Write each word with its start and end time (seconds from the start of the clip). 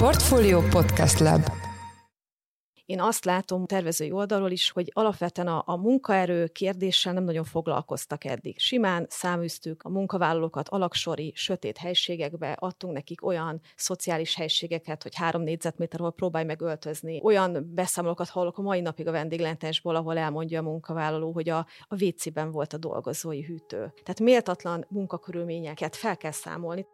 Portfolio 0.00 0.60
Podcast 0.60 1.18
Lab 1.18 1.42
én 2.84 3.00
azt 3.00 3.24
látom 3.24 3.66
tervezői 3.66 4.10
oldalról 4.10 4.50
is, 4.50 4.70
hogy 4.70 4.90
alapvetően 4.94 5.48
a, 5.48 5.62
a 5.66 5.76
munkaerő 5.76 6.46
kérdéssel 6.46 7.12
nem 7.12 7.24
nagyon 7.24 7.44
foglalkoztak 7.44 8.24
eddig. 8.24 8.58
Simán 8.58 9.06
száműztük 9.08 9.82
a 9.82 9.88
munkavállalókat 9.88 10.68
alaksori, 10.68 11.32
sötét 11.36 11.78
helységekbe, 11.78 12.56
adtunk 12.58 12.92
nekik 12.92 13.26
olyan 13.26 13.60
szociális 13.76 14.34
helységeket, 14.34 15.02
hogy 15.02 15.14
három 15.14 15.42
négyzetméter, 15.42 16.00
ahol 16.00 16.12
próbálj 16.12 16.44
meg 16.44 16.60
öltözni. 16.60 17.20
Olyan 17.22 17.70
beszámolókat 17.74 18.28
hallok 18.28 18.58
a 18.58 18.62
mai 18.62 18.80
napig 18.80 19.06
a 19.06 19.12
vendéglentésból, 19.12 19.96
ahol 19.96 20.18
elmondja 20.18 20.60
a 20.60 20.62
munkavállaló, 20.62 21.32
hogy 21.32 21.48
a, 21.48 21.66
a 21.88 22.04
WC-ben 22.04 22.50
volt 22.50 22.72
a 22.72 22.78
dolgozói 22.78 23.42
hűtő. 23.42 23.92
Tehát 24.02 24.20
méltatlan 24.20 24.84
munkakörülményeket 24.88 25.96
fel 25.96 26.16
kell 26.16 26.32
számolni. 26.32 26.86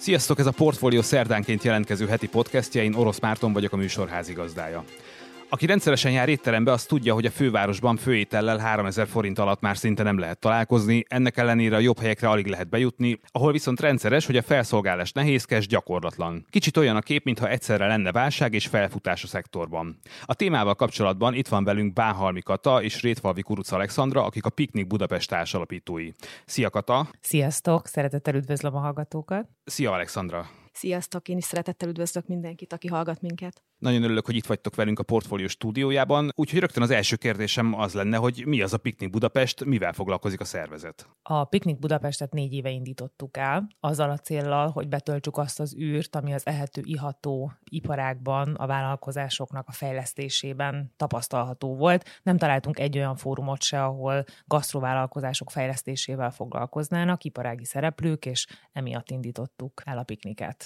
Sziasztok, 0.00 0.38
ez 0.38 0.46
a 0.46 0.50
Portfolio 0.50 1.02
szerdánként 1.02 1.64
jelentkező 1.64 2.06
heti 2.06 2.28
podcastja, 2.28 2.82
én 2.82 2.94
Orosz 2.94 3.18
Márton 3.18 3.52
vagyok 3.52 3.72
a 3.72 3.76
műsor 3.76 4.08
házigazdája. 4.08 4.84
Aki 5.52 5.66
rendszeresen 5.66 6.12
jár 6.12 6.28
étterembe, 6.28 6.72
az 6.72 6.84
tudja, 6.84 7.14
hogy 7.14 7.26
a 7.26 7.30
fővárosban 7.30 7.96
főétellel 7.96 8.58
3000 8.58 9.06
forint 9.06 9.38
alatt 9.38 9.60
már 9.60 9.76
szinte 9.76 10.02
nem 10.02 10.18
lehet 10.18 10.38
találkozni, 10.38 11.04
ennek 11.08 11.36
ellenére 11.36 11.76
a 11.76 11.78
jobb 11.78 11.98
helyekre 11.98 12.28
alig 12.28 12.46
lehet 12.46 12.68
bejutni, 12.68 13.20
ahol 13.32 13.52
viszont 13.52 13.80
rendszeres, 13.80 14.26
hogy 14.26 14.36
a 14.36 14.42
felszolgálás 14.42 15.12
nehézkes, 15.12 15.66
gyakorlatlan. 15.66 16.46
Kicsit 16.50 16.76
olyan 16.76 16.96
a 16.96 17.00
kép, 17.00 17.24
mintha 17.24 17.48
egyszerre 17.48 17.86
lenne 17.86 18.12
válság 18.12 18.54
és 18.54 18.66
felfutás 18.66 19.24
a 19.24 19.26
szektorban. 19.26 19.98
A 20.24 20.34
témával 20.34 20.74
kapcsolatban 20.74 21.34
itt 21.34 21.48
van 21.48 21.64
velünk 21.64 21.92
Bánhalmi 21.92 22.40
Kata 22.40 22.82
és 22.82 23.02
Rétvalvi 23.02 23.42
Kuruc 23.42 23.72
Alexandra, 23.72 24.24
akik 24.24 24.44
a 24.44 24.50
Piknik 24.50 24.86
Budapest 24.86 25.28
társalapítói. 25.28 26.08
Szia 26.46 26.70
Kata! 26.70 27.08
Sziasztok! 27.20 27.86
Szeretettel 27.86 28.34
üdvözlöm 28.34 28.74
a 28.74 28.78
hallgatókat! 28.78 29.48
Szia 29.64 29.92
Alexandra! 29.92 30.59
Sziasztok, 30.72 31.28
én 31.28 31.36
is 31.36 31.44
szeretettel 31.44 31.88
üdvözlök 31.88 32.26
mindenkit, 32.26 32.72
aki 32.72 32.88
hallgat 32.88 33.20
minket. 33.20 33.62
Nagyon 33.78 34.02
örülök, 34.02 34.26
hogy 34.26 34.36
itt 34.36 34.46
vagytok 34.46 34.74
velünk 34.74 34.98
a 34.98 35.02
Portfolio 35.02 35.48
stúdiójában, 35.48 36.30
úgyhogy 36.34 36.58
rögtön 36.58 36.82
az 36.82 36.90
első 36.90 37.16
kérdésem 37.16 37.74
az 37.74 37.94
lenne, 37.94 38.16
hogy 38.16 38.42
mi 38.46 38.60
az 38.60 38.72
a 38.72 38.78
Piknik 38.78 39.10
Budapest, 39.10 39.64
mivel 39.64 39.92
foglalkozik 39.92 40.40
a 40.40 40.44
szervezet? 40.44 41.08
A 41.22 41.44
Piknik 41.44 41.78
Budapestet 41.78 42.32
négy 42.32 42.52
éve 42.52 42.70
indítottuk 42.70 43.36
el, 43.36 43.68
azzal 43.80 44.10
a 44.10 44.18
céllal, 44.18 44.68
hogy 44.68 44.88
betöltsük 44.88 45.36
azt 45.36 45.60
az 45.60 45.76
űrt, 45.76 46.16
ami 46.16 46.34
az 46.34 46.46
ehető, 46.46 46.80
iható 46.84 47.52
iparákban, 47.64 48.54
a 48.54 48.66
vállalkozásoknak 48.66 49.68
a 49.68 49.72
fejlesztésében 49.72 50.92
tapasztalható 50.96 51.76
volt. 51.76 52.20
Nem 52.22 52.36
találtunk 52.36 52.78
egy 52.78 52.96
olyan 52.96 53.16
fórumot 53.16 53.62
se, 53.62 53.84
ahol 53.84 54.24
gasztrovállalkozások 54.44 55.50
fejlesztésével 55.50 56.30
foglalkoznának, 56.30 57.24
iparági 57.24 57.64
szereplők, 57.64 58.26
és 58.26 58.46
emiatt 58.72 59.10
indítottuk 59.10 59.82
el 59.84 59.98
a 59.98 60.02
pikniket. 60.02 60.59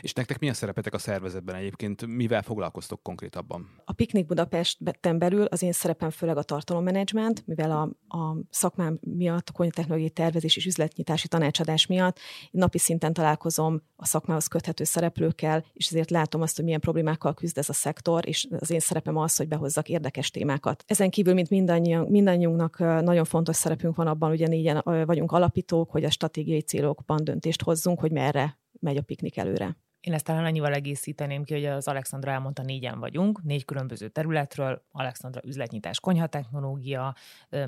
És 0.00 0.12
nektek 0.12 0.38
milyen 0.38 0.54
szerepetek 0.54 0.94
a 0.94 0.98
szervezetben 0.98 1.54
egyébként? 1.54 2.06
Mivel 2.06 2.42
foglalkoztok 2.42 3.02
konkrétabban? 3.02 3.68
A 3.84 3.92
Piknik 3.92 4.26
Budapesten 4.26 5.18
belül 5.18 5.44
az 5.44 5.62
én 5.62 5.72
szerepem 5.72 6.10
főleg 6.10 6.36
a 6.36 6.42
tartalommenedzsment, 6.42 7.46
mivel 7.46 7.70
a, 7.70 8.16
a 8.18 8.36
szakmám 8.50 8.98
miatt, 9.00 9.48
a 9.52 9.70
technológiai 9.70 10.10
tervezés 10.10 10.56
és 10.56 10.66
üzletnyitási 10.66 11.28
tanácsadás 11.28 11.86
miatt 11.86 12.18
napi 12.50 12.78
szinten 12.78 13.12
találkozom 13.12 13.82
a 13.96 14.06
szakmához 14.06 14.46
köthető 14.46 14.84
szereplőkkel, 14.84 15.64
és 15.72 15.86
ezért 15.86 16.10
látom 16.10 16.42
azt, 16.42 16.56
hogy 16.56 16.64
milyen 16.64 16.80
problémákkal 16.80 17.34
küzd 17.34 17.58
ez 17.58 17.68
a 17.68 17.72
szektor, 17.72 18.28
és 18.28 18.48
az 18.58 18.70
én 18.70 18.80
szerepem 18.80 19.16
az, 19.16 19.36
hogy 19.36 19.48
behozzak 19.48 19.88
érdekes 19.88 20.30
témákat. 20.30 20.84
Ezen 20.86 21.10
kívül, 21.10 21.34
mint 21.34 21.50
mindannyiunk, 21.50 22.08
mindannyiunknak 22.08 22.78
nagyon 22.78 23.24
fontos 23.24 23.56
szerepünk 23.56 23.96
van 23.96 24.06
abban, 24.06 24.30
ugye 24.30 24.46
négyen 24.46 24.82
vagyunk 24.84 25.32
alapítók, 25.32 25.90
hogy 25.90 26.04
a 26.04 26.10
stratégiai 26.10 26.60
célokban 26.60 27.24
döntést 27.24 27.62
hozzunk, 27.62 28.00
hogy 28.00 28.12
merre 28.12 28.58
megy 28.80 28.96
a 28.96 29.02
piknik 29.02 29.36
előre. 29.36 29.76
Én 30.00 30.12
ezt 30.14 30.24
talán 30.24 30.44
annyival 30.44 30.72
egészíteném 30.72 31.44
ki, 31.44 31.52
hogy 31.52 31.64
az 31.64 31.88
Alexandra 31.88 32.30
elmondta, 32.30 32.62
négyen 32.62 32.98
vagyunk, 32.98 33.42
négy 33.42 33.64
különböző 33.64 34.08
területről, 34.08 34.82
Alexandra 34.90 35.40
üzletnyitás, 35.44 36.00
konyhatechnológia, 36.00 37.14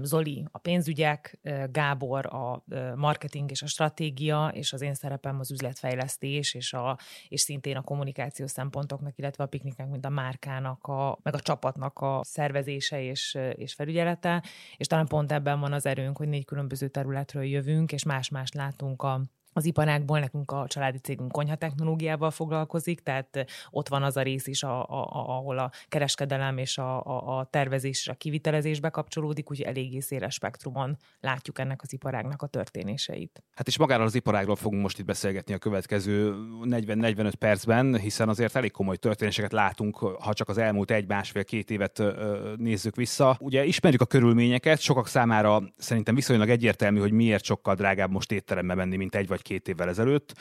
Zoli 0.02 0.44
a 0.50 0.58
pénzügyek, 0.58 1.38
Gábor 1.70 2.26
a 2.26 2.64
marketing 2.94 3.50
és 3.50 3.62
a 3.62 3.66
stratégia, 3.66 4.50
és 4.54 4.72
az 4.72 4.80
én 4.80 4.94
szerepem 4.94 5.38
az 5.38 5.50
üzletfejlesztés, 5.50 6.54
és, 6.54 6.72
a, 6.72 6.98
és 7.28 7.40
szintén 7.40 7.76
a 7.76 7.82
kommunikáció 7.82 8.46
szempontoknak, 8.46 9.18
illetve 9.18 9.44
a 9.44 9.46
pikniknek, 9.46 9.88
mint 9.88 10.04
a 10.04 10.08
márkának, 10.08 10.86
a, 10.86 11.18
meg 11.22 11.34
a 11.34 11.40
csapatnak 11.40 11.98
a 11.98 12.20
szervezése 12.22 13.02
és, 13.02 13.38
és 13.54 13.74
felügyelete, 13.74 14.42
és 14.76 14.86
talán 14.86 15.06
pont 15.06 15.32
ebben 15.32 15.60
van 15.60 15.72
az 15.72 15.86
erőnk, 15.86 16.16
hogy 16.16 16.28
négy 16.28 16.44
különböző 16.44 16.88
területről 16.88 17.44
jövünk, 17.44 17.92
és 17.92 18.04
más-más 18.04 18.52
látunk 18.52 19.02
a 19.02 19.20
az 19.52 19.64
iparákból 19.64 20.18
nekünk 20.18 20.50
a 20.50 20.64
családi 20.68 20.98
cégünk 20.98 21.32
konyhatechnológiával 21.32 22.30
foglalkozik, 22.30 23.00
tehát 23.00 23.46
ott 23.70 23.88
van 23.88 24.02
az 24.02 24.16
a 24.16 24.22
rész 24.22 24.46
is, 24.46 24.62
a, 24.62 24.82
a, 24.82 25.02
a, 25.02 25.28
ahol 25.36 25.58
a 25.58 25.70
kereskedelem 25.88 26.58
és 26.58 26.78
a, 26.78 27.04
a, 27.04 27.38
a 27.38 27.44
tervezés 27.44 28.00
és 28.00 28.08
a 28.08 28.14
kivitelezésbe 28.14 28.88
kapcsolódik, 28.88 29.50
úgyhogy 29.50 29.66
eléggé 29.66 30.00
széles 30.00 30.34
spektrumon 30.34 30.96
látjuk 31.20 31.58
ennek 31.58 31.82
az 31.82 31.92
iparágnak 31.92 32.42
a 32.42 32.46
történéseit. 32.46 33.42
Hát 33.54 33.66
és 33.66 33.78
magáról 33.78 34.06
az 34.06 34.14
iparágról 34.14 34.56
fogunk 34.56 34.82
most 34.82 34.98
itt 34.98 35.04
beszélgetni 35.04 35.54
a 35.54 35.58
következő 35.58 36.34
40-45 36.64 37.32
percben, 37.38 37.98
hiszen 37.98 38.28
azért 38.28 38.56
elég 38.56 38.70
komoly 38.70 38.96
történéseket 38.96 39.52
látunk, 39.52 39.96
ha 39.96 40.32
csak 40.32 40.48
az 40.48 40.58
elmúlt 40.58 40.90
egy-másfél-két 40.90 41.70
évet 41.70 42.02
nézzük 42.56 42.96
vissza. 42.96 43.36
Ugye 43.40 43.64
ismerjük 43.64 44.00
a 44.00 44.06
körülményeket, 44.06 44.80
sokak 44.80 45.06
számára 45.06 45.62
szerintem 45.76 46.14
viszonylag 46.14 46.48
egyértelmű, 46.48 47.00
hogy 47.00 47.12
miért 47.12 47.44
sokkal 47.44 47.74
drágább 47.74 48.10
most 48.10 48.32
étterembe 48.32 48.74
menni, 48.74 48.96
mint 48.96 49.14
egy 49.14 49.28
vagy 49.28 49.39
vagy 49.40 49.42
két 49.42 49.68
évvel 49.68 49.88
ezelőtt. 49.88 50.34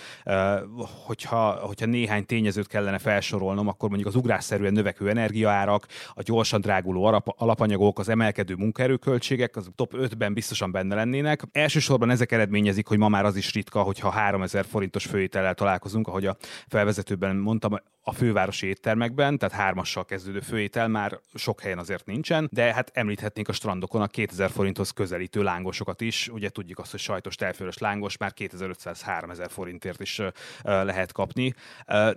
Hogyha, 1.06 1.52
hogyha 1.52 1.86
néhány 1.86 2.26
tényezőt 2.26 2.68
kellene 2.68 2.98
felsorolnom, 2.98 3.68
akkor 3.68 3.90
mondjuk 3.90 4.10
az 4.10 4.16
ugrásszerűen 4.16 4.74
növekvő 4.74 5.10
energiaárak, 5.10 5.86
a 6.14 6.22
gyorsan 6.22 6.62
dráguló 6.62 7.24
alapanyagok, 7.26 8.00
az 8.00 8.10
emelkedő 8.10 8.56
munkaerőköltségek, 8.56 9.56
az 9.56 9.70
top 9.76 9.94
5-ben 9.96 10.34
biztosan 10.34 10.72
benne 10.72 10.96
lennének. 10.96 11.44
Elsősorban 11.52 12.10
ezek 12.10 12.32
eredményezik, 12.32 12.88
hogy 12.88 12.98
ma 12.98 13.08
már 13.08 13.26
az 13.26 13.36
is 13.36 13.54
ritka, 13.54 13.82
hogyha 13.82 14.10
3000 14.10 14.66
forintos 14.66 15.06
főétellel 15.06 15.54
találkozunk, 15.54 16.08
ahogy 16.08 16.26
a 16.26 16.38
felvezetőben 16.68 17.36
mondtam, 17.36 17.74
a 18.02 18.12
fővárosi 18.12 18.68
éttermekben, 18.68 19.38
tehát 19.38 19.56
hármassal 19.56 20.06
kezdődő 20.06 20.40
főétel 20.40 20.88
már 20.88 21.20
sok 21.34 21.62
helyen 21.62 21.78
azért 21.78 22.06
nincsen, 22.06 22.50
de 22.52 22.74
hát 22.74 22.92
említhetnénk 22.94 23.48
a 23.48 23.52
strandokon 23.52 24.02
a 24.02 24.08
2000 24.08 24.50
forinthoz 24.50 24.92
közelítő 24.92 25.44
lángosokat 25.44 26.02
is. 26.02 26.28
Ugye 26.28 26.50
tudjuk 26.50 26.80
azt, 26.80 26.92
hogy 26.92 27.00
sajtos 27.00 27.36
telfőrös 27.36 27.78
lángos 27.78 28.18
már 28.18 28.34
2500-3000 28.94 29.48
forintért 29.50 30.02
is 30.02 30.22
lehet 30.64 31.12
kapni. 31.12 31.54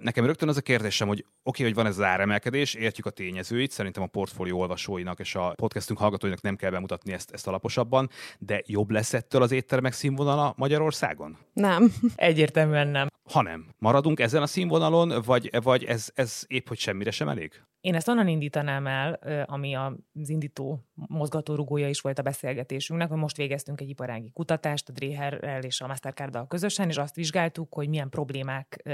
Nekem 0.00 0.26
rögtön 0.26 0.48
az 0.48 0.56
a 0.56 0.60
kérdésem, 0.60 1.08
hogy 1.08 1.18
oké, 1.18 1.28
okay, 1.42 1.64
hogy 1.66 1.74
van 1.74 1.86
ez 1.86 1.98
az 1.98 2.04
áremelkedés, 2.04 2.74
értjük 2.74 3.06
a 3.06 3.10
tényezőit, 3.10 3.70
szerintem 3.70 4.02
a 4.02 4.06
portfólió 4.06 4.60
olvasóinak 4.60 5.18
és 5.18 5.34
a 5.34 5.52
podcastünk 5.56 5.98
hallgatóinak 5.98 6.40
nem 6.40 6.56
kell 6.56 6.70
bemutatni 6.70 7.12
ezt, 7.12 7.30
ezt 7.30 7.46
alaposabban, 7.46 8.10
de 8.38 8.62
jobb 8.66 8.90
lesz 8.90 9.12
ettől 9.12 9.42
az 9.42 9.52
éttermek 9.52 9.92
színvonala 9.92 10.54
Magyarországon? 10.56 11.38
Nem. 11.52 11.92
Egyértelműen 12.14 12.88
nem. 12.88 13.08
Ha 13.32 13.42
nem. 13.42 13.66
Maradunk 13.78 14.20
ezen 14.20 14.42
a 14.42 14.46
színvonalon, 14.46 15.22
vagy, 15.24 15.62
vagy 15.62 15.84
ez, 15.84 16.10
ez 16.14 16.42
épp 16.46 16.68
hogy 16.68 16.78
semmire 16.78 17.10
sem 17.10 17.28
elég? 17.28 17.62
Én 17.80 17.94
ezt 17.94 18.08
onnan 18.08 18.28
indítanám 18.28 18.86
el, 18.86 19.12
ami 19.46 19.74
az 19.74 20.28
indító 20.28 20.86
mozgatórugója 21.08 21.88
is 21.88 22.00
volt 22.00 22.18
a 22.18 22.22
beszélgetésünknek, 22.22 23.08
hogy 23.08 23.18
most 23.18 23.36
végeztünk 23.36 23.80
egy 23.80 23.88
iparági 23.88 24.30
kutatást 24.30 24.88
a 24.88 24.92
Dréherrel 24.92 25.62
és 25.62 25.80
a 25.80 25.86
Mastercarddal 25.86 26.46
közösen, 26.46 26.88
és 26.88 26.96
azt 26.96 27.14
vizsgáltuk, 27.14 27.74
hogy 27.74 27.88
milyen 27.88 28.08
problémák 28.08 28.88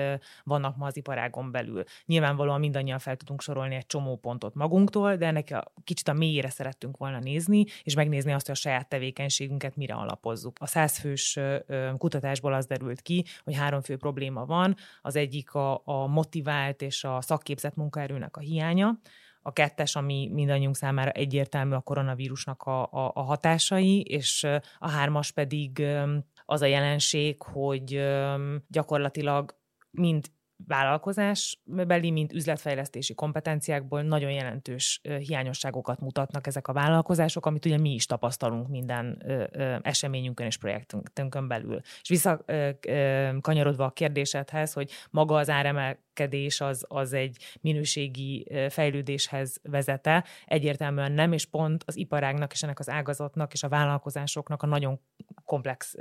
vannak 0.45 0.77
ma 0.77 0.87
az 0.87 0.97
iparágon 0.97 1.51
belül. 1.51 1.83
Nyilvánvalóan 2.05 2.61
mindannyian 2.61 2.99
fel 2.99 3.17
tudunk 3.17 3.41
sorolni 3.41 3.75
egy 3.75 3.87
csomó 3.87 4.17
pontot 4.17 4.55
magunktól, 4.55 5.17
de 5.17 5.27
ennek 5.27 5.51
a 5.51 5.73
kicsit 5.85 6.09
a 6.09 6.13
mélyére 6.13 6.51
szerettünk 6.51 6.97
volna 6.97 7.19
nézni, 7.19 7.65
és 7.83 7.95
megnézni 7.95 8.33
azt, 8.33 8.47
hogy 8.47 8.55
a 8.55 8.59
saját 8.59 8.89
tevékenységünket 8.89 9.77
mire 9.77 9.95
alapozzuk. 9.95 10.57
A 10.61 10.67
százfős 10.67 11.39
kutatásból 11.99 12.53
az 12.53 12.67
derült 12.67 13.01
ki, 13.01 13.25
hogy 13.45 13.55
három 13.57 13.81
fő 13.81 13.97
probléma 13.97 14.45
van. 14.45 14.77
Az 15.03 15.17
egyik 15.17 15.55
a, 15.55 15.83
a 15.85 16.07
motivált 16.07 16.83
és 16.83 17.05
a 17.05 17.21
szakképzett 17.21 17.75
munkaerőnek 17.75 18.37
a 18.37 18.41
hiány, 18.41 18.57
hiánya, 18.69 18.99
a 19.43 19.53
kettes, 19.53 19.97
ami 19.97 20.31
mindannyiunk 20.33 20.77
számára 20.77 21.11
egyértelmű 21.11 21.75
a 21.75 21.81
koronavírusnak 21.81 22.63
a, 22.63 22.83
a, 22.83 23.11
a 23.15 23.23
hatásai, 23.23 24.01
és 24.01 24.47
a 24.79 24.89
hármas 24.89 25.31
pedig 25.31 25.87
az 26.45 26.63
a 26.63 26.67
jelenség, 26.67 27.43
hogy 27.43 28.09
gyakorlatilag 28.69 29.57
mind 29.91 30.27
vállalkozásbeli, 30.67 32.11
mint 32.11 32.33
üzletfejlesztési 32.33 33.15
kompetenciákból 33.15 34.03
nagyon 34.03 34.31
jelentős 34.31 35.01
hiányosságokat 35.19 36.01
mutatnak 36.01 36.47
ezek 36.47 36.69
a 36.69 36.73
vállalkozások, 36.73 37.47
amit 37.47 37.65
ugye 37.65 37.79
mi 37.79 37.95
is 37.95 38.07
tapasztalunk 38.07 38.69
minden 38.69 39.23
eseményünkön 39.83 40.47
és 40.47 40.59
projektünkön 40.59 41.49
belül. 41.49 41.81
És 42.01 42.09
visszakanyarodva 42.09 43.85
a 43.85 43.91
kérdésedhez, 43.91 44.73
hogy 44.73 44.91
maga 45.11 45.37
az 45.37 45.51
áremelkedés 45.51 46.61
az, 46.61 46.85
az 46.89 47.13
egy 47.13 47.37
minőségi 47.61 48.47
fejlődéshez 48.69 49.61
vezete, 49.63 50.25
egyértelműen 50.47 51.13
nem, 51.13 51.33
és 51.33 51.47
pont 51.47 51.85
az 51.87 51.97
iparágnak 51.97 52.53
és 52.53 52.63
ennek 52.63 52.79
az 52.79 52.89
ágazatnak 52.89 53.53
és 53.53 53.63
a 53.63 53.69
vállalkozásoknak 53.69 54.63
a 54.63 54.67
nagyon 54.67 55.01
komplex 55.49 55.95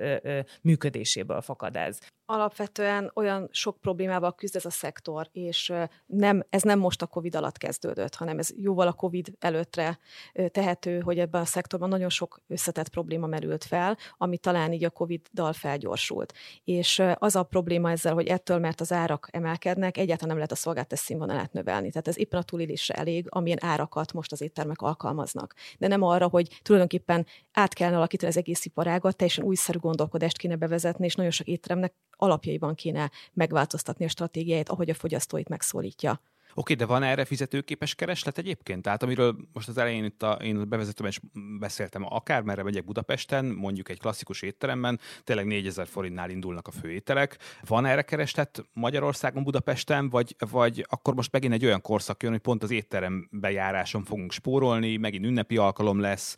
működéséből 0.62 1.42
fakad 1.42 1.76
ez. 1.76 1.98
Alapvetően 2.26 3.12
olyan 3.14 3.50
sok 3.52 3.78
problémával 3.82 4.36
küzd 4.36 4.56
ez 4.56 4.66
a 4.66 4.70
szektor, 4.70 5.30
és 5.32 5.74
nem, 6.06 6.44
ez 6.50 6.62
nem 6.62 6.80
most 6.80 7.02
a 7.02 7.06
COVID 7.06 7.36
alatt 7.36 7.58
kezdődött, 7.58 8.16
hanem 8.16 8.40
ez 8.40 8.50
jóval 8.56 8.88
a 8.88 8.94
COVID 8.94 9.28
előttre 9.40 10.00
tehető, 10.48 11.00
hogy 11.00 11.20
ebben 11.20 11.42
a 11.42 11.46
szektorban 11.46 11.90
nagyon 11.90 12.10
sok 12.10 12.42
összetett 12.48 12.90
probléma 12.90 13.28
merült 13.28 13.64
fel, 13.64 13.98
ami 14.18 14.38
talán 14.38 14.74
így 14.74 14.84
a 14.84 14.90
COVID-dal 14.90 15.54
felgyorsult. 15.54 16.34
És 16.64 17.04
az 17.14 17.36
a 17.36 17.44
probléma 17.44 17.92
ezzel, 17.92 18.14
hogy 18.14 18.28
ettől, 18.28 18.60
mert 18.60 18.82
az 18.82 18.92
árak 18.92 19.28
emelkednek, 19.32 19.98
egyáltalán 19.98 20.28
nem 20.28 20.36
lehet 20.36 20.52
a 20.52 20.56
szolgáltatás 20.56 21.00
színvonalát 21.00 21.54
növelni. 21.54 21.90
Tehát 21.90 22.08
ez 22.08 22.18
éppen 22.18 22.40
a 22.40 22.44
túlélésre 22.44 22.94
elég, 22.94 23.26
amilyen 23.30 23.64
árakat 23.64 24.14
most 24.14 24.32
az 24.32 24.42
éttermek 24.42 24.82
alkalmaznak. 24.82 25.54
De 25.78 25.88
nem 25.88 26.02
arra, 26.02 26.28
hogy 26.28 26.60
tulajdonképpen 26.62 27.26
át 27.52 27.74
kellene 27.74 27.98
alakítani 27.98 28.32
az 28.32 28.38
egész 28.38 28.66
iparágat, 28.66 29.16
teljesen 29.16 29.37
újszerű 29.44 29.78
gondolkodást 29.78 30.38
kéne 30.38 30.56
bevezetni, 30.56 31.06
és 31.06 31.16
nagyon 31.16 31.32
sok 31.32 31.48
étteremnek 31.48 31.94
alapjaiban 32.12 32.76
kéne 32.76 33.12
megváltoztatni 33.34 34.06
a 34.06 34.10
stratégiáját, 34.10 34.70
ahogy 34.70 34.90
a 34.90 34.94
fogyasztóit 34.94 35.50
megszólítja. 35.50 36.22
Oké, 36.60 36.74
de 36.74 36.86
van 36.86 37.04
erre 37.04 37.26
fizetőképes 37.26 37.96
kereslet 37.96 38.38
egyébként? 38.38 38.82
Tehát 38.82 39.04
amiről 39.04 39.36
most 39.54 39.68
az 39.68 39.78
elején 39.78 40.04
itt 40.04 40.24
a, 40.24 40.32
én 40.32 40.70
bevezetőm 40.70 41.08
és 41.08 41.20
beszéltem, 41.60 42.06
akár 42.10 42.42
merre 42.42 42.64
megyek 42.64 42.86
Budapesten, 42.86 43.46
mondjuk 43.46 43.90
egy 43.90 44.00
klasszikus 44.00 44.42
étteremben, 44.42 45.00
tényleg 45.24 45.46
4000 45.46 45.88
forintnál 45.88 46.30
indulnak 46.30 46.68
a 46.68 46.72
főételek. 46.72 47.38
Van 47.68 47.86
erre 47.86 48.02
kereslet 48.02 48.66
Magyarországon, 48.74 49.44
Budapesten, 49.44 50.10
vagy, 50.10 50.36
vagy 50.52 50.86
akkor 50.90 51.14
most 51.14 51.32
megint 51.32 51.54
egy 51.54 51.66
olyan 51.66 51.82
korszak 51.82 52.24
jön, 52.24 52.32
hogy 52.32 52.42
pont 52.42 52.64
az 52.64 52.72
étterem 52.72 53.28
bejáráson 53.32 54.04
fogunk 54.04 54.32
spórolni, 54.32 54.98
megint 54.98 55.26
ünnepi 55.26 55.58
alkalom 55.58 56.00
lesz, 56.00 56.36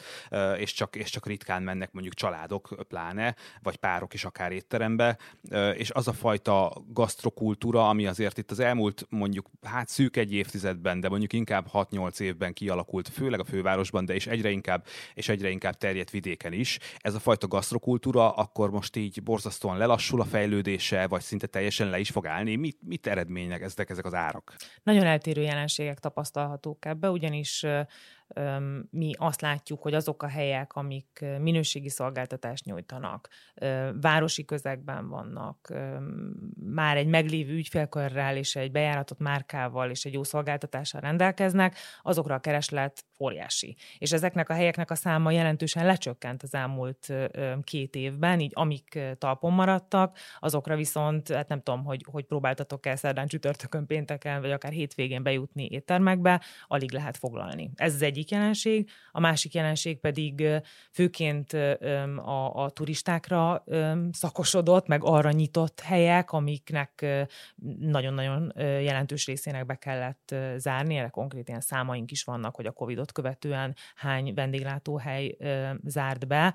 és 0.57 0.73
csak, 0.73 0.95
és 0.95 1.09
csak 1.09 1.25
ritkán 1.25 1.63
mennek 1.63 1.91
mondjuk 1.91 2.13
családok, 2.13 2.75
pláne, 2.87 3.35
vagy 3.61 3.75
párok 3.75 4.13
is 4.13 4.25
akár 4.25 4.51
étterembe, 4.51 5.17
és 5.73 5.91
az 5.91 6.07
a 6.07 6.13
fajta 6.13 6.83
gasztrokultúra, 6.87 7.89
ami 7.89 8.05
azért 8.07 8.37
itt 8.37 8.51
az 8.51 8.59
elmúlt 8.59 9.05
mondjuk 9.09 9.49
hát 9.61 9.87
szűk 9.87 10.07
szűk 10.09 10.17
egy 10.17 10.33
évtizedben, 10.33 10.99
de 10.99 11.09
mondjuk 11.09 11.33
inkább 11.33 11.65
6-8 11.73 12.19
évben 12.19 12.53
kialakult, 12.53 13.09
főleg 13.09 13.39
a 13.39 13.43
fővárosban, 13.43 14.05
de 14.05 14.13
és 14.13 14.27
egyre 14.27 14.49
inkább, 14.49 14.85
és 15.13 15.29
egyre 15.29 15.49
inkább 15.49 15.77
terjedt 15.77 16.09
vidéken 16.09 16.53
is. 16.53 16.79
Ez 16.97 17.13
a 17.13 17.19
fajta 17.19 17.47
gasztrokultúra 17.47 18.31
akkor 18.31 18.71
most 18.71 18.95
így 18.95 19.23
borzasztóan 19.23 19.77
lelassul 19.77 20.21
a 20.21 20.25
fejlődése, 20.25 21.07
vagy 21.07 21.21
szinte 21.21 21.47
teljesen 21.47 21.89
le 21.89 21.99
is 21.99 22.09
fog 22.09 22.27
állni. 22.27 22.55
Mit, 22.55 22.77
mit 22.85 23.07
eredmények 23.07 23.61
ezek, 23.61 23.89
ezek 23.89 24.05
az 24.05 24.13
árak? 24.13 24.55
Nagyon 24.83 25.05
eltérő 25.05 25.41
jelenségek 25.41 25.99
tapasztalhatók 25.99 26.85
ebbe, 26.85 27.09
ugyanis 27.09 27.65
mi 28.89 29.11
azt 29.17 29.41
látjuk, 29.41 29.81
hogy 29.81 29.93
azok 29.93 30.23
a 30.23 30.27
helyek, 30.27 30.73
amik 30.75 31.25
minőségi 31.39 31.89
szolgáltatást 31.89 32.65
nyújtanak, 32.65 33.27
városi 34.01 34.45
közegben 34.45 35.09
vannak, 35.09 35.73
már 36.55 36.97
egy 36.97 37.07
meglévő 37.07 37.53
ügyfélkörrel 37.53 38.37
és 38.37 38.55
egy 38.55 38.71
bejáratott 38.71 39.19
márkával 39.19 39.89
és 39.89 40.05
egy 40.05 40.13
jó 40.13 40.23
szolgáltatással 40.23 41.01
rendelkeznek, 41.01 41.77
azokra 42.01 42.35
a 42.35 42.39
kereslet 42.39 43.05
óriási. 43.19 43.75
És 43.97 44.11
ezeknek 44.11 44.49
a 44.49 44.53
helyeknek 44.53 44.91
a 44.91 44.95
száma 44.95 45.31
jelentősen 45.31 45.85
lecsökkent 45.85 46.43
az 46.43 46.53
elmúlt 46.53 47.13
két 47.63 47.95
évben, 47.95 48.39
így 48.39 48.51
amik 48.55 48.99
talpon 49.17 49.53
maradtak, 49.53 50.17
azokra 50.39 50.75
viszont, 50.75 51.31
hát 51.31 51.47
nem 51.47 51.61
tudom, 51.61 51.83
hogy, 51.83 52.05
hogy 52.11 52.25
próbáltatok 52.25 52.85
el 52.85 52.95
szerdán, 52.95 53.27
csütörtökön, 53.27 53.85
pénteken, 53.85 54.41
vagy 54.41 54.51
akár 54.51 54.71
hétvégén 54.71 55.23
bejutni 55.23 55.67
éttermekbe, 55.71 56.41
alig 56.67 56.91
lehet 56.91 57.17
foglalni. 57.17 57.71
Ez 57.75 57.93
az 57.93 58.01
egyik 58.19 58.31
jelenség, 58.31 58.89
a 59.11 59.19
másik 59.19 59.53
jelenség 59.53 59.99
pedig 59.99 60.47
főként 60.91 61.53
a, 61.53 62.63
a 62.63 62.69
turistákra 62.69 63.63
szakosodott, 64.11 64.87
meg 64.87 65.03
arra 65.03 65.31
nyitott 65.31 65.79
helyek, 65.79 66.31
amiknek 66.31 67.05
nagyon-nagyon 67.79 68.53
jelentős 68.57 69.25
részének 69.25 69.65
be 69.65 69.75
kellett 69.75 70.35
zárni, 70.57 70.95
erre 70.95 71.09
konkrét 71.09 71.47
ilyen 71.47 71.61
számaink 71.61 72.11
is 72.11 72.23
vannak, 72.23 72.55
hogy 72.55 72.65
a 72.65 72.71
Covid-ot 72.71 73.11
követően 73.11 73.75
hány 73.95 74.33
vendéglátóhely 74.33 75.37
zárt 75.83 76.27
be, 76.27 76.53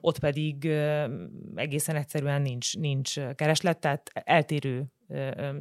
ott 0.00 0.18
pedig 0.18 0.64
egészen 1.54 1.96
egyszerűen 1.96 2.42
nincs, 2.42 2.76
nincs 2.76 3.20
kereslet, 3.34 3.78
tehát 3.78 4.10
eltérő 4.14 4.84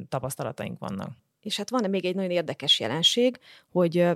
tapasztalataink 0.10 0.80
vannak. 0.80 1.23
És 1.44 1.58
hát 1.58 1.70
van 1.70 1.90
még 1.90 2.06
egy 2.06 2.16
nagyon 2.16 2.32
érdekes 2.32 2.80
jelenség, 2.80 3.40
hogy 3.72 4.08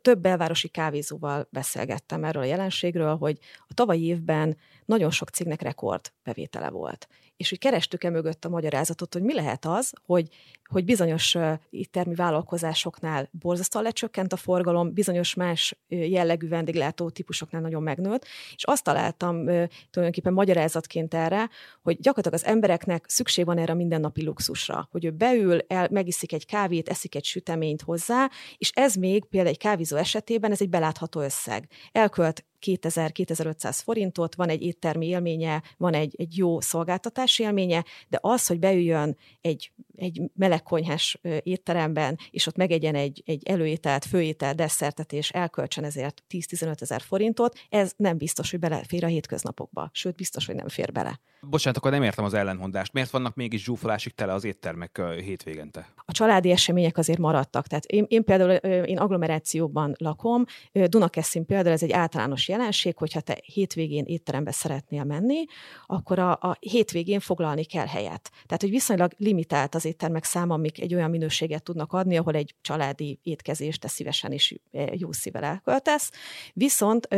több 0.00 0.18
belvárosi 0.20 0.68
kávézóval 0.68 1.48
beszélgettem 1.50 2.24
erről 2.24 2.42
a 2.42 2.46
jelenségről, 2.46 3.16
hogy 3.16 3.38
a 3.68 3.74
tavalyi 3.74 4.04
évben 4.04 4.56
nagyon 4.84 5.10
sok 5.10 5.28
cégnek 5.28 5.62
rekord 5.62 6.12
bevétele 6.24 6.70
volt. 6.70 7.08
És 7.36 7.48
hogy 7.48 7.58
kerestük 7.58 8.04
e 8.04 8.10
mögött 8.10 8.44
a 8.44 8.48
magyarázatot, 8.48 9.12
hogy 9.12 9.22
mi 9.22 9.34
lehet 9.34 9.64
az, 9.64 9.92
hogy, 10.06 10.28
hogy 10.64 10.84
bizonyos 10.84 11.34
uh, 11.34 11.52
termi 11.90 12.14
vállalkozásoknál 12.14 13.28
borzasztóan 13.30 13.84
lecsökkent 13.84 14.32
a 14.32 14.36
forgalom, 14.36 14.92
bizonyos 14.92 15.34
más 15.34 15.76
jellegű 15.88 16.48
vendéglátó 16.48 17.10
típusoknál 17.10 17.60
nagyon 17.60 17.82
megnőtt, 17.82 18.24
és 18.54 18.64
azt 18.64 18.84
találtam 18.84 19.44
tulajdonképpen 19.90 20.32
magyarázatként 20.32 21.14
erre, 21.14 21.48
hogy 21.82 22.00
gyakorlatilag 22.00 22.44
az 22.44 22.50
embereknek 22.52 23.04
szükség 23.08 23.44
van 23.44 23.58
erre 23.58 23.72
a 23.72 23.76
mindennapi 23.76 24.24
luxusra, 24.24 24.88
hogy 24.90 25.04
ő 25.04 25.10
beül, 25.10 25.58
el, 25.66 25.88
megiszik 25.90 26.32
egy 26.32 26.46
kávét, 26.46 26.75
eszik 26.84 27.14
egy 27.14 27.24
süteményt 27.24 27.82
hozzá, 27.82 28.30
és 28.56 28.70
ez 28.74 28.94
még 28.94 29.24
például 29.24 29.52
egy 29.52 29.60
kávézó 29.60 29.96
esetében 29.96 30.50
ez 30.50 30.60
egy 30.60 30.68
belátható 30.68 31.20
összeg. 31.20 31.68
Elkölt 31.92 32.44
2000-2500 32.66 33.78
forintot, 33.82 34.34
van 34.34 34.48
egy 34.48 34.62
éttermi 34.62 35.06
élménye, 35.06 35.62
van 35.76 35.94
egy, 35.94 36.14
egy 36.18 36.36
jó 36.36 36.60
szolgáltatás 36.60 37.38
élménye, 37.38 37.84
de 38.08 38.18
az, 38.20 38.46
hogy 38.46 38.58
beüljön 38.58 39.16
egy, 39.40 39.72
egy 39.96 40.22
melegkonyhás 40.34 41.18
étteremben, 41.42 42.18
és 42.30 42.46
ott 42.46 42.56
megegyen 42.56 42.94
egy, 42.94 43.22
egy 43.26 43.46
előételt, 43.48 44.04
főétel, 44.04 44.54
desszertet, 44.54 45.12
és 45.12 45.30
elköltsen 45.30 45.84
ezért 45.84 46.22
10-15 46.30 46.80
ezer 46.80 47.00
forintot, 47.00 47.58
ez 47.68 47.92
nem 47.96 48.16
biztos, 48.16 48.50
hogy 48.50 48.60
belefér 48.60 49.04
a 49.04 49.06
hétköznapokba, 49.06 49.90
sőt, 49.92 50.14
biztos, 50.16 50.46
hogy 50.46 50.54
nem 50.54 50.68
fér 50.68 50.92
bele. 50.92 51.20
Bocsánat, 51.40 51.78
akkor 51.78 51.90
nem 51.90 52.02
értem 52.02 52.24
az 52.24 52.34
ellentmondást. 52.34 52.92
Miért 52.92 53.10
vannak 53.10 53.34
mégis 53.34 53.62
zsúfolásig 53.62 54.14
tele 54.14 54.32
az 54.32 54.44
éttermek 54.44 55.00
hétvégente? 55.24 55.88
A 56.04 56.12
családi 56.12 56.50
események 56.50 56.98
azért 56.98 57.18
maradtak. 57.18 57.66
Tehát 57.66 57.84
én, 57.84 58.04
én 58.08 58.24
például 58.24 58.50
én 58.84 58.98
agglomerációban 58.98 59.94
lakom, 59.98 60.44
Dunakeszin 60.72 61.46
például 61.46 61.74
ez 61.74 61.82
egy 61.82 61.92
általános 61.92 62.45
jelenség, 62.48 62.96
hogyha 62.96 63.20
te 63.20 63.38
hétvégén 63.42 64.04
étterembe 64.04 64.50
szeretnél 64.50 65.04
menni, 65.04 65.44
akkor 65.86 66.18
a, 66.18 66.30
a 66.30 66.56
hétvégén 66.60 67.20
foglalni 67.20 67.64
kell 67.64 67.86
helyet. 67.86 68.30
Tehát, 68.46 68.62
hogy 68.62 68.70
viszonylag 68.70 69.12
limitált 69.16 69.74
az 69.74 69.84
éttermek 69.84 70.24
száma, 70.24 70.54
amik 70.54 70.80
egy 70.80 70.94
olyan 70.94 71.10
minőséget 71.10 71.62
tudnak 71.62 71.92
adni, 71.92 72.16
ahol 72.16 72.34
egy 72.34 72.54
családi 72.60 73.18
étkezést 73.22 73.80
te 73.80 73.88
szívesen 73.88 74.32
is 74.32 74.54
jó 74.92 75.12
szívvel 75.12 75.44
elköltesz. 75.44 76.10
Viszont 76.52 77.08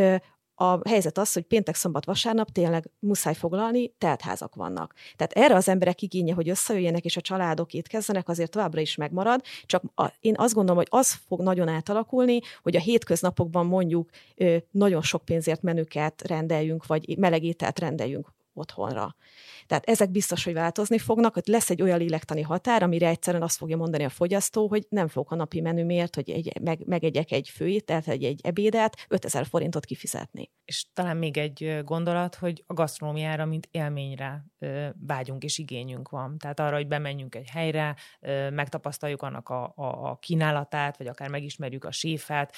a 0.61 0.89
helyzet 0.89 1.19
az, 1.19 1.33
hogy 1.33 1.43
péntek, 1.43 1.75
szombat, 1.75 2.05
vasárnap 2.05 2.51
tényleg 2.51 2.91
muszáj 2.99 3.35
foglalni, 3.35 3.93
teltházak 3.99 4.55
vannak. 4.55 4.95
Tehát 5.17 5.33
erre 5.33 5.55
az 5.55 5.69
emberek 5.69 6.03
igénye, 6.03 6.35
hogy 6.35 6.49
összejöjjenek 6.49 7.05
és 7.05 7.17
a 7.17 7.21
családok 7.21 7.73
étkezzenek, 7.73 8.29
azért 8.29 8.51
továbbra 8.51 8.81
is 8.81 8.95
megmarad, 8.95 9.43
csak 9.67 9.83
a, 9.95 10.13
én 10.21 10.35
azt 10.37 10.55
gondolom, 10.55 10.77
hogy 10.77 11.01
az 11.01 11.19
fog 11.27 11.41
nagyon 11.41 11.69
átalakulni, 11.69 12.41
hogy 12.63 12.77
a 12.77 12.81
hétköznapokban 12.81 13.67
mondjuk 13.67 14.11
nagyon 14.71 15.03
sok 15.03 15.25
pénzért 15.25 15.63
menüket 15.63 16.23
rendeljünk, 16.27 16.87
vagy 16.87 17.19
melegételt 17.19 17.79
rendeljünk 17.79 18.33
otthonra. 18.55 19.17
Tehát 19.69 19.89
ezek 19.89 20.11
biztos, 20.11 20.45
hogy 20.45 20.53
változni 20.53 20.99
fognak, 20.99 21.35
hogy 21.35 21.47
lesz 21.47 21.71
egy 21.71 21.83
olyan 21.83 21.99
lélektani 21.99 22.43
határ, 22.43 22.83
amire 22.83 23.09
egyszerűen 23.09 23.43
azt 23.43 23.57
fogja 23.57 23.77
mondani 23.77 24.05
a 24.05 24.09
fogyasztó, 24.09 24.69
hogy 24.69 24.87
nem 24.89 25.09
fog 25.09 25.27
a 25.33 25.35
napi 25.35 25.61
menümért, 25.61 26.15
hogy 26.15 26.31
egy, 26.31 26.61
meg, 26.61 26.87
megegyek 26.87 27.33
egy 27.33 27.49
főételt, 27.49 28.09
egy, 28.09 28.25
egy 28.25 28.41
ebédet, 28.43 29.07
5000 29.09 29.47
forintot 29.47 29.85
kifizetni. 29.85 30.51
És 30.65 30.87
talán 30.93 31.17
még 31.17 31.37
egy 31.37 31.81
gondolat, 31.85 32.35
hogy 32.35 32.65
a 32.67 32.75
gasztronómiára, 32.75 33.45
mint 33.45 33.69
élményre 33.71 34.45
vágyunk 35.07 35.45
és 35.45 35.59
igényünk 35.59 36.09
van. 36.09 36.39
Tehát 36.39 36.61
arra, 36.61 36.77
hogy 36.77 36.87
bemenjünk 36.87 37.35
egy 37.35 37.49
helyre, 37.49 37.97
megtapasztaljuk 38.51 39.23
annak 39.23 39.49
a, 39.49 39.73
a, 39.77 40.11
a 40.11 40.19
kínálatát, 40.19 40.97
vagy 40.97 41.07
akár 41.07 41.29
megismerjük 41.29 41.85
a 41.85 41.93
séfet. 41.93 42.55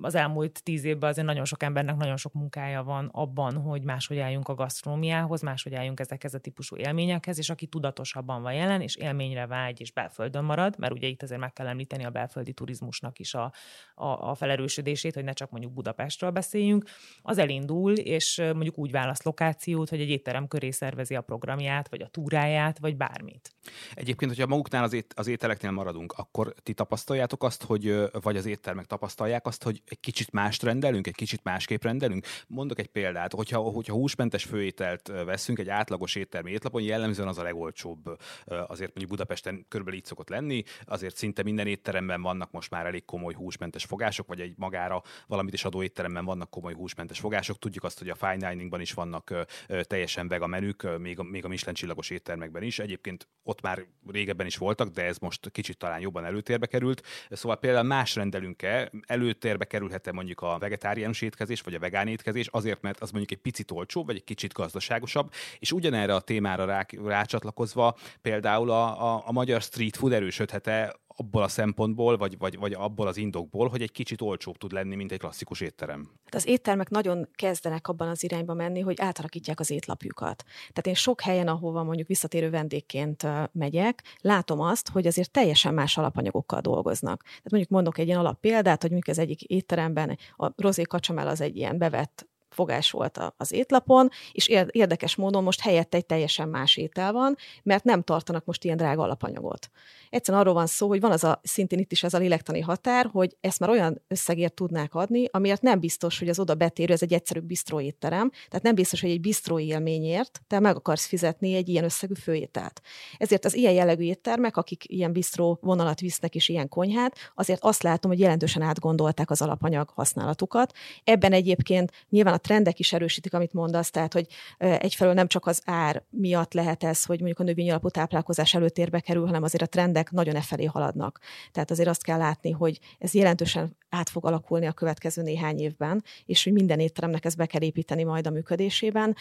Az 0.00 0.14
elmúlt 0.14 0.62
tíz 0.62 0.84
évben 0.84 1.10
azért 1.10 1.26
nagyon 1.26 1.44
sok 1.44 1.62
embernek 1.62 1.96
nagyon 1.96 2.16
sok 2.16 2.32
munkája 2.32 2.82
van 2.82 3.08
abban, 3.12 3.56
hogy 3.56 3.82
máshogy 3.82 4.18
álljunk 4.18 4.48
a 4.48 4.54
gasztronómiához, 4.54 5.42
máshogy 5.42 5.74
álljunk 5.74 6.00
ezekhez 6.12 6.34
a 6.34 6.38
típusú 6.38 6.76
élményekhez, 6.76 7.38
és 7.38 7.50
aki 7.50 7.66
tudatosabban 7.66 8.42
van 8.42 8.52
jelen, 8.52 8.80
és 8.80 8.96
élményre 8.96 9.46
vágy, 9.46 9.80
és 9.80 9.92
belföldön 9.92 10.44
marad, 10.44 10.78
mert 10.78 10.92
ugye 10.92 11.06
itt 11.06 11.22
azért 11.22 11.40
meg 11.40 11.52
kell 11.52 11.66
említeni 11.66 12.04
a 12.04 12.10
belföldi 12.10 12.52
turizmusnak 12.52 13.18
is 13.18 13.34
a, 13.34 13.52
a, 13.94 14.06
a 14.06 14.34
felerősödését, 14.34 15.14
hogy 15.14 15.24
ne 15.24 15.32
csak 15.32 15.50
mondjuk 15.50 15.72
Budapestről 15.72 16.30
beszéljünk, 16.30 16.84
az 17.22 17.38
elindul, 17.38 17.92
és 17.92 18.36
mondjuk 18.38 18.78
úgy 18.78 18.90
választ 18.90 19.24
lokációt, 19.24 19.88
hogy 19.88 20.00
egy 20.00 20.08
étterem 20.08 20.48
köré 20.48 20.70
szervezi 20.70 21.14
a 21.14 21.20
programját, 21.20 21.88
vagy 21.88 22.02
a 22.02 22.06
túráját, 22.06 22.78
vagy 22.78 22.96
bármit. 22.96 23.54
Egyébként, 23.94 24.30
hogyha 24.30 24.46
maguknál 24.46 24.82
az, 24.82 24.92
ét, 24.92 25.12
az 25.16 25.26
ételeknél 25.26 25.70
maradunk, 25.70 26.12
akkor 26.12 26.54
ti 26.62 26.74
tapasztaljátok 26.74 27.42
azt, 27.42 27.62
hogy, 27.62 28.10
vagy 28.22 28.36
az 28.36 28.46
éttermek 28.46 28.86
tapasztalják 28.86 29.46
azt, 29.46 29.62
hogy 29.62 29.82
egy 29.84 30.00
kicsit 30.00 30.30
mást 30.32 30.62
rendelünk, 30.62 31.06
egy 31.06 31.14
kicsit 31.14 31.42
másképp 31.42 31.82
rendelünk? 31.82 32.26
Mondok 32.46 32.78
egy 32.78 32.86
példát, 32.86 33.32
hogyha, 33.32 33.58
hogyha 33.58 33.94
húsmentes 33.94 34.44
főételt 34.44 35.12
veszünk, 35.24 35.58
egy 35.58 35.68
átlagos 36.02 36.14
éttermi 36.14 36.50
étlapon 36.50 36.82
jellemzően 36.82 37.28
az 37.28 37.38
a 37.38 37.42
legolcsóbb. 37.42 38.18
Azért 38.46 38.88
mondjuk 38.88 39.08
Budapesten 39.08 39.64
körülbelül 39.68 40.00
így 40.00 40.06
szokott 40.06 40.28
lenni, 40.28 40.62
azért 40.84 41.16
szinte 41.16 41.42
minden 41.42 41.66
étteremben 41.66 42.22
vannak 42.22 42.50
most 42.50 42.70
már 42.70 42.86
elég 42.86 43.04
komoly 43.04 43.34
húsmentes 43.34 43.84
fogások, 43.84 44.26
vagy 44.26 44.40
egy 44.40 44.54
magára 44.56 45.02
valamit 45.26 45.52
is 45.52 45.64
adó 45.64 45.82
étteremben 45.82 46.24
vannak 46.24 46.50
komoly 46.50 46.74
húsmentes 46.74 47.18
fogások. 47.18 47.58
Tudjuk 47.58 47.84
azt, 47.84 47.98
hogy 47.98 48.08
a 48.08 48.14
fine 48.14 48.50
diningban 48.50 48.80
is 48.80 48.92
vannak 48.92 49.46
teljesen 49.82 50.28
vega 50.28 50.46
menük, 50.46 50.98
még 50.98 51.18
a, 51.18 51.22
még 51.22 51.44
a 51.44 51.48
Michelin 51.48 51.74
csillagos 51.74 52.10
éttermekben 52.10 52.62
is. 52.62 52.78
Egyébként 52.78 53.28
ott 53.42 53.60
már 53.60 53.86
régebben 54.06 54.46
is 54.46 54.56
voltak, 54.56 54.88
de 54.88 55.04
ez 55.04 55.18
most 55.18 55.50
kicsit 55.50 55.78
talán 55.78 56.00
jobban 56.00 56.24
előtérbe 56.24 56.66
került. 56.66 57.02
Szóval 57.30 57.58
például 57.58 57.86
más 57.86 58.14
rendelünk-e, 58.14 58.90
előtérbe 59.06 59.64
kerülhet-e 59.64 60.12
mondjuk 60.12 60.40
a 60.40 60.58
vegetáriánus 60.58 61.20
étkezés, 61.20 61.60
vagy 61.60 61.74
a 61.74 61.78
vegán 61.78 62.08
étkezés, 62.08 62.46
azért, 62.46 62.82
mert 62.82 63.00
az 63.00 63.10
mondjuk 63.10 63.32
egy 63.38 63.42
picit 63.42 63.70
olcsóbb, 63.70 64.06
vagy 64.06 64.16
egy 64.16 64.24
kicsit 64.24 64.52
gazdaságosabb, 64.52 65.32
és 65.58 65.72
ugyanerre 65.92 66.14
a 66.14 66.20
témára 66.20 66.64
rá, 66.64 66.86
rácsatlakozva 67.04 67.96
például 68.22 68.70
a, 68.70 69.14
a, 69.14 69.22
a 69.26 69.32
magyar 69.32 69.60
street 69.62 69.96
food 69.96 70.12
erősödhet-e 70.12 71.00
abból 71.16 71.42
a 71.42 71.48
szempontból, 71.48 72.16
vagy, 72.16 72.38
vagy, 72.38 72.58
vagy 72.58 72.72
abból 72.72 73.06
az 73.06 73.16
indokból, 73.16 73.68
hogy 73.68 73.82
egy 73.82 73.92
kicsit 73.92 74.20
olcsóbb 74.20 74.56
tud 74.56 74.72
lenni, 74.72 74.94
mint 74.94 75.12
egy 75.12 75.18
klasszikus 75.18 75.60
étterem. 75.60 76.10
Hát 76.24 76.34
az 76.34 76.46
éttermek 76.46 76.88
nagyon 76.88 77.28
kezdenek 77.34 77.88
abban 77.88 78.08
az 78.08 78.24
irányba 78.24 78.54
menni, 78.54 78.80
hogy 78.80 79.00
átalakítják 79.00 79.60
az 79.60 79.70
étlapjukat. 79.70 80.44
Tehát 80.58 80.86
én 80.86 80.94
sok 80.94 81.20
helyen, 81.20 81.48
ahova 81.48 81.82
mondjuk 81.82 82.08
visszatérő 82.08 82.50
vendégként 82.50 83.26
megyek, 83.52 84.02
látom 84.20 84.60
azt, 84.60 84.88
hogy 84.88 85.06
azért 85.06 85.30
teljesen 85.30 85.74
más 85.74 85.98
alapanyagokkal 85.98 86.60
dolgoznak. 86.60 87.22
Tehát 87.22 87.50
mondjuk 87.50 87.72
mondok 87.72 87.98
egy 87.98 88.06
ilyen 88.06 88.18
alap 88.18 88.40
példát, 88.40 88.82
hogy 88.82 88.90
mondjuk 88.90 89.16
az 89.16 89.22
egyik 89.22 89.42
étteremben 89.42 90.18
a 90.36 90.50
rozé 90.56 90.82
kacsamel 90.82 91.28
az 91.28 91.40
egy 91.40 91.56
ilyen 91.56 91.78
bevett 91.78 92.26
fogás 92.52 92.90
volt 92.90 93.20
az 93.36 93.52
étlapon, 93.52 94.08
és 94.32 94.48
érdekes 94.70 95.16
módon 95.16 95.42
most 95.42 95.60
helyette 95.60 95.96
egy 95.96 96.06
teljesen 96.06 96.48
más 96.48 96.76
étel 96.76 97.12
van, 97.12 97.36
mert 97.62 97.84
nem 97.84 98.02
tartanak 98.02 98.44
most 98.44 98.64
ilyen 98.64 98.76
drága 98.76 99.02
alapanyagot. 99.02 99.70
Egyszerűen 100.10 100.42
arról 100.42 100.54
van 100.54 100.66
szó, 100.66 100.88
hogy 100.88 101.00
van 101.00 101.10
az 101.10 101.24
a, 101.24 101.40
szintén 101.42 101.78
itt 101.78 101.92
is 101.92 102.02
ez 102.02 102.14
a 102.14 102.18
lélektani 102.18 102.60
határ, 102.60 103.08
hogy 103.12 103.36
ezt 103.40 103.58
már 103.58 103.70
olyan 103.70 104.02
összegért 104.08 104.54
tudnák 104.54 104.94
adni, 104.94 105.28
amiért 105.30 105.62
nem 105.62 105.80
biztos, 105.80 106.18
hogy 106.18 106.28
az 106.28 106.38
oda 106.38 106.54
betérő, 106.54 106.92
ez 106.92 107.02
egy 107.02 107.12
egyszerű 107.12 107.40
bistró 107.40 107.80
étterem, 107.80 108.30
tehát 108.30 108.62
nem 108.62 108.74
biztos, 108.74 109.00
hogy 109.00 109.10
egy 109.10 109.20
bistró 109.20 109.58
élményért 109.58 110.42
te 110.46 110.60
meg 110.60 110.76
akarsz 110.76 111.06
fizetni 111.06 111.54
egy 111.54 111.68
ilyen 111.68 111.84
összegű 111.84 112.14
főételt. 112.14 112.80
Ezért 113.18 113.44
az 113.44 113.54
ilyen 113.54 113.72
jellegű 113.72 114.04
éttermek, 114.04 114.56
akik 114.56 114.84
ilyen 114.86 115.12
bistró 115.12 115.58
vonalat 115.62 116.00
visznek 116.00 116.34
és 116.34 116.48
ilyen 116.48 116.68
konyhát, 116.68 117.16
azért 117.34 117.64
azt 117.64 117.82
látom, 117.82 118.10
hogy 118.10 118.20
jelentősen 118.20 118.62
átgondolták 118.62 119.30
az 119.30 119.42
alapanyag 119.42 119.88
használatukat. 119.88 120.72
Ebben 121.04 121.32
egyébként 121.32 121.92
nyilván 122.08 122.34
a 122.34 122.36
trendek 122.42 122.78
is 122.78 122.92
erősítik, 122.92 123.34
amit 123.34 123.52
mondasz, 123.52 123.90
tehát 123.90 124.12
hogy 124.12 124.26
egyfelől 124.58 125.14
nem 125.14 125.26
csak 125.26 125.46
az 125.46 125.62
ár 125.64 126.02
miatt 126.10 126.52
lehet 126.52 126.84
ez, 126.84 127.04
hogy 127.04 127.18
mondjuk 127.18 127.38
a 127.38 127.42
növény 127.42 127.70
alapú 127.70 127.88
táplálkozás 127.88 128.54
előtérbe 128.54 129.00
kerül, 129.00 129.26
hanem 129.26 129.42
azért 129.42 129.62
a 129.62 129.66
trendek 129.66 130.10
nagyon 130.10 130.36
e 130.36 130.40
felé 130.40 130.64
haladnak. 130.64 131.20
Tehát 131.52 131.70
azért 131.70 131.88
azt 131.88 132.04
kell 132.04 132.18
látni, 132.18 132.50
hogy 132.50 132.78
ez 132.98 133.14
jelentősen 133.14 133.76
át 133.88 134.08
fog 134.08 134.26
alakulni 134.26 134.66
a 134.66 134.72
következő 134.72 135.22
néhány 135.22 135.60
évben, 135.60 136.04
és 136.24 136.44
hogy 136.44 136.52
minden 136.52 136.80
étteremnek 136.80 137.24
ezt 137.24 137.36
be 137.36 137.46
kell 137.46 137.62
építeni 137.62 138.02
majd 138.02 138.26
a 138.26 138.30
működésében, 138.30 139.16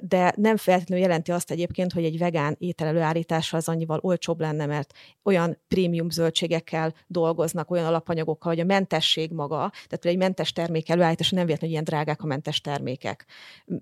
de 0.00 0.32
nem 0.36 0.56
feltétlenül 0.56 1.04
jelenti 1.04 1.30
azt 1.30 1.50
egyébként, 1.50 1.92
hogy 1.92 2.04
egy 2.04 2.18
vegán 2.18 2.56
étel 2.58 2.86
előállítása 2.86 3.56
az 3.56 3.68
annyival 3.68 3.98
olcsóbb 4.02 4.40
lenne, 4.40 4.66
mert 4.66 4.92
olyan 5.22 5.58
prémium 5.68 6.10
zöldségekkel 6.10 6.94
dolgoznak, 7.06 7.70
olyan 7.70 7.86
alapanyagokkal, 7.86 8.52
hogy 8.52 8.60
a 8.60 8.64
mentesség 8.64 9.30
maga, 9.30 9.72
tehát 9.88 10.04
egy 10.04 10.16
mentes 10.16 10.52
termék 10.52 10.88
előállítása 10.88 11.34
nem 11.34 11.44
véletlenül 11.44 11.74
ilyen 11.74 11.84
drágák 11.84 12.22
a 12.22 12.26
mentes 12.26 12.57
termékek. 12.60 13.26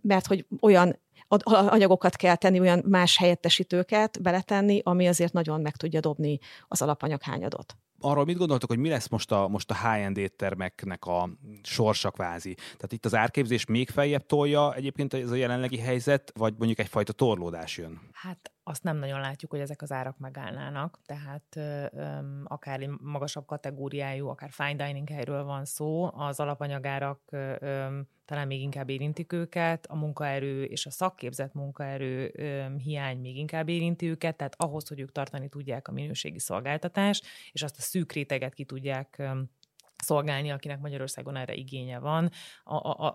Mert 0.03 0.27
hogy 0.27 0.47
olyan 0.61 0.99
anyagokat 1.45 2.17
kell 2.17 2.37
tenni, 2.37 2.61
olyan 2.61 2.83
más 2.87 3.17
helyettesítőket 3.17 4.23
beletenni, 4.23 4.81
ami 4.85 5.09
azért 5.09 5.33
nagyon 5.33 5.61
meg 5.61 5.77
tudja 5.77 6.01
dobni 6.01 6.39
az 6.69 6.83
alapanyag 6.83 7.23
hányadot 7.23 7.77
arról 8.01 8.25
mit 8.25 8.37
gondoltok, 8.37 8.69
hogy 8.69 8.79
mi 8.79 8.89
lesz 8.89 9.09
most 9.09 9.33
a, 9.33 9.49
most 9.49 9.71
a 9.71 9.75
high-end 9.75 10.17
éttermeknek 10.17 11.07
a 11.07 11.29
sorsa 11.63 12.11
kvázi? 12.11 12.55
Tehát 12.55 12.93
itt 12.93 13.05
az 13.05 13.15
árképzés 13.15 13.65
még 13.65 13.91
feljebb 13.91 14.27
tolja 14.27 14.75
egyébként 14.75 15.15
ez 15.15 15.31
a 15.31 15.35
jelenlegi 15.35 15.79
helyzet, 15.79 16.33
vagy 16.35 16.55
mondjuk 16.59 16.79
egyfajta 16.79 17.13
torlódás 17.13 17.79
jön? 17.79 18.01
Hát 18.13 18.51
azt 18.69 18.83
nem 18.83 18.97
nagyon 18.97 19.21
látjuk, 19.21 19.51
hogy 19.51 19.61
ezek 19.61 19.83
az 19.83 19.93
árak 19.93 20.19
megállnának, 20.19 20.99
tehát 21.05 21.57
öm, 21.93 22.45
akár 22.45 22.87
magasabb 22.87 23.47
kategóriájú, 23.47 24.29
akár 24.29 24.51
fine 24.51 24.87
dining 24.87 25.09
helyről 25.09 25.45
van 25.45 25.65
szó, 25.65 26.11
az 26.15 26.41
alapanyagárak 26.41 27.21
öm, 27.61 28.09
talán 28.25 28.47
még 28.47 28.61
inkább 28.61 28.89
érintik 28.89 29.33
őket, 29.33 29.87
a 29.87 29.97
munkaerő 29.97 30.65
és 30.65 30.87
a 30.87 30.91
szakképzett 30.91 31.55
munkaerő 31.55 32.33
öm, 32.35 32.79
hiány 32.79 33.19
még 33.19 33.37
inkább 33.37 33.69
érinti 33.69 34.09
őket, 34.09 34.37
tehát 34.37 34.55
ahhoz, 34.59 34.89
hogy 34.89 35.01
ők 35.01 35.13
tartani 35.13 35.49
tudják 35.49 35.89
a 35.89 35.93
minőségi 35.93 36.39
szolgáltatást, 36.39 37.27
és 37.53 37.63
azt 37.63 37.79
a 37.79 37.83
szűk 37.83 38.13
réteget 38.13 38.55
ki 38.55 38.65
tudják 38.65 39.15
öm, 39.19 39.51
szolgálni, 39.97 40.51
akinek 40.51 40.81
Magyarországon 40.81 41.37
erre 41.37 41.55
igénye 41.55 41.99
van, 41.99 42.31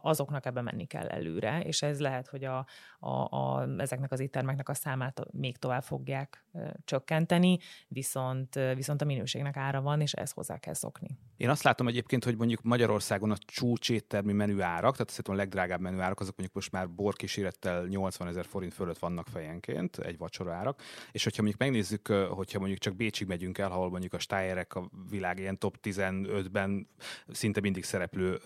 azoknak 0.02 0.46
ebbe 0.46 0.62
menni 0.62 0.86
kell 0.86 1.08
előre, 1.08 1.62
és 1.62 1.82
ez 1.82 2.00
lehet, 2.00 2.28
hogy 2.28 2.44
a, 2.44 2.66
a, 3.00 3.10
a, 3.10 3.68
ezeknek 3.78 4.12
az 4.12 4.20
éttermeknek 4.20 4.70
a 4.70 4.74
számát 4.74 5.22
még 5.32 5.58
tovább 5.58 5.84
fogják 5.84 6.46
csökkenteni, 6.86 7.58
viszont, 7.88 8.60
viszont 8.76 9.02
a 9.02 9.06
minőségnek 9.06 9.58
ára 9.58 9.82
van, 9.82 10.02
és 10.02 10.14
ezt 10.14 10.34
hozzá 10.34 10.58
kell 10.58 10.74
szokni. 10.74 11.18
Én 11.38 11.50
azt 11.50 11.64
látom 11.64 11.88
egyébként, 11.88 12.24
hogy 12.24 12.38
mondjuk 12.38 12.62
Magyarországon 12.62 13.32
a 13.32 13.38
csúcséttermi 13.38 14.34
menüárak, 14.34 14.92
tehát 14.92 15.10
szerintem 15.10 15.34
a 15.34 15.38
legdrágább 15.38 15.80
menüárak, 15.80 16.20
azok 16.20 16.38
mondjuk 16.38 16.56
most 16.56 16.72
már 16.72 16.90
borkísérettel 16.90 17.86
80 17.86 18.28
ezer 18.28 18.46
forint 18.46 18.74
fölött 18.74 19.00
vannak 19.00 19.28
fejenként, 19.28 19.98
egy 19.98 20.18
vacsorárak, 20.18 20.82
és 21.12 21.24
hogyha 21.24 21.42
mondjuk 21.42 21.62
megnézzük, 21.62 22.08
hogyha 22.08 22.60
mondjuk 22.60 22.80
csak 22.80 22.96
Bécsig 22.96 23.28
megyünk 23.28 23.58
el, 23.58 23.72
ahol 23.72 23.90
mondjuk 23.90 24.14
a 24.14 24.20
Steyerek 24.20 24.76
a 24.76 24.90
világ 25.10 25.40
ilyen 25.40 25.58
top 25.58 25.78
15-ben 25.84 26.71
szinte 27.28 27.60
mindig 27.60 27.84
szereplő 27.84 28.40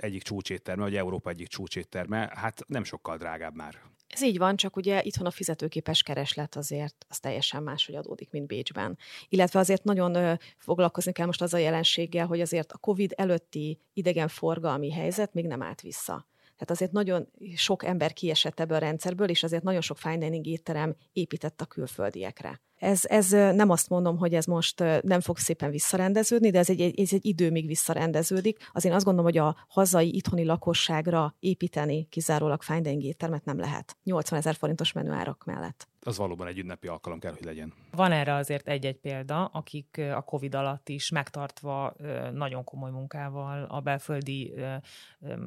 egyik 0.00 0.22
csúcsétterme, 0.22 0.82
vagy 0.82 0.96
Európa 0.96 1.30
egyik 1.30 1.48
csúcsétterme, 1.48 2.32
hát 2.34 2.64
nem 2.66 2.84
sokkal 2.84 3.16
drágább 3.16 3.54
már. 3.54 3.80
Ez 4.12 4.22
így 4.22 4.38
van, 4.38 4.56
csak 4.56 4.76
ugye 4.76 5.02
itthon 5.02 5.26
a 5.26 5.30
fizetőképes 5.30 6.02
kereslet 6.02 6.56
azért 6.56 7.06
az 7.08 7.18
teljesen 7.18 7.62
máshogy 7.62 7.94
adódik, 7.94 8.30
mint 8.30 8.46
Bécsben. 8.46 8.98
Illetve 9.28 9.58
azért 9.58 9.84
nagyon 9.84 10.14
ö, 10.14 10.32
foglalkozni 10.58 11.12
kell 11.12 11.26
most 11.26 11.42
az 11.42 11.54
a 11.54 11.58
jelenséggel, 11.58 12.26
hogy 12.26 12.40
azért 12.40 12.72
a 12.72 12.78
COVID 12.78 13.12
előtti 13.16 13.78
idegenforgalmi 13.92 14.90
helyzet 14.90 15.34
még 15.34 15.46
nem 15.46 15.62
állt 15.62 15.80
vissza. 15.80 16.26
Tehát 16.38 16.70
azért 16.70 16.92
nagyon 16.92 17.28
sok 17.54 17.84
ember 17.84 18.12
kiesett 18.12 18.60
ebből 18.60 18.76
a 18.76 18.80
rendszerből, 18.80 19.28
és 19.28 19.42
azért 19.42 19.62
nagyon 19.62 19.80
sok 19.80 19.98
fine 19.98 20.16
dining 20.16 20.46
étterem 20.46 20.96
épített 21.12 21.60
a 21.60 21.66
külföldiekre. 21.66 22.60
Ez, 22.82 23.00
ez 23.04 23.30
nem 23.30 23.70
azt 23.70 23.88
mondom, 23.88 24.18
hogy 24.18 24.34
ez 24.34 24.44
most 24.44 24.84
nem 25.02 25.20
fog 25.20 25.38
szépen 25.38 25.70
visszarendeződni, 25.70 26.50
de 26.50 26.58
ez 26.58 26.70
egy, 26.70 27.00
ez 27.00 27.12
egy 27.12 27.26
idő, 27.26 27.50
még 27.50 27.66
visszarendeződik. 27.66 28.58
Az 28.72 28.84
én 28.84 28.92
azt 28.92 29.04
gondolom, 29.04 29.30
hogy 29.30 29.40
a 29.40 29.56
hazai, 29.68 30.14
itthoni 30.14 30.44
lakosságra 30.44 31.34
építeni 31.40 32.06
kizárólag 32.08 32.62
fine 32.62 32.80
dining 32.80 33.02
éttermet 33.02 33.44
nem 33.44 33.58
lehet. 33.58 33.96
80 34.04 34.38
ezer 34.38 34.54
forintos 34.54 34.92
menüárak 34.92 35.44
mellett 35.44 35.91
az 36.04 36.16
valóban 36.16 36.46
egy 36.46 36.58
ünnepi 36.58 36.86
alkalom 36.86 37.18
kell, 37.18 37.32
hogy 37.32 37.44
legyen. 37.44 37.72
Van 37.90 38.12
erre 38.12 38.34
azért 38.34 38.68
egy-egy 38.68 38.98
példa, 38.98 39.44
akik 39.44 40.00
a 40.14 40.22
COVID 40.22 40.54
alatt 40.54 40.88
is 40.88 41.10
megtartva 41.10 41.94
nagyon 42.32 42.64
komoly 42.64 42.90
munkával 42.90 43.64
a 43.64 43.80
belföldi 43.80 44.54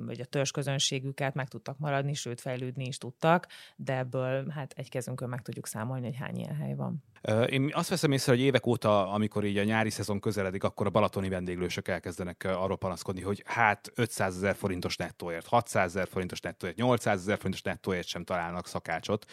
vagy 0.05 0.19
a 0.21 0.25
törzsközönségüket 0.25 1.33
meg 1.33 1.47
tudtak 1.47 1.77
maradni, 1.77 2.13
sőt 2.13 2.41
fejlődni 2.41 2.85
is 2.85 2.97
tudtak, 2.97 3.47
de 3.75 3.97
ebből 3.97 4.49
hát 4.49 4.73
egy 4.75 4.89
kezünkön 4.89 5.29
meg 5.29 5.41
tudjuk 5.41 5.67
számolni, 5.67 6.05
hogy 6.05 6.15
hány 6.15 6.37
ilyen 6.37 6.55
hely 6.55 6.75
van. 6.75 7.03
Én 7.49 7.69
azt 7.73 7.89
veszem 7.89 8.11
észre, 8.11 8.31
hogy 8.31 8.41
évek 8.41 8.65
óta, 8.65 9.11
amikor 9.11 9.43
így 9.43 9.57
a 9.57 9.63
nyári 9.63 9.89
szezon 9.89 10.19
közeledik, 10.19 10.63
akkor 10.63 10.85
a 10.85 10.89
balatoni 10.89 11.29
vendéglősök 11.29 11.87
elkezdenek 11.87 12.43
arról 12.43 12.77
panaszkodni, 12.77 13.21
hogy 13.21 13.43
hát 13.45 13.91
500 13.95 14.35
ezer 14.35 14.55
forintos 14.55 14.97
nettóért, 14.97 15.47
600 15.47 15.95
ezer 15.95 16.07
forintos 16.07 16.39
nettóért, 16.39 16.75
800 16.75 17.19
ezer 17.19 17.37
forintos 17.37 17.61
nettóért 17.61 18.07
sem 18.07 18.23
találnak 18.23 18.67
szakácsot, 18.67 19.25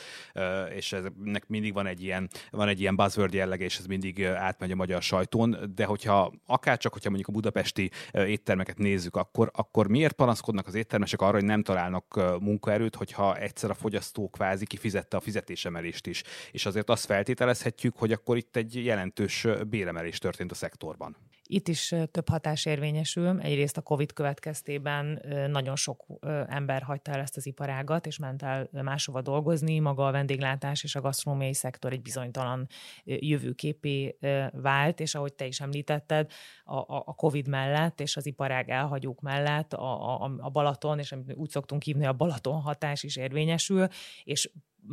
és 0.75 0.93
ez 0.93 1.05
nek 1.25 1.49
mindig 1.49 1.73
van 1.73 1.87
egy 1.87 2.03
ilyen, 2.03 2.29
van 2.51 2.69
egy 2.69 2.81
ilyen 2.81 2.97
buzzword 2.97 3.35
jellege, 3.35 3.65
és 3.65 3.79
ez 3.79 3.87
mindig 3.87 4.25
átmegy 4.25 4.71
a 4.71 4.75
magyar 4.75 5.03
sajtón, 5.03 5.73
de 5.75 5.85
hogyha 5.85 6.33
akár 6.47 6.79
csak, 6.79 6.93
hogyha 6.93 7.09
mondjuk 7.09 7.29
a 7.29 7.33
budapesti 7.33 7.91
éttermeket 8.13 8.79
nézzük, 8.79 9.17
akkor, 9.17 9.51
akkor 9.55 9.89
miért 9.89 10.13
panaszkodnak 10.13 10.67
az 10.67 10.75
éttermesek 10.75 11.21
arra, 11.21 11.33
hogy 11.33 11.45
nem 11.45 11.63
találnak 11.63 12.21
munkaerőt, 12.41 12.95
hogyha 12.95 13.37
egyszer 13.37 13.71
a 13.71 13.75
fogyasztó 13.75 14.29
kvázi 14.29 14.67
kifizette 14.67 15.17
a 15.17 15.21
fizetésemelést 15.21 16.07
is. 16.07 16.23
És 16.51 16.67
azért 16.67 16.91
azt 16.91 17.05
feltételezhetjük, 17.05 17.97
hogy 17.97 18.13
akkor 18.13 18.37
itt 18.37 18.57
egy 18.57 18.85
jelentős 18.85 19.47
béremelés 19.69 20.19
történt 20.19 20.51
a 20.51 20.55
szektorban. 20.55 21.17
Itt 21.53 21.69
is 21.69 21.95
több 22.11 22.29
hatás 22.29 22.65
érvényesül. 22.65 23.41
Egyrészt 23.41 23.77
a 23.77 23.81
COVID 23.81 24.13
következtében 24.13 25.23
nagyon 25.51 25.77
sok 25.77 26.05
ember 26.49 26.83
hagyta 26.83 27.13
el 27.13 27.21
ezt 27.21 27.37
az 27.37 27.47
iparágat, 27.47 28.07
és 28.07 28.19
ment 28.19 28.43
el 28.43 28.69
máshova 28.73 29.21
dolgozni. 29.21 29.79
Maga 29.79 30.07
a 30.07 30.11
vendéglátás 30.11 30.83
és 30.83 30.95
a 30.95 31.01
gasztronómiai 31.01 31.55
szektor 31.55 31.93
egy 31.93 32.03
bizonytalan 32.03 32.67
jövőképé 33.05 34.17
vált, 34.53 35.01
és 35.01 35.15
ahogy 35.15 35.35
te 35.35 35.47
is 35.47 35.61
említetted, 35.61 36.31
a, 36.65 37.15
COVID 37.15 37.49
mellett 37.49 38.01
és 38.01 38.17
az 38.17 38.27
iparág 38.27 38.71
elhagyók 38.71 39.21
mellett 39.21 39.73
a, 39.73 40.51
Balaton, 40.53 40.99
és 40.99 41.13
amit 41.13 41.35
úgy 41.35 41.51
szoktunk 41.51 41.83
hívni, 41.83 42.07
a 42.07 42.13
Balaton 42.13 42.61
hatás 42.61 43.03
is 43.03 43.17
érvényesül, 43.17 43.87
és 44.25 44.51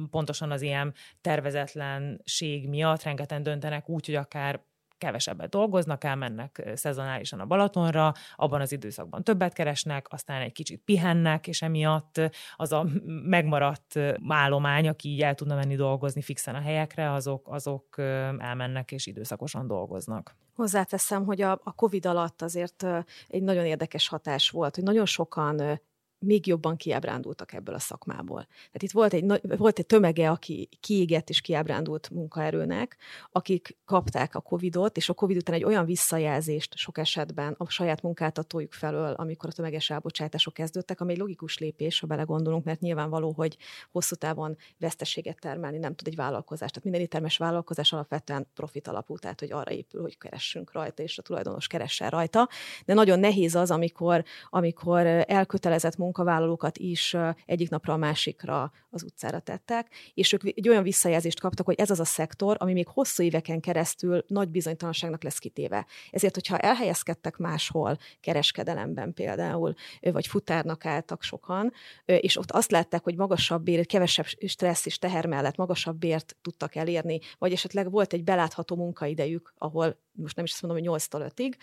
pontosan 0.09 0.51
az 0.51 0.61
ilyen 0.61 0.93
tervezetlenség 1.21 2.67
miatt 2.67 3.03
rengetegen 3.03 3.43
döntenek 3.43 3.89
úgy, 3.89 4.05
hogy 4.05 4.15
akár 4.15 4.67
kevesebbet 5.00 5.50
dolgoznak, 5.50 6.03
elmennek 6.03 6.72
szezonálisan 6.75 7.39
a 7.39 7.46
Balatonra, 7.46 8.13
abban 8.36 8.62
az 8.62 8.72
időszakban 8.72 9.24
többet 9.24 9.53
keresnek, 9.53 10.08
aztán 10.10 10.41
egy 10.41 10.51
kicsit 10.51 10.82
pihennek, 10.86 11.48
és 11.48 11.62
emiatt 11.62 12.22
az 12.56 12.72
a 12.72 12.86
megmaradt 13.24 14.00
állomány, 14.27 14.88
aki 14.88 15.10
így 15.10 15.22
el 15.22 15.36
tudna 15.36 15.56
menni 15.56 15.75
dolgozni 15.75 16.22
fixen 16.22 16.56
a 16.56 16.62
helyekre, 16.62 17.12
azok, 17.12 17.48
azok 17.50 17.98
elmennek 18.38 18.91
és 18.91 19.06
időszakosan 19.06 19.68
dolgoznak. 19.68 20.36
Hozzáteszem, 20.56 21.25
hogy 21.25 21.41
a, 21.41 21.51
a 21.51 21.74
COVID 21.75 22.06
alatt 22.06 22.41
azért 22.41 22.86
egy 23.27 23.41
nagyon 23.41 23.65
érdekes 23.65 24.08
hatás 24.08 24.50
volt, 24.50 24.75
hogy 24.75 24.84
nagyon 24.84 25.06
sokan 25.06 25.82
még 26.19 26.47
jobban 26.47 26.75
kiábrándultak 26.75 27.53
ebből 27.53 27.75
a 27.75 27.79
szakmából. 27.79 28.43
Tehát 28.43 28.83
itt 28.83 28.91
volt 28.91 29.13
egy, 29.13 29.25
volt 29.57 29.79
egy 29.79 29.85
tömege, 29.85 30.29
aki 30.29 30.69
kiégett 30.79 31.29
és 31.29 31.41
kiábrándult 31.41 32.09
munkaerőnek, 32.09 32.97
akik 33.31 33.77
kapták 33.85 34.35
a 34.35 34.41
Covid-ot, 34.41 34.97
és 34.97 35.09
a 35.09 35.13
Covid 35.13 35.38
után 35.38 35.55
egy 35.55 35.63
olyan 35.63 35.85
visszajelzést 35.85 36.75
sok 36.75 36.97
esetben 36.97 37.55
a 37.57 37.69
saját 37.69 38.01
munkáltatójuk 38.01 38.73
felől, 38.73 39.13
amikor 39.13 39.49
a 39.49 39.53
tömeges 39.53 39.89
elbocsátások 39.89 40.53
kezdődtek, 40.53 41.01
ami 41.01 41.11
egy 41.11 41.17
logikus 41.17 41.57
lépés, 41.57 41.99
ha 41.99 42.07
belegondolunk, 42.07 42.63
mert 42.63 42.79
nyilvánvaló, 42.79 43.31
hogy 43.31 43.57
hosszú 43.91 44.15
távon 44.15 44.57
veszteséget 44.77 45.39
termelni 45.39 45.77
nem 45.77 45.95
tud 45.95 46.07
egy 46.07 46.15
vállalkozás. 46.15 46.69
Tehát 46.69 46.83
minden 46.83 47.01
éttermes 47.01 47.38
vállalkozás 47.38 47.93
alapvetően 47.93 48.47
profit 48.53 48.88
alapú, 48.88 49.17
tehát 49.17 49.39
hogy 49.39 49.51
arra 49.51 49.71
épül, 49.71 50.01
hogy 50.01 50.17
keressünk 50.17 50.71
rajta, 50.71 51.03
és 51.03 51.17
a 51.17 51.21
tulajdonos 51.21 51.67
keressen 51.67 52.09
rajta. 52.09 52.49
De 52.85 52.93
nagyon 52.93 53.19
nehéz 53.19 53.55
az, 53.55 53.71
amikor, 53.71 54.23
amikor 54.49 55.05
elkötelezett 55.27 55.97
munkavállalókat 56.09 56.77
is 56.77 57.15
egyik 57.45 57.69
napra 57.69 57.93
a 57.93 57.97
másikra 57.97 58.71
az 58.89 59.03
utcára 59.03 59.39
tettek, 59.39 59.87
és 60.13 60.33
ők 60.33 60.43
egy 60.43 60.69
olyan 60.69 60.83
visszajelzést 60.83 61.39
kaptak, 61.39 61.65
hogy 61.65 61.79
ez 61.79 61.89
az 61.89 61.99
a 61.99 62.05
szektor, 62.05 62.55
ami 62.59 62.73
még 62.73 62.87
hosszú 62.87 63.23
éveken 63.23 63.59
keresztül 63.59 64.23
nagy 64.27 64.49
bizonytalanságnak 64.49 65.23
lesz 65.23 65.37
kitéve. 65.37 65.85
Ezért, 66.11 66.33
hogyha 66.33 66.57
elhelyezkedtek 66.57 67.37
máshol, 67.37 67.97
kereskedelemben 68.19 69.13
például, 69.13 69.73
vagy 70.01 70.27
futárnak 70.27 70.85
álltak 70.85 71.23
sokan, 71.23 71.71
és 72.05 72.37
ott 72.37 72.51
azt 72.51 72.71
látták, 72.71 73.03
hogy 73.03 73.15
magasabb 73.15 73.63
bér, 73.63 73.85
kevesebb 73.85 74.25
stressz 74.25 74.85
és 74.85 74.97
teher 74.97 75.25
mellett 75.25 75.55
magasabb 75.55 75.97
bért 75.97 76.35
tudtak 76.41 76.75
elérni, 76.75 77.19
vagy 77.37 77.51
esetleg 77.51 77.91
volt 77.91 78.13
egy 78.13 78.23
belátható 78.23 78.75
munkaidejük, 78.75 79.53
ahol 79.57 79.97
most 80.21 80.35
nem 80.35 80.45
is 80.45 80.51
azt 80.51 80.61
mondom, 80.61 80.83
hogy 80.83 81.01
8-tól 81.01 81.31
5-ig, 81.35 81.53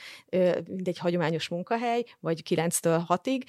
egy 0.87 0.99
hagyományos 0.99 1.49
munkahely, 1.49 2.05
vagy 2.21 2.43
9-től 2.49 3.03
6-ig, 3.09 3.43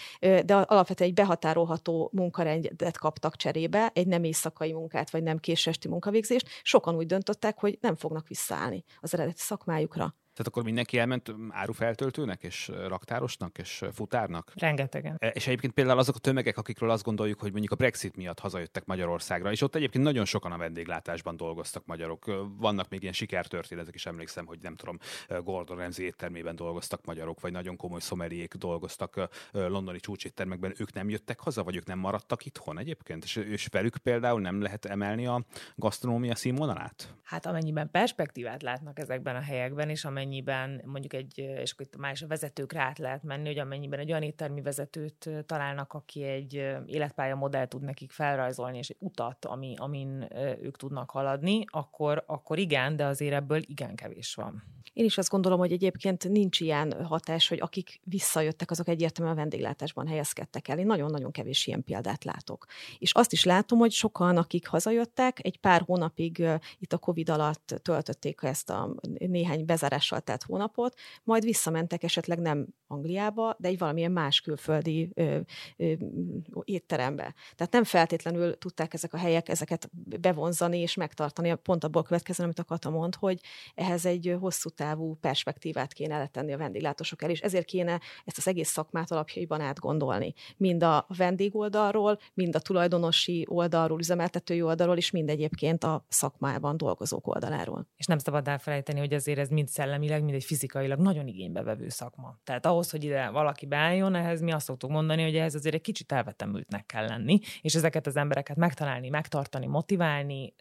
de 0.45 0.55
alapvetően 0.55 1.09
egy 1.09 1.15
behatárolható 1.15 2.09
munkarendet 2.13 2.97
kaptak 2.97 3.35
cserébe, 3.35 3.91
egy 3.93 4.07
nem 4.07 4.23
éjszakai 4.23 4.73
munkát, 4.73 5.09
vagy 5.09 5.23
nem 5.23 5.37
késesti 5.37 5.87
munkavégzést. 5.87 6.47
Sokan 6.63 6.95
úgy 6.95 7.05
döntöttek, 7.05 7.59
hogy 7.59 7.77
nem 7.81 7.95
fognak 7.95 8.27
visszaállni 8.27 8.83
az 8.99 9.13
eredeti 9.13 9.41
szakmájukra. 9.41 10.15
Tehát 10.38 10.51
akkor 10.51 10.63
mindenki 10.63 10.98
elment 10.98 11.34
árufeltöltőnek, 11.50 12.44
és 12.44 12.72
raktárosnak, 12.88 13.58
és 13.58 13.84
futárnak? 13.91 14.51
Rengetegen. 14.56 15.15
E, 15.20 15.27
és 15.27 15.48
egyébként 15.48 15.74
például 15.74 16.00
azok 16.00 16.15
a 16.15 16.20
tömegek, 16.20 16.58
akikről 16.58 16.89
azt 16.89 17.03
gondoljuk, 17.03 17.39
hogy 17.39 17.51
mondjuk 17.51 17.72
a 17.72 17.75
Brexit 17.75 18.15
miatt 18.15 18.39
hazajöttek 18.39 18.86
Magyarországra, 18.86 19.51
és 19.51 19.62
ott 19.62 19.75
egyébként 19.75 20.03
nagyon 20.03 20.25
sokan 20.25 20.51
a 20.51 20.58
vendéglátásban 20.58 21.38
dolgoztak 21.38 21.86
magyarok. 21.86 22.25
Vannak 22.58 22.89
még 22.89 23.01
ilyen 23.01 23.13
sikertörténetek 23.13 23.96
is, 23.96 24.06
emlékszem, 24.06 24.46
hogy 24.46 24.60
nem 24.62 24.75
tudom, 24.75 24.98
Gordon 25.44 25.77
Ramsay 25.77 26.06
éttermében 26.06 26.56
dolgoztak 26.56 27.06
magyarok, 27.06 27.39
vagy 27.39 27.51
nagyon 27.51 27.75
komoly 27.75 28.00
szomeriék 28.00 28.53
dolgoztak 28.53 29.29
londoni 29.51 30.00
csúcséttermekben. 30.00 30.74
Ők 30.77 30.94
nem 30.94 31.10
jöttek 31.10 31.39
haza, 31.39 31.63
vagy 31.63 31.75
ők 31.75 31.86
nem 31.86 32.00
maradtak 32.00 32.46
itthon 32.46 32.79
egyébként? 32.79 33.24
És, 33.24 33.36
és 33.36 33.67
velük 33.72 33.98
például 33.98 34.41
nem 34.41 34.62
lehet 34.62 34.86
emelni 34.86 35.25
a 35.25 35.46
gasztronómia 35.75 36.36
színvonalát? 36.36 37.15
Hát 37.23 37.45
amennyiben 37.45 37.91
perspektívát 37.91 38.62
látnak 38.62 39.00
ezekben 39.00 39.36
a 39.36 39.41
helyekben, 39.41 39.89
és 39.89 40.06
amennyi 40.06 40.26
amennyiben 40.27 40.81
mondjuk 40.85 41.13
egy, 41.13 41.37
és 41.37 41.71
akkor 41.71 41.85
itt 41.85 41.97
más 41.97 42.25
vezetőkre 42.27 42.81
át 42.81 42.97
lehet 42.97 43.23
menni, 43.23 43.47
hogy 43.47 43.57
amennyiben 43.57 43.99
egy 43.99 44.09
olyan 44.09 44.23
éttermi 44.23 44.61
vezetőt 44.61 45.29
találnak, 45.45 45.93
aki 45.93 46.23
egy 46.23 46.53
életpálya 46.85 47.35
modell 47.35 47.65
tud 47.65 47.81
nekik 47.81 48.11
felrajzolni, 48.11 48.77
és 48.77 48.89
egy 48.89 48.97
utat, 48.99 49.45
ami, 49.45 49.73
amin 49.77 50.27
ők 50.61 50.77
tudnak 50.77 51.09
haladni, 51.09 51.65
akkor, 51.67 52.23
akkor 52.25 52.57
igen, 52.57 52.95
de 52.95 53.05
azért 53.05 53.33
ebből 53.33 53.61
igen 53.65 53.95
kevés 53.95 54.35
van. 54.35 54.63
Én 54.93 55.05
is 55.05 55.17
azt 55.17 55.29
gondolom, 55.29 55.59
hogy 55.59 55.71
egyébként 55.71 56.29
nincs 56.29 56.59
ilyen 56.59 57.05
hatás, 57.05 57.47
hogy 57.47 57.59
akik 57.61 57.99
visszajöttek, 58.03 58.71
azok 58.71 58.87
egyértelműen 58.87 59.37
a 59.37 59.39
vendéglátásban 59.39 60.07
helyezkedtek 60.07 60.67
el. 60.67 60.79
Én 60.79 60.85
nagyon-nagyon 60.85 61.31
kevés 61.31 61.67
ilyen 61.67 61.83
példát 61.83 62.23
látok. 62.23 62.65
És 62.99 63.13
azt 63.13 63.31
is 63.31 63.43
látom, 63.43 63.79
hogy 63.79 63.91
sokan, 63.91 64.37
akik 64.37 64.67
hazajöttek, 64.67 65.45
egy 65.45 65.57
pár 65.59 65.81
hónapig 65.81 66.47
itt 66.79 66.93
a 66.93 66.97
COVID 66.97 67.29
alatt 67.29 67.79
töltötték 67.81 68.39
ezt 68.43 68.69
a 68.69 68.95
néhány 69.17 69.65
bezárással 69.65 70.16
telt 70.19 70.43
hónapot, 70.43 70.95
majd 71.23 71.43
visszamentek 71.43 72.03
esetleg 72.03 72.39
nem 72.39 72.67
Angliába, 72.88 73.56
de 73.60 73.67
egy 73.67 73.77
valamilyen 73.77 74.12
más 74.12 74.41
külföldi 74.41 75.12
ö, 75.13 75.39
ö, 75.77 75.93
étterembe. 76.63 77.34
Tehát 77.56 77.73
nem 77.73 77.84
feltétlenül 77.84 78.58
tudták 78.58 78.93
ezek 78.93 79.13
a 79.13 79.17
helyek 79.17 79.49
ezeket 79.49 79.89
bevonzani 80.19 80.80
és 80.80 80.95
megtartani. 80.95 81.56
Pont 81.56 81.84
abból 81.84 82.03
következően, 82.03 82.49
amit 82.49 82.60
a 82.60 82.63
Kata 82.63 82.89
mond, 82.89 83.15
hogy 83.15 83.39
ehhez 83.75 84.06
egy 84.06 84.38
hosszú 84.39 84.69
távú 84.69 85.17
perspektívát 85.21 85.93
kéne 85.93 86.17
letenni 86.17 86.53
a 86.53 86.58
vendéglátósok 86.58 87.23
el, 87.23 87.30
és 87.30 87.39
ezért 87.39 87.65
kéne 87.65 87.99
ezt 88.25 88.38
az 88.38 88.47
egész 88.47 88.69
szakmát 88.69 89.12
alapjaiban 89.12 89.62
átgondolni. 89.62 90.34
Mind 90.58 90.84
a 90.84 91.06
vendég 91.17 91.56
oldalról, 91.56 92.19
mind 92.34 92.56
a 92.56 92.60
tulajdonosi 92.60 93.45
oldalról, 93.49 93.99
üzemeltetői 93.99 94.62
oldalról, 94.62 94.97
és 94.97 95.12
mind 95.12 95.30
egyébként 95.30 95.84
a 95.84 96.06
szakmában 96.10 96.77
dolgozók 96.77 97.27
oldaláról. 97.27 97.88
És 97.97 98.06
nem 98.06 98.17
szabad 98.17 98.47
elfelejteni, 98.47 98.99
hogy 98.99 99.13
azért 99.13 99.39
ez 99.39 99.49
mind 99.49 99.67
szellemileg, 100.08 100.24
mind 100.24 100.36
egy 100.36 100.43
fizikailag 100.43 101.00
nagyon 101.00 101.28
igénybevevő 101.28 101.89
szakma. 101.89 102.39
Tehát 102.43 102.65
ahhoz, 102.65 102.89
hogy 102.89 103.04
ide 103.04 103.30
valaki 103.30 103.65
beálljon, 103.65 104.15
ehhez 104.15 104.41
mi 104.41 104.52
azt 104.52 104.65
szoktuk 104.65 104.89
mondani, 104.89 105.24
hogy 105.24 105.36
ehhez 105.36 105.56
azért 105.56 105.76
egy 105.76 105.82
kicsit 105.82 106.12
elvetemültnek 106.12 106.86
kell 106.86 107.08
lenni, 107.08 107.39
és 107.62 107.76
ezeket 107.76 108.08
az 108.08 108.15
embereket 108.15 108.58
megtalálni, 108.58 109.10
megtartani, 109.10 109.65
motiválni, 109.65 110.54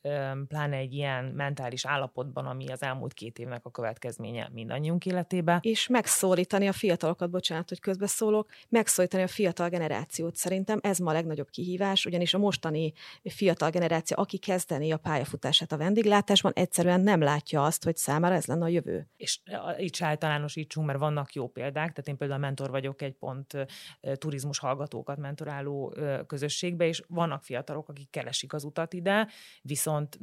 pláne 0.48 0.76
egy 0.76 0.92
ilyen 0.92 1.24
mentális 1.24 1.84
állapotban, 1.84 2.46
ami 2.46 2.66
az 2.68 2.82
elmúlt 2.82 3.12
két 3.12 3.38
évnek 3.38 3.64
a 3.64 3.70
következménye 3.70 4.48
mindannyiunk 4.52 5.06
életébe. 5.06 5.58
És 5.62 5.88
megszólítani 5.88 6.68
a 6.68 6.72
fiatalokat, 6.72 7.30
bocsánat, 7.30 7.68
hogy 7.68 7.80
közbeszólok, 7.80 8.48
megszólítani 8.68 9.22
a 9.22 9.28
fiatal 9.28 9.68
generációt. 9.68 10.36
Szerintem 10.36 10.78
ez 10.82 10.98
ma 10.98 11.10
a 11.10 11.12
legnagyobb 11.12 11.50
kihívás, 11.50 12.06
ugyanis 12.06 12.34
a 12.34 12.38
mostani 12.38 12.92
fiatal 13.24 13.70
generáció, 13.70 14.16
aki 14.20 14.38
kezdeni 14.38 14.92
a 14.92 14.96
pályafutását 14.96 15.72
a 15.72 15.76
vendéglátásban, 15.76 16.52
egyszerűen 16.54 17.00
nem 17.00 17.20
látja 17.20 17.64
azt, 17.64 17.84
hogy 17.84 17.96
számára 17.96 18.34
ez 18.34 18.46
lenne 18.46 18.64
a 18.64 18.68
jövő. 18.68 19.08
És 19.16 19.35
itt 19.78 20.00
általánosítsunk, 20.00 20.86
mert 20.86 20.98
vannak 20.98 21.32
jó 21.32 21.48
példák, 21.48 21.74
tehát 21.74 22.08
én 22.08 22.16
például 22.16 22.40
mentor 22.40 22.70
vagyok 22.70 23.02
egy 23.02 23.14
pont 23.14 23.66
turizmus 24.14 24.58
hallgatókat 24.58 25.18
mentoráló 25.18 25.96
közösségbe, 26.26 26.86
és 26.86 27.02
vannak 27.08 27.44
fiatalok, 27.44 27.88
akik 27.88 28.10
keresik 28.10 28.52
az 28.52 28.64
utat 28.64 28.92
ide, 28.92 29.28
viszont 29.62 30.18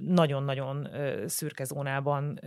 nagyon-nagyon 0.00 0.88
szürke 1.26 1.64
zónában 1.64 2.40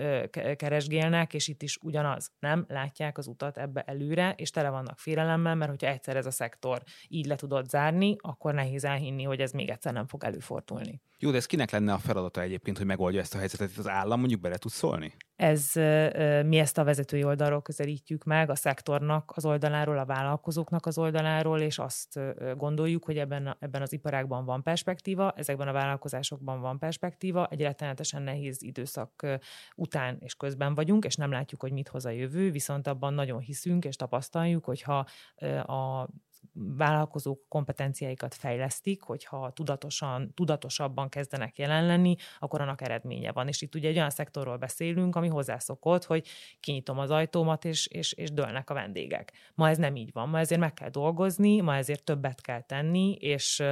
keresgélnek, 0.55 1.33
és 1.33 1.47
itt 1.47 1.61
is 1.61 1.77
ugyanaz, 1.81 2.31
nem 2.39 2.65
látják 2.67 3.17
az 3.17 3.27
utat 3.27 3.57
ebbe 3.57 3.81
előre, 3.81 4.33
és 4.37 4.49
tele 4.49 4.69
vannak 4.69 4.99
félelemmel, 4.99 5.55
mert 5.55 5.69
hogyha 5.69 5.87
egyszer 5.87 6.15
ez 6.15 6.25
a 6.25 6.31
szektor 6.31 6.83
így 7.07 7.25
le 7.25 7.35
tudod 7.35 7.69
zárni, 7.69 8.15
akkor 8.19 8.53
nehéz 8.53 8.83
elhinni, 8.83 9.23
hogy 9.23 9.39
ez 9.39 9.51
még 9.51 9.69
egyszer 9.69 9.93
nem 9.93 10.07
fog 10.07 10.23
előfordulni. 10.23 11.01
Jó, 11.19 11.31
de 11.31 11.37
ez 11.37 11.45
kinek 11.45 11.71
lenne 11.71 11.93
a 11.93 11.97
feladata 11.97 12.41
egyébként, 12.41 12.77
hogy 12.77 12.85
megoldja 12.85 13.19
ezt 13.19 13.35
a 13.35 13.37
helyzetet? 13.37 13.77
Az 13.77 13.87
állam 13.87 14.19
mondjuk 14.19 14.41
bele 14.41 14.57
tud 14.57 14.71
szólni? 14.71 15.13
Ez, 15.41 15.71
mi 16.45 16.58
ezt 16.58 16.77
a 16.77 16.84
vezetői 16.84 17.23
oldalról 17.23 17.62
közelítjük 17.62 18.23
meg, 18.23 18.49
a 18.49 18.56
szektornak 18.56 19.32
az 19.36 19.45
oldaláról, 19.45 19.97
a 19.97 20.06
vállalkozóknak 20.06 20.86
az 20.86 20.97
oldaláról, 20.97 21.60
és 21.60 21.80
azt 21.80 22.19
gondoljuk, 22.58 23.06
hogy 23.06 23.17
ebben, 23.17 23.56
ebben 23.60 23.82
az 23.82 23.93
iparágban 23.93 24.45
van 24.45 24.63
perspektíva, 24.63 25.32
ezekben 25.32 25.67
a 25.67 25.71
vállalkozásokban 25.71 26.62
van 26.62 26.80
perspektíva, 26.80 27.47
egy 27.47 27.62
rettenetesen 27.62 28.21
nehéz 28.21 28.62
időszak 28.62 29.39
után 29.75 30.17
és 30.19 30.36
közben 30.36 30.75
vagyunk, 30.75 31.06
és 31.06 31.15
nem 31.15 31.32
látjuk, 31.32 31.62
hogy 31.62 31.71
mit 31.71 31.88
hoz 31.88 32.06
a 32.06 32.10
jövő, 32.10 32.51
viszont 32.51 32.88
abban 32.88 33.13
nagyon 33.13 33.39
hiszünk 33.39 33.86
és 33.86 33.95
tapasztaljuk, 33.95 34.65
hogyha 34.65 35.06
a 35.65 36.08
vállalkozók 36.53 37.47
kompetenciáikat 37.47 38.33
fejlesztik, 38.35 39.01
hogyha 39.01 39.51
tudatosan, 39.51 40.33
tudatosabban 40.33 41.09
kezdenek 41.09 41.57
jelen 41.57 41.85
lenni, 41.85 42.15
akkor 42.39 42.61
annak 42.61 42.81
eredménye 42.81 43.31
van. 43.31 43.47
És 43.47 43.61
itt 43.61 43.75
ugye 43.75 43.89
egy 43.89 43.97
olyan 43.97 44.09
szektorról 44.09 44.57
beszélünk, 44.57 45.15
ami 45.15 45.27
hozzászokott, 45.27 46.03
hogy 46.03 46.27
kinyitom 46.59 46.99
az 46.99 47.11
ajtómat, 47.11 47.65
és, 47.65 47.87
és, 47.87 48.13
és 48.13 48.31
dőlnek 48.31 48.69
a 48.69 48.73
vendégek. 48.73 49.33
Ma 49.55 49.69
ez 49.69 49.77
nem 49.77 49.95
így 49.95 50.11
van, 50.13 50.29
ma 50.29 50.39
ezért 50.39 50.61
meg 50.61 50.73
kell 50.73 50.89
dolgozni, 50.89 51.61
ma 51.61 51.75
ezért 51.75 52.03
többet 52.03 52.41
kell 52.41 52.61
tenni, 52.61 53.13
és 53.19 53.63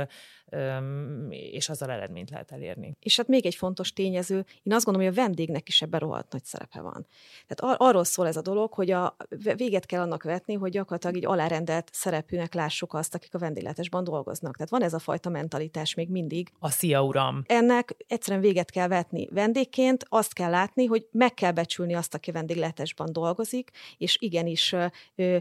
és 1.29 1.69
azzal 1.69 1.91
eredményt 1.91 2.29
lehet 2.29 2.51
elérni. 2.51 2.95
És 2.99 3.17
hát 3.17 3.27
még 3.27 3.45
egy 3.45 3.55
fontos 3.55 3.93
tényező, 3.93 4.45
én 4.63 4.73
azt 4.73 4.85
gondolom, 4.85 5.09
hogy 5.09 5.17
a 5.17 5.21
vendégnek 5.21 5.67
is 5.67 5.81
ebben 5.81 5.99
rohadt 5.99 6.31
nagy 6.31 6.43
szerepe 6.43 6.81
van. 6.81 7.07
Tehát 7.47 7.73
ar- 7.73 7.89
arról 7.89 8.03
szól 8.03 8.27
ez 8.27 8.37
a 8.37 8.41
dolog, 8.41 8.73
hogy 8.73 8.91
a 8.91 9.15
véget 9.55 9.85
kell 9.85 10.01
annak 10.01 10.23
vetni, 10.23 10.53
hogy 10.53 10.71
gyakorlatilag 10.71 11.15
így 11.15 11.25
alárendelt 11.25 11.89
szerepűnek 11.93 12.53
lássuk 12.53 12.68
azt, 12.87 13.15
akik 13.15 13.33
a 13.33 13.37
vendéglátásban 13.37 14.03
dolgoznak. 14.03 14.55
Tehát 14.55 14.69
van 14.71 14.83
ez 14.83 14.93
a 14.93 14.99
fajta 14.99 15.29
mentalitás 15.29 15.93
még 15.93 16.09
mindig. 16.09 16.51
A 16.59 16.69
szia 16.69 17.03
uram! 17.03 17.43
Ennek 17.45 17.95
egyszerűen 18.07 18.41
véget 18.41 18.71
kell 18.71 18.87
vetni. 18.87 19.27
Vendégként 19.31 20.05
azt 20.09 20.33
kell 20.33 20.49
látni, 20.49 20.85
hogy 20.85 21.07
meg 21.11 21.33
kell 21.33 21.51
becsülni 21.51 21.93
azt, 21.93 22.13
aki 22.13 22.31
vendéglátásban 22.31 23.13
dolgozik, 23.13 23.71
és 23.97 24.17
igenis 24.19 24.75
ö, 25.15 25.37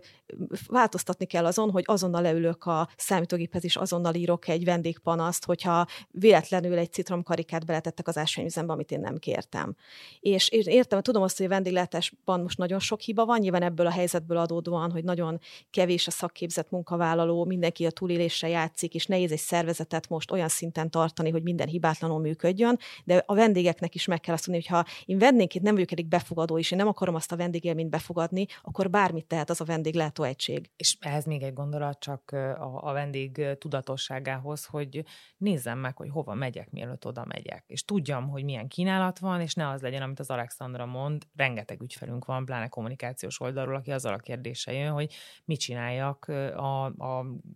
változtatni 0.66 1.24
kell 1.24 1.46
azon, 1.46 1.70
hogy 1.70 1.84
azonnal 1.86 2.22
leülök 2.22 2.64
a 2.64 2.88
számítógéphez, 2.96 3.64
és 3.64 3.76
azonnal 3.76 4.14
írok 4.14 4.48
egy 4.48 4.64
vendég 4.64 4.98
panaszt, 4.98 5.44
hogyha 5.44 5.86
véletlenül 6.10 6.78
egy 6.78 6.92
citromkarikát 6.92 7.66
beletettek 7.66 8.08
az 8.08 8.18
ásványüzembe, 8.18 8.72
amit 8.72 8.90
én 8.90 9.00
nem 9.00 9.16
kértem. 9.16 9.76
És 10.20 10.48
értem, 10.48 11.02
tudom 11.02 11.22
azt, 11.22 11.36
hogy 11.36 11.46
a 11.46 11.48
vendéglátásban 11.48 12.40
most 12.40 12.58
nagyon 12.58 12.78
sok 12.78 13.00
hiba 13.00 13.24
van, 13.24 13.38
nyilván 13.38 13.62
ebből 13.62 13.86
a 13.86 13.90
helyzetből 13.90 14.36
adódóan, 14.36 14.90
hogy 14.90 15.04
nagyon 15.04 15.40
kevés 15.70 16.06
a 16.06 16.10
szakképzett 16.10 16.70
munkavállaló, 17.18 17.44
mindenki 17.44 17.86
a 17.86 17.90
túlélésre 17.90 18.48
játszik, 18.48 18.94
és 18.94 19.06
nehéz 19.06 19.32
egy 19.32 19.38
szervezetet 19.38 20.08
most 20.08 20.30
olyan 20.30 20.48
szinten 20.48 20.90
tartani, 20.90 21.30
hogy 21.30 21.42
minden 21.42 21.68
hibátlanul 21.68 22.20
működjön, 22.20 22.78
de 23.04 23.22
a 23.26 23.34
vendégeknek 23.34 23.94
is 23.94 24.06
meg 24.06 24.20
kell 24.20 24.34
azt 24.34 24.46
mondani, 24.46 24.66
hogy 24.68 24.76
ha 24.76 25.02
én 25.04 25.18
vendégként 25.18 25.64
nem 25.64 25.74
vagyok 25.74 25.92
elég 25.92 26.06
befogadó, 26.06 26.58
és 26.58 26.70
én 26.70 26.78
nem 26.78 26.88
akarom 26.88 27.14
azt 27.14 27.32
a 27.32 27.36
vendégélményt 27.36 27.90
befogadni, 27.90 28.46
akkor 28.62 28.90
bármit 28.90 29.26
tehet 29.26 29.50
az 29.50 29.60
a 29.60 29.64
vendéglátó 29.64 30.22
egység. 30.22 30.70
És 30.76 30.96
ehhez 31.00 31.24
még 31.24 31.42
egy 31.42 31.52
gondolat 31.52 31.98
csak 31.98 32.30
a, 32.32 32.88
a 32.88 32.92
vendég 32.92 33.46
tudatosságához, 33.58 34.64
hogy 34.64 35.04
nézzem 35.36 35.78
meg, 35.78 35.96
hogy 35.96 36.08
hova 36.10 36.34
megyek, 36.34 36.70
mielőtt 36.70 37.06
oda 37.06 37.24
megyek. 37.24 37.64
És 37.66 37.84
tudjam, 37.84 38.28
hogy 38.28 38.44
milyen 38.44 38.68
kínálat 38.68 39.18
van, 39.18 39.40
és 39.40 39.54
ne 39.54 39.68
az 39.68 39.80
legyen, 39.80 40.02
amit 40.02 40.20
az 40.20 40.30
Alexandra 40.30 40.86
mond, 40.86 41.22
rengeteg 41.36 41.82
ügyfelünk 41.82 42.24
van, 42.24 42.44
pláne 42.44 42.68
kommunikációs 42.68 43.40
oldalról, 43.40 43.74
aki 43.74 43.90
azzal 43.90 44.12
a 44.12 44.16
kérdése 44.18 44.72
jön, 44.72 44.92
hogy 44.92 45.14
mit 45.44 45.60
csináljak 45.60 46.28
a, 46.56 46.84
a 46.84 47.07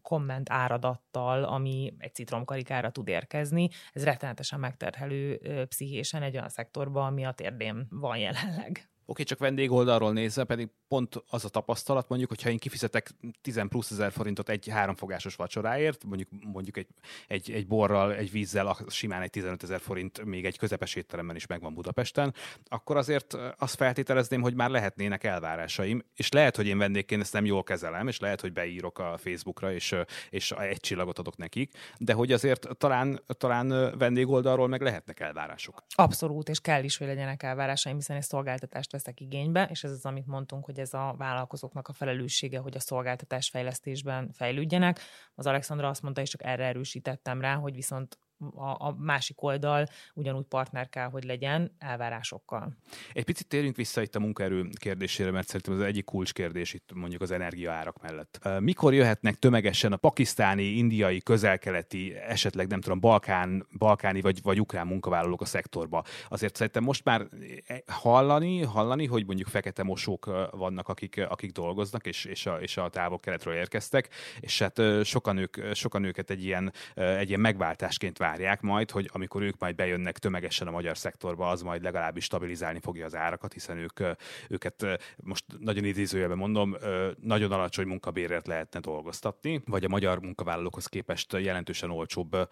komment 0.02 0.50
áradattal, 0.50 1.44
ami 1.44 1.94
egy 1.98 2.14
citromkarikára 2.14 2.90
tud 2.90 3.08
érkezni. 3.08 3.68
Ez 3.92 4.04
rettenetesen 4.04 4.60
megterhelő 4.60 5.40
pszichésen 5.68 6.22
egy 6.22 6.34
olyan 6.34 6.48
szektorban, 6.48 7.06
ami 7.06 7.24
a 7.24 7.32
térdén 7.32 7.86
van 7.90 8.16
jelenleg. 8.16 8.91
Oké, 9.06 9.22
csak 9.22 9.38
vendégoldalról 9.38 10.12
nézve 10.12 10.44
pedig 10.44 10.68
pont 10.88 11.22
az 11.28 11.44
a 11.44 11.48
tapasztalat, 11.48 12.08
mondjuk, 12.08 12.30
hogyha 12.30 12.50
én 12.50 12.58
kifizetek 12.58 13.10
10 13.40 13.60
plusz 13.68 13.90
ezer 13.90 14.12
forintot 14.12 14.48
egy 14.48 14.68
háromfogásos 14.68 15.34
vacsoráért, 15.34 16.04
mondjuk, 16.04 16.28
mondjuk 16.52 16.76
egy, 16.76 16.86
egy, 17.26 17.50
egy 17.50 17.66
borral, 17.66 18.14
egy 18.14 18.30
vízzel, 18.30 18.76
simán 18.88 19.22
egy 19.22 19.30
15 19.30 19.62
ezer 19.62 19.80
forint 19.80 20.24
még 20.24 20.44
egy 20.44 20.58
közepes 20.58 20.94
étteremben 20.94 21.36
is 21.36 21.46
megvan 21.46 21.74
Budapesten, 21.74 22.34
akkor 22.64 22.96
azért 22.96 23.36
azt 23.58 23.74
feltételezném, 23.74 24.40
hogy 24.40 24.54
már 24.54 24.70
lehetnének 24.70 25.24
elvárásaim, 25.24 26.04
és 26.16 26.30
lehet, 26.30 26.56
hogy 26.56 26.66
én 26.66 26.78
vendégként 26.78 27.20
ezt 27.20 27.32
nem 27.32 27.44
jól 27.44 27.62
kezelem, 27.62 28.08
és 28.08 28.18
lehet, 28.18 28.40
hogy 28.40 28.52
beírok 28.52 28.98
a 28.98 29.16
Facebookra, 29.18 29.72
és, 29.72 29.94
és 30.30 30.50
egy 30.50 30.80
csillagot 30.80 31.18
adok 31.18 31.36
nekik, 31.36 31.72
de 31.98 32.12
hogy 32.12 32.32
azért 32.32 32.68
talán, 32.78 33.20
talán 33.26 33.98
vendégoldalról 33.98 34.68
meg 34.68 34.80
lehetnek 34.80 35.20
elvárások. 35.20 35.84
Abszolút, 35.94 36.48
és 36.48 36.60
kell 36.60 36.84
is, 36.84 36.96
hogy 36.96 37.06
legyenek 37.06 37.42
elvárásaim, 37.42 37.96
hiszen 37.96 38.16
egy 38.16 38.22
szolgáltatást 38.22 38.91
veszek 38.92 39.20
igénybe, 39.20 39.68
és 39.70 39.84
ez 39.84 39.90
az, 39.90 40.06
amit 40.06 40.26
mondtunk, 40.26 40.64
hogy 40.64 40.80
ez 40.80 40.94
a 40.94 41.14
vállalkozóknak 41.18 41.88
a 41.88 41.92
felelőssége, 41.92 42.58
hogy 42.58 42.76
a 42.76 42.80
szolgáltatás 42.80 43.48
fejlesztésben 43.48 44.30
fejlődjenek. 44.32 45.00
Az 45.34 45.46
Alexandra 45.46 45.88
azt 45.88 46.02
mondta, 46.02 46.20
és 46.20 46.30
csak 46.30 46.44
erre 46.44 46.64
erősítettem 46.64 47.40
rá, 47.40 47.54
hogy 47.54 47.74
viszont 47.74 48.18
a, 48.54 48.86
a 48.86 48.94
másik 48.98 49.42
oldal 49.42 49.86
ugyanúgy 50.14 50.44
partner 50.44 50.88
kell, 50.88 51.08
hogy 51.08 51.24
legyen 51.24 51.76
elvárásokkal. 51.78 52.76
Egy 53.12 53.24
picit 53.24 53.48
térjünk 53.48 53.76
vissza 53.76 54.02
itt 54.02 54.14
a 54.14 54.20
munkaerő 54.20 54.68
kérdésére, 54.74 55.30
mert 55.30 55.46
szerintem 55.46 55.74
ez 55.74 55.80
egyik 55.80 56.04
kulcskérdés 56.04 56.72
itt 56.72 56.90
mondjuk 56.94 57.22
az 57.22 57.30
energiaárak 57.30 58.02
mellett. 58.02 58.48
Mikor 58.58 58.94
jöhetnek 58.94 59.34
tömegesen 59.34 59.92
a 59.92 59.96
pakisztáni, 59.96 60.62
indiai, 60.62 61.20
közelkeleti, 61.20 62.14
esetleg 62.14 62.68
nem 62.68 62.80
tudom, 62.80 63.00
balkán, 63.00 63.66
balkáni 63.78 64.20
vagy, 64.20 64.42
vagy 64.42 64.60
ukrán 64.60 64.86
munkavállalók 64.86 65.40
a 65.40 65.44
szektorba? 65.44 66.04
Azért 66.28 66.56
szerintem 66.56 66.82
most 66.82 67.04
már 67.04 67.26
e, 67.66 67.82
hallani, 67.86 68.62
hallani, 68.62 69.06
hogy 69.06 69.26
mondjuk 69.26 69.48
fekete 69.48 69.82
mosók 69.82 70.50
vannak, 70.50 70.88
akik, 70.88 71.26
akik 71.28 71.52
dolgoznak, 71.52 72.06
és, 72.06 72.24
és 72.24 72.46
a, 72.46 72.60
és 72.60 72.76
a 72.76 72.88
távol-keletről 72.88 73.54
érkeztek, 73.54 74.08
és 74.40 74.58
hát 74.58 74.80
sokan, 75.04 75.36
ők, 75.36 75.74
sokan 75.74 76.04
őket 76.04 76.30
egy 76.30 76.44
ilyen, 76.44 76.72
egy 76.94 77.28
ilyen 77.28 77.40
megváltásként 77.40 78.18
vár 78.18 78.31
várják 78.32 78.60
majd, 78.60 78.90
hogy 78.90 79.10
amikor 79.12 79.42
ők 79.42 79.58
majd 79.58 79.74
bejönnek 79.74 80.18
tömegesen 80.18 80.66
a 80.66 80.70
magyar 80.70 80.96
szektorba, 80.96 81.48
az 81.48 81.62
majd 81.62 81.82
legalábbis 81.82 82.24
stabilizálni 82.24 82.80
fogja 82.80 83.04
az 83.04 83.14
árakat, 83.14 83.52
hiszen 83.52 83.76
ők, 83.76 84.00
őket 84.48 84.86
most 85.16 85.44
nagyon 85.58 85.84
idézőjelben 85.84 86.36
mondom, 86.36 86.76
nagyon 87.20 87.52
alacsony 87.52 87.86
munkabérért 87.86 88.46
lehetne 88.46 88.80
dolgoztatni, 88.80 89.62
vagy 89.66 89.84
a 89.84 89.88
magyar 89.88 90.20
munkavállalókhoz 90.20 90.86
képest 90.86 91.32
jelentősen 91.32 91.90
olcsóbb, 91.90 92.48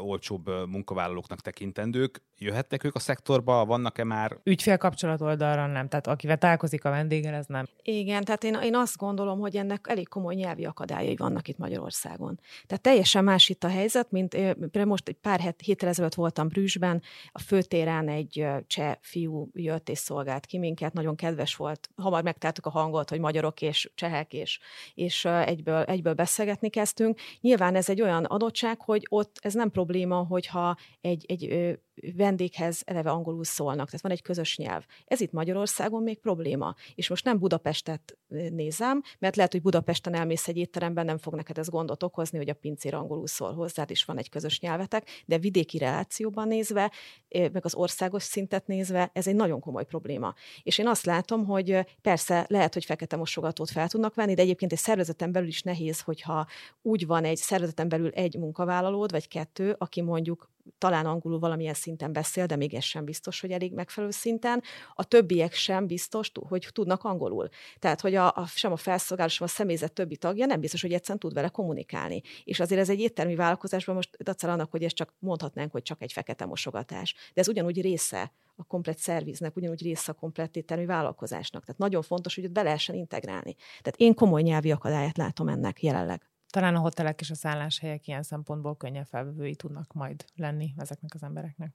olcsóbb 0.00 0.46
munkavállalóknak 0.68 1.40
tekintendők. 1.40 2.22
Jöhetnek 2.38 2.84
ők 2.84 2.94
a 2.94 2.98
szektorba, 2.98 3.64
vannak-e 3.64 4.04
már? 4.04 4.36
Ügyfélkapcsolat 4.42 5.20
oldalra 5.20 5.66
nem, 5.66 5.88
tehát 5.88 6.06
akivel 6.06 6.38
találkozik 6.38 6.84
a 6.84 6.90
vendéggel, 6.90 7.34
ez 7.34 7.46
nem. 7.46 7.66
Igen, 7.82 8.24
tehát 8.24 8.44
én, 8.44 8.54
én 8.54 8.76
azt 8.76 8.96
gondolom, 8.96 9.38
hogy 9.38 9.56
ennek 9.56 9.86
elég 9.88 10.08
komoly 10.08 10.34
nyelvi 10.34 10.64
akadályai 10.64 11.16
vannak 11.16 11.48
itt 11.48 11.58
Magyarországon. 11.58 12.40
Tehát 12.66 12.82
teljesen 12.82 13.24
más 13.24 13.48
itt 13.48 13.64
a 13.64 13.68
helyzet, 13.68 14.10
mint 14.10 14.36
most 14.84 15.08
egy 15.08 15.17
pár 15.20 15.54
héttel 15.64 15.88
ezelőtt 15.88 16.14
voltam 16.14 16.48
Brüsszben, 16.48 17.02
a 17.32 17.38
főtéren 17.38 18.08
egy 18.08 18.46
cseh 18.66 18.94
fiú 19.00 19.50
jött 19.52 19.88
és 19.88 19.98
szolgált 19.98 20.46
ki 20.46 20.58
minket, 20.58 20.92
nagyon 20.92 21.16
kedves 21.16 21.56
volt, 21.56 21.88
hamar 21.96 22.22
megtártuk 22.22 22.66
a 22.66 22.70
hangot, 22.70 23.10
hogy 23.10 23.20
magyarok 23.20 23.62
és 23.62 23.90
csehek, 23.94 24.32
és, 24.32 24.58
és 24.94 25.24
egyből, 25.24 25.82
egyből 25.82 26.14
beszélgetni 26.14 26.68
kezdtünk. 26.70 27.20
Nyilván 27.40 27.74
ez 27.74 27.88
egy 27.88 28.02
olyan 28.02 28.24
adottság, 28.24 28.80
hogy 28.80 29.06
ott 29.08 29.38
ez 29.40 29.54
nem 29.54 29.70
probléma, 29.70 30.16
hogyha 30.16 30.76
egy, 31.00 31.24
egy 31.28 31.78
vendéghez 32.16 32.82
eleve 32.84 33.10
angolul 33.10 33.44
szólnak, 33.44 33.86
tehát 33.86 34.00
van 34.00 34.12
egy 34.12 34.22
közös 34.22 34.56
nyelv. 34.56 34.84
Ez 35.06 35.20
itt 35.20 35.32
Magyarországon 35.32 36.02
még 36.02 36.18
probléma. 36.18 36.74
És 36.94 37.08
most 37.08 37.24
nem 37.24 37.38
Budapestet 37.38 38.18
nézem, 38.28 39.02
mert 39.18 39.36
lehet, 39.36 39.52
hogy 39.52 39.62
Budapesten 39.62 40.14
elmész 40.14 40.48
egy 40.48 40.56
étteremben, 40.56 41.04
nem 41.04 41.18
fog 41.18 41.34
neked 41.34 41.58
ez 41.58 41.68
gondot 41.68 42.02
okozni, 42.02 42.38
hogy 42.38 42.48
a 42.48 42.54
pincér 42.54 42.94
angolul 42.94 43.26
szól 43.26 43.54
hozzád, 43.54 43.90
és 43.90 44.04
van 44.04 44.18
egy 44.18 44.28
közös 44.28 44.60
nyelvetek, 44.60 45.08
de 45.26 45.38
vidéki 45.38 45.78
relációban 45.78 46.48
nézve, 46.48 46.92
meg 47.28 47.64
az 47.64 47.74
országos 47.74 48.22
szintet 48.22 48.66
nézve, 48.66 49.10
ez 49.12 49.26
egy 49.26 49.34
nagyon 49.34 49.60
komoly 49.60 49.84
probléma. 49.84 50.34
És 50.62 50.78
én 50.78 50.86
azt 50.86 51.04
látom, 51.04 51.44
hogy 51.44 51.86
persze 52.02 52.46
lehet, 52.48 52.74
hogy 52.74 52.84
fekete 52.84 53.16
mosogatót 53.16 53.70
fel 53.70 53.88
tudnak 53.88 54.14
venni, 54.14 54.34
de 54.34 54.42
egyébként 54.42 54.72
egy 54.72 54.78
szervezeten 54.78 55.32
belül 55.32 55.48
is 55.48 55.62
nehéz, 55.62 56.00
hogyha 56.00 56.46
úgy 56.82 57.06
van 57.06 57.24
egy 57.24 57.36
szervezeten 57.36 57.88
belül 57.88 58.10
egy 58.10 58.36
munkavállalód, 58.38 59.10
vagy 59.10 59.28
kettő, 59.28 59.74
aki 59.78 60.02
mondjuk 60.02 60.50
talán 60.78 61.06
angolul 61.06 61.38
valamilyen 61.38 61.74
szinten 61.74 62.12
beszél, 62.12 62.46
de 62.46 62.56
még 62.56 62.74
ez 62.74 62.84
sem 62.84 63.04
biztos, 63.04 63.40
hogy 63.40 63.50
elég 63.50 63.72
megfelelő 63.74 64.12
szinten. 64.12 64.62
A 64.94 65.04
többiek 65.04 65.52
sem 65.52 65.86
biztos, 65.86 66.30
hogy 66.48 66.68
tudnak 66.72 67.04
angolul. 67.04 67.48
Tehát, 67.78 68.00
hogy 68.00 68.14
a, 68.14 68.26
a, 68.26 68.46
sem 68.46 68.72
a 68.72 68.76
felszolgáló, 68.76 69.28
sem 69.28 69.46
a 69.46 69.50
személyzet 69.50 69.92
többi 69.92 70.16
tagja 70.16 70.46
nem 70.46 70.60
biztos, 70.60 70.82
hogy 70.82 70.92
egyszerűen 70.92 71.18
tud 71.18 71.34
vele 71.34 71.48
kommunikálni. 71.48 72.22
És 72.44 72.60
azért 72.60 72.80
ez 72.80 72.88
egy 72.88 73.00
éttermi 73.00 73.34
vállalkozásban 73.34 73.94
most 73.94 74.16
dacára 74.22 74.52
annak, 74.52 74.70
hogy 74.70 74.84
ez 74.84 74.92
csak 74.92 75.14
mondhatnánk, 75.18 75.72
hogy 75.72 75.82
csak 75.82 76.02
egy 76.02 76.12
fekete 76.12 76.44
mosogatás. 76.44 77.14
De 77.34 77.40
ez 77.40 77.48
ugyanúgy 77.48 77.80
része 77.80 78.32
a 78.56 78.64
komplet 78.64 78.98
szerviznek, 78.98 79.56
ugyanúgy 79.56 79.82
része 79.82 80.12
a 80.12 80.14
komplet 80.14 80.56
éttermi 80.56 80.86
vállalkozásnak. 80.86 81.64
Tehát 81.64 81.80
nagyon 81.80 82.02
fontos, 82.02 82.34
hogy 82.34 82.44
ott 82.44 82.50
be 82.50 82.62
lehessen 82.62 82.94
integrálni. 82.94 83.54
Tehát 83.54 83.96
én 83.96 84.14
komoly 84.14 84.42
nyelvi 84.42 84.70
akadályát 84.70 85.16
látom 85.16 85.48
ennek 85.48 85.82
jelenleg. 85.82 86.22
Talán 86.50 86.74
a 86.74 86.80
hotelek 86.80 87.20
és 87.20 87.30
a 87.30 87.34
szálláshelyek 87.34 88.06
ilyen 88.06 88.22
szempontból 88.22 88.76
könnyen 88.76 89.04
felvevői 89.04 89.56
tudnak 89.56 89.92
majd 89.92 90.24
lenni 90.34 90.74
ezeknek 90.76 91.14
az 91.14 91.22
embereknek. 91.22 91.74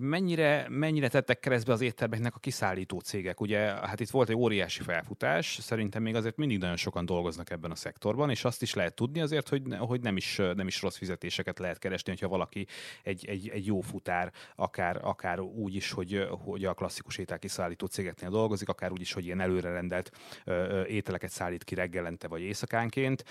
Mennyire, 0.00 0.66
mennyire 0.68 1.08
tettek 1.08 1.40
keresztbe 1.40 1.72
az 1.72 1.80
éttermeknek 1.80 2.34
a 2.34 2.38
kiszállító 2.38 2.98
cégek? 2.98 3.40
Ugye, 3.40 3.58
hát 3.58 4.00
itt 4.00 4.10
volt 4.10 4.28
egy 4.28 4.34
óriási 4.34 4.82
felfutás, 4.82 5.58
szerintem 5.60 6.02
még 6.02 6.14
azért 6.14 6.36
mindig 6.36 6.58
nagyon 6.58 6.76
sokan 6.76 7.06
dolgoznak 7.06 7.50
ebben 7.50 7.70
a 7.70 7.74
szektorban, 7.74 8.30
és 8.30 8.44
azt 8.44 8.62
is 8.62 8.74
lehet 8.74 8.94
tudni 8.94 9.20
azért, 9.20 9.48
hogy, 9.48 9.62
hogy 9.78 10.00
nem, 10.00 10.16
is, 10.16 10.36
nem 10.36 10.66
is 10.66 10.82
rossz 10.82 10.96
fizetéseket 10.96 11.58
lehet 11.58 11.78
keresni, 11.78 12.12
hogyha 12.12 12.28
valaki 12.28 12.66
egy, 13.02 13.26
egy, 13.26 13.48
egy 13.48 13.66
jó 13.66 13.80
futár, 13.80 14.32
akár, 14.56 14.98
akár 15.02 15.40
úgy 15.40 15.74
is, 15.74 15.90
hogy, 15.90 16.26
hogy 16.30 16.64
a 16.64 16.74
klasszikus 16.74 17.18
ételkiszállító 17.18 17.86
cégeknél 17.86 18.30
dolgozik, 18.30 18.68
akár 18.68 18.92
úgy 18.92 19.00
is, 19.00 19.12
hogy 19.12 19.24
ilyen 19.24 19.40
előrerendelt 19.40 20.10
ételeket 20.86 21.30
szállít 21.30 21.64
ki 21.64 21.74
reggelente 21.74 22.28
vagy 22.28 22.40
éjszakánként. 22.40 23.24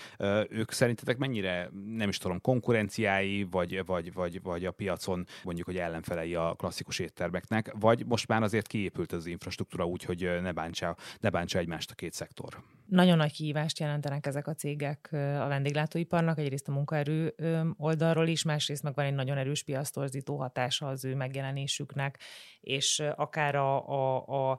Ők 0.48 0.72
szerintetek 0.72 1.18
mennyire, 1.18 1.70
nem 1.86 2.08
is 2.08 2.18
tudom, 2.18 2.40
konkurenciái, 2.40 3.46
vagy, 3.50 3.84
vagy, 3.84 4.12
vagy, 4.12 4.42
vagy 4.42 4.64
a 4.64 4.70
piacon 4.70 5.26
mondjuk, 5.42 5.66
hogy 5.66 5.76
ellenfelei 5.76 6.34
a 6.34 6.45
klasszikus 6.54 6.98
éttermeknek, 6.98 7.72
vagy 7.78 8.06
most 8.06 8.28
már 8.28 8.42
azért 8.42 8.66
kiépült 8.66 9.12
az 9.12 9.26
infrastruktúra 9.26 9.84
úgy, 9.84 10.04
hogy 10.04 10.40
ne 10.42 10.52
bántsa, 10.52 10.96
ne 11.20 11.30
bántsa 11.30 11.58
egymást 11.58 11.90
a 11.90 11.94
két 11.94 12.12
szektor? 12.12 12.62
Nagyon 12.86 13.16
nagy 13.16 13.32
kihívást 13.32 13.78
jelentenek 13.78 14.26
ezek 14.26 14.46
a 14.46 14.54
cégek 14.54 15.08
a 15.12 15.46
vendéglátóiparnak, 15.48 16.38
egyrészt 16.38 16.68
a 16.68 16.72
munkaerő 16.72 17.34
oldalról 17.76 18.26
is, 18.26 18.42
másrészt 18.42 18.82
meg 18.82 18.94
van 18.94 19.04
egy 19.04 19.14
nagyon 19.14 19.36
erős 19.36 19.62
piasztorzító 19.62 20.36
hatása 20.36 20.88
az 20.88 21.04
ő 21.04 21.14
megjelenésüknek, 21.14 22.18
és 22.60 23.02
akár 23.16 23.54
a, 23.54 23.88
a, 23.88 24.50
a 24.50 24.58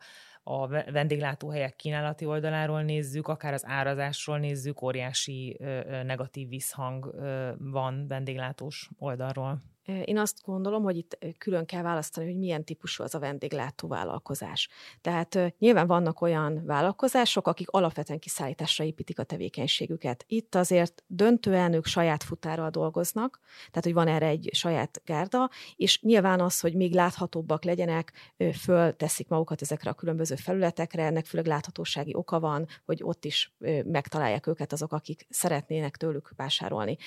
a 0.50 0.68
vendéglátóhelyek 0.68 1.76
kínálati 1.76 2.26
oldaláról 2.26 2.82
nézzük, 2.82 3.28
akár 3.28 3.54
az 3.54 3.66
árazásról 3.66 4.38
nézzük, 4.38 4.82
óriási 4.82 5.58
negatív 6.04 6.50
visszhang 6.50 7.14
van 7.58 8.08
vendéglátós 8.08 8.90
oldalról. 8.98 9.62
Én 10.06 10.18
azt 10.18 10.38
gondolom, 10.46 10.84
hogy 10.84 10.98
itt 10.98 11.18
külön 11.38 11.66
kell 11.66 11.82
választani, 11.82 12.26
hogy 12.26 12.38
milyen 12.38 12.64
típusú 12.64 13.04
az 13.04 13.16
a 13.16 13.20
vendéglátó 13.20 13.88
vállalkozás. 13.88 14.70
Tehát 15.02 15.54
nyilván 15.60 15.88
vannak 15.88 16.22
olyan 16.22 16.66
vállalkozások, 16.66 17.48
akik 17.48 17.70
alapvetően 17.70 18.20
kiszállításra 18.20 18.84
építik 18.84 19.20
a 19.20 19.24
tevékenységüket. 19.24 20.24
Itt 20.28 20.56
azért 20.56 21.04
döntően 21.08 21.74
ők 21.74 21.86
saját 21.86 22.24
futárral 22.24 22.70
dolgoznak, 22.70 23.40
tehát 23.58 23.84
hogy 23.84 23.94
van 23.94 24.08
erre 24.08 24.26
egy 24.26 24.50
saját 24.52 25.02
gárda, 25.06 25.50
és 25.76 26.02
nyilván 26.02 26.40
az, 26.40 26.60
hogy 26.60 26.76
még 26.76 26.94
láthatóbbak 26.94 27.64
legyenek, 27.64 28.14
fölteszik 28.60 29.28
magukat 29.28 29.62
ezekre 29.62 29.90
a 29.90 29.94
különböző 29.94 30.36
felületekre, 30.36 31.04
ennek 31.04 31.26
főleg 31.26 31.48
láthatósági 31.48 32.16
oka 32.16 32.40
van, 32.40 32.68
hogy 32.86 33.00
ott 33.04 33.26
is 33.26 33.56
megtalálják 33.84 34.48
őket 34.48 34.72
azok, 34.72 34.92
akik 34.92 35.26
szeretnének 35.30 35.98
tőlük 35.98 36.32
vásárolni. 36.36 36.98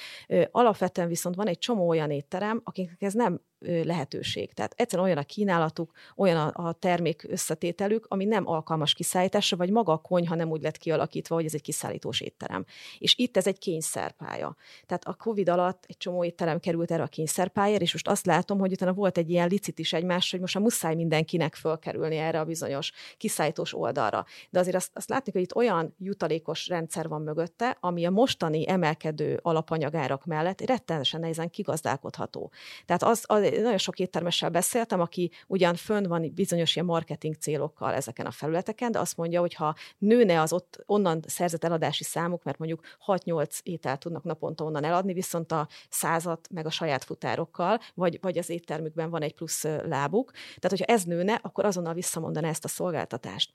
Alapvetően 0.51 1.09
viszont 1.09 1.35
van 1.35 1.47
egy 1.47 1.59
csomó 1.59 1.89
olyan 1.89 2.11
étterem, 2.11 2.61
akiknek 2.71 3.03
ez 3.03 3.15
nem 3.15 3.41
lehetőség. 3.61 4.53
Tehát 4.53 4.75
egyszerűen 4.77 5.07
olyan 5.07 5.21
a 5.21 5.23
kínálatuk, 5.23 5.93
olyan 6.17 6.49
a, 6.49 6.73
termék 6.73 7.27
összetételük, 7.29 8.07
ami 8.09 8.25
nem 8.25 8.49
alkalmas 8.49 8.95
kiszállításra, 8.95 9.57
vagy 9.57 9.71
maga 9.71 9.93
a 9.93 9.97
konyha 9.97 10.35
nem 10.35 10.51
úgy 10.51 10.63
lett 10.63 10.77
kialakítva, 10.77 11.35
hogy 11.35 11.45
ez 11.45 11.55
egy 11.55 11.63
kiszállítós 11.63 12.21
étterem. 12.21 12.65
És 12.99 13.15
itt 13.19 13.37
ez 13.37 13.47
egy 13.47 13.59
kényszerpálya. 13.59 14.57
Tehát 14.87 15.05
a 15.05 15.15
COVID 15.15 15.49
alatt 15.49 15.85
egy 15.87 15.97
csomó 15.97 16.25
étterem 16.25 16.61
került 16.61 16.91
erre 16.91 17.03
a 17.03 17.07
kényszerpályára, 17.07 17.83
és 17.83 17.93
most 17.93 18.09
azt 18.09 18.27
látom, 18.27 18.59
hogy 18.59 18.73
utána 18.73 18.93
volt 18.93 19.19
egy 19.19 19.31
ilyen 19.31 19.49
licit 19.49 19.79
is 19.79 19.93
egymás, 19.93 20.31
hogy 20.31 20.41
most 20.41 20.57
a 20.57 20.61
muszáj 20.61 20.95
mindenkinek 20.95 21.55
fölkerülni 21.55 22.17
erre 22.17 22.41
a 22.41 22.45
bizonyos 22.45 22.93
kiszállítós 23.17 23.75
oldalra. 23.75 24.25
De 24.51 24.59
azért 24.59 24.77
azt, 24.77 24.91
azt 24.95 25.09
látni, 25.09 25.33
hogy 25.33 25.41
itt 25.41 25.55
olyan 25.55 25.95
jutalékos 25.99 26.69
rendszer 26.69 27.09
van 27.09 27.23
mögötte, 27.23 27.77
ami 27.81 28.05
a 28.05 28.11
mostani 28.11 28.69
emelkedő 28.69 29.39
alapanyagárak 29.43 30.25
mellett 30.25 30.61
rettenesen 30.61 31.21
nehezen 31.21 31.51
kigazdálkodható. 31.51 32.51
Tehát 32.87 33.03
az, 33.03 33.25
az 33.27 33.50
nagyon 33.51 33.79
sok 33.79 33.99
éttermessel 33.99 34.51
beszéltem, 34.51 35.01
aki 35.01 35.31
ugyan 35.47 35.75
fönn 35.75 36.07
van 36.07 36.33
bizonyos 36.35 36.75
ilyen 36.75 36.87
marketing 36.87 37.35
célokkal 37.35 37.95
ezeken 37.95 38.27
a 38.27 38.31
felületeken, 38.31 38.93
de 38.93 38.99
azt 38.99 39.17
mondja, 39.17 39.41
hogy 39.41 39.55
ha 39.55 39.75
nőne 39.99 40.41
az 40.41 40.53
ott 40.53 40.83
onnan 40.87 41.21
szerzett 41.27 41.65
eladási 41.65 42.05
számuk, 42.05 42.43
mert 42.43 42.59
mondjuk 42.59 42.81
6-8 43.07 43.59
ételt 43.63 44.01
tudnak 44.01 44.25
naponta 44.25 44.65
onnan 44.65 44.85
eladni, 44.85 45.13
viszont 45.13 45.53
a 45.53 45.69
százat 45.89 46.49
meg 46.51 46.67
a 46.67 46.71
saját 46.71 47.05
futárokkal, 47.05 47.79
vagy, 47.95 48.19
vagy 48.21 48.39
az 48.39 48.49
éttermükben 48.49 49.11
van 49.11 49.23
egy 49.23 49.35
plusz 49.35 49.65
lábuk. 49.65 50.31
Tehát, 50.31 50.79
hogyha 50.79 50.95
ez 50.95 51.05
nőne, 51.05 51.39
akkor 51.43 51.65
azonnal 51.65 51.95
visszamondaná 51.95 52.49
ezt 52.49 52.65
a 52.65 52.69
szolgáltatást. 52.69 53.53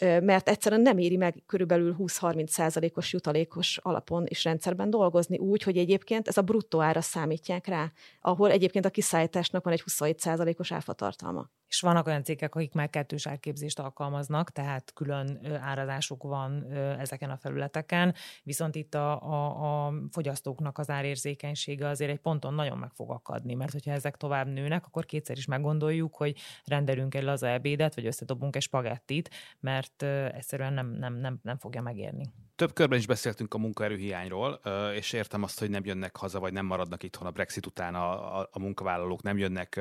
Mert 0.00 0.48
egyszerűen 0.48 0.80
nem 0.80 0.98
éri 0.98 1.16
meg 1.16 1.42
körülbelül 1.46 1.96
20-30 1.98 2.46
százalékos 2.46 3.12
jutalékos 3.12 3.78
alapon 3.82 4.24
és 4.26 4.44
rendszerben 4.44 4.90
dolgozni 4.90 5.38
úgy, 5.38 5.62
hogy 5.62 5.76
egyébként 5.76 6.28
ez 6.28 6.36
a 6.36 6.42
bruttó 6.42 6.80
ára 6.80 7.00
számítják 7.00 7.66
rá, 7.66 7.92
ahol 8.20 8.50
egyébként 8.50 8.84
a 8.84 8.90
kiszállítás 8.90 9.37
gyártásnak 9.38 9.64
van 9.64 9.72
egy 9.72 9.82
27%-os 9.86 10.72
áfatartalma. 10.72 11.50
És 11.68 11.80
vannak 11.80 12.06
olyan 12.06 12.22
cégek, 12.22 12.54
akik 12.54 12.72
már 12.72 12.90
kettős 12.90 13.26
árképzést 13.26 13.78
alkalmaznak, 13.78 14.50
tehát 14.50 14.92
külön 14.94 15.46
árazásuk 15.60 16.22
van 16.22 16.72
ezeken 16.72 17.30
a 17.30 17.36
felületeken, 17.36 18.14
viszont 18.42 18.74
itt 18.74 18.94
a, 18.94 19.22
a, 19.22 19.86
a 19.86 19.92
fogyasztóknak 20.10 20.78
az 20.78 20.90
árérzékenysége 20.90 21.88
azért 21.88 22.10
egy 22.10 22.18
ponton 22.18 22.54
nagyon 22.54 22.78
meg 22.78 22.90
fog 22.94 23.10
akadni, 23.10 23.54
mert 23.54 23.72
hogyha 23.72 23.90
ezek 23.90 24.16
tovább 24.16 24.46
nőnek, 24.46 24.86
akkor 24.86 25.04
kétszer 25.04 25.36
is 25.36 25.46
meggondoljuk, 25.46 26.14
hogy 26.16 26.36
rendelünk 26.64 27.14
egy 27.14 27.22
laza 27.22 27.48
ebédet, 27.48 27.94
vagy 27.94 28.06
összedobunk 28.06 28.56
egy 28.56 28.62
spagettit, 28.62 29.30
mert 29.60 30.02
egyszerűen 30.32 30.72
nem, 30.72 30.90
nem, 30.90 31.14
nem, 31.14 31.38
nem 31.42 31.58
fogja 31.58 31.82
megérni. 31.82 32.32
Több 32.56 32.72
körben 32.72 32.98
is 32.98 33.06
beszéltünk 33.06 33.54
a 33.54 33.58
munkaerőhiányról, 33.58 34.60
és 34.94 35.12
értem 35.12 35.42
azt, 35.42 35.58
hogy 35.58 35.70
nem 35.70 35.84
jönnek 35.84 36.16
haza, 36.16 36.40
vagy 36.40 36.52
nem 36.52 36.66
maradnak 36.66 37.02
itthon 37.02 37.26
a 37.26 37.30
Brexit 37.30 37.66
után 37.66 37.94
a, 37.94 38.38
a, 38.38 38.48
a 38.52 38.58
munkavállalók, 38.58 39.22
nem 39.22 39.38
jönnek 39.38 39.80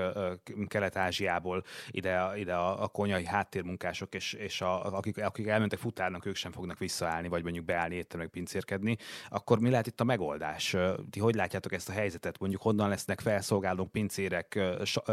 Kelet-Ázsiából 0.67 1.63
ide, 1.91 2.31
ide 2.35 2.53
a, 2.53 2.83
a 2.83 2.87
konyai 2.87 3.25
háttérmunkások, 3.25 4.13
és, 4.13 4.33
és 4.33 4.61
a, 4.61 4.95
akik, 4.95 5.23
akik 5.23 5.47
elmentek 5.47 5.79
futárnak, 5.79 6.25
ők 6.25 6.35
sem 6.35 6.51
fognak 6.51 6.77
visszaállni, 6.77 7.27
vagy 7.27 7.43
mondjuk 7.43 7.65
beállni 7.65 7.95
éttermek, 7.95 8.29
pincérkedni. 8.29 8.97
Akkor 9.29 9.59
mi 9.59 9.69
lehet 9.69 9.87
itt 9.87 9.99
a 9.99 10.03
megoldás? 10.03 10.75
Ti 11.09 11.19
hogy 11.19 11.35
látjátok 11.35 11.73
ezt 11.73 11.89
a 11.89 11.91
helyzetet? 11.91 12.39
Mondjuk 12.39 12.61
honnan 12.61 12.89
lesznek 12.89 13.19
felszolgálók, 13.19 13.91
pincérek, 13.91 14.59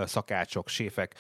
szakácsok, 0.05 0.69
séfek, 0.69 1.15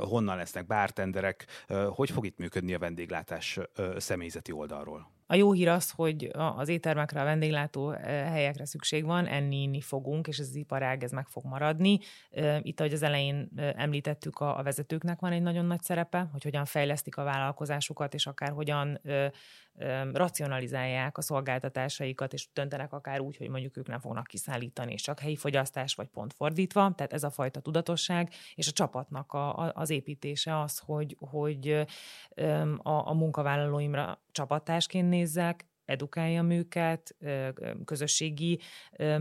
honnan 0.00 0.36
lesznek 0.36 0.66
bártenderek? 0.66 1.46
Hogy 1.88 2.10
fog 2.10 2.26
itt 2.26 2.38
működni 2.38 2.74
a 2.74 2.78
vendéglátás 2.78 3.58
személyzeti 3.96 4.52
oldalról? 4.52 5.15
A 5.26 5.34
jó 5.34 5.52
hír 5.52 5.68
az, 5.68 5.90
hogy 5.90 6.30
az 6.32 6.68
éttermekre, 6.68 7.20
a 7.20 7.24
vendéglátó 7.24 7.88
helyekre 8.04 8.64
szükség 8.66 9.04
van, 9.04 9.26
enni, 9.26 9.62
inni 9.62 9.80
fogunk, 9.80 10.26
és 10.26 10.38
ez 10.38 10.48
az 10.48 10.54
iparág 10.54 11.02
ez 11.02 11.10
meg 11.10 11.26
fog 11.28 11.44
maradni. 11.44 11.98
Itt, 12.62 12.80
ahogy 12.80 12.92
az 12.92 13.02
elején 13.02 13.48
említettük, 13.56 14.38
a 14.38 14.60
vezetőknek 14.62 15.20
van 15.20 15.32
egy 15.32 15.42
nagyon 15.42 15.64
nagy 15.64 15.82
szerepe, 15.82 16.28
hogy 16.32 16.42
hogyan 16.42 16.64
fejlesztik 16.64 17.16
a 17.16 17.24
vállalkozásukat, 17.24 18.14
és 18.14 18.26
akár 18.26 18.50
hogyan 18.50 19.00
racionalizálják 20.12 21.18
a 21.18 21.22
szolgáltatásaikat, 21.22 22.32
és 22.32 22.48
döntenek 22.52 22.92
akár 22.92 23.20
úgy, 23.20 23.36
hogy 23.36 23.48
mondjuk 23.48 23.76
ők 23.76 23.86
nem 23.86 23.98
fognak 23.98 24.26
kiszállítani, 24.26 24.94
csak 24.94 25.20
helyi 25.20 25.36
fogyasztás, 25.36 25.94
vagy 25.94 26.08
pont 26.08 26.32
fordítva. 26.32 26.92
Tehát 26.96 27.12
ez 27.12 27.24
a 27.24 27.30
fajta 27.30 27.60
tudatosság, 27.60 28.32
és 28.54 28.68
a 28.68 28.72
csapatnak 28.72 29.32
a, 29.32 29.58
a, 29.58 29.72
az 29.74 29.90
építése 29.90 30.60
az, 30.60 30.78
hogy, 30.78 31.16
hogy 31.18 31.86
a, 32.82 33.08
a 33.08 33.14
munkavállalóimra 33.14 34.20
csapatásként 34.32 35.08
nézzek, 35.08 35.66
edukáljam 35.86 36.50
őket, 36.50 37.16
közösségi 37.84 38.60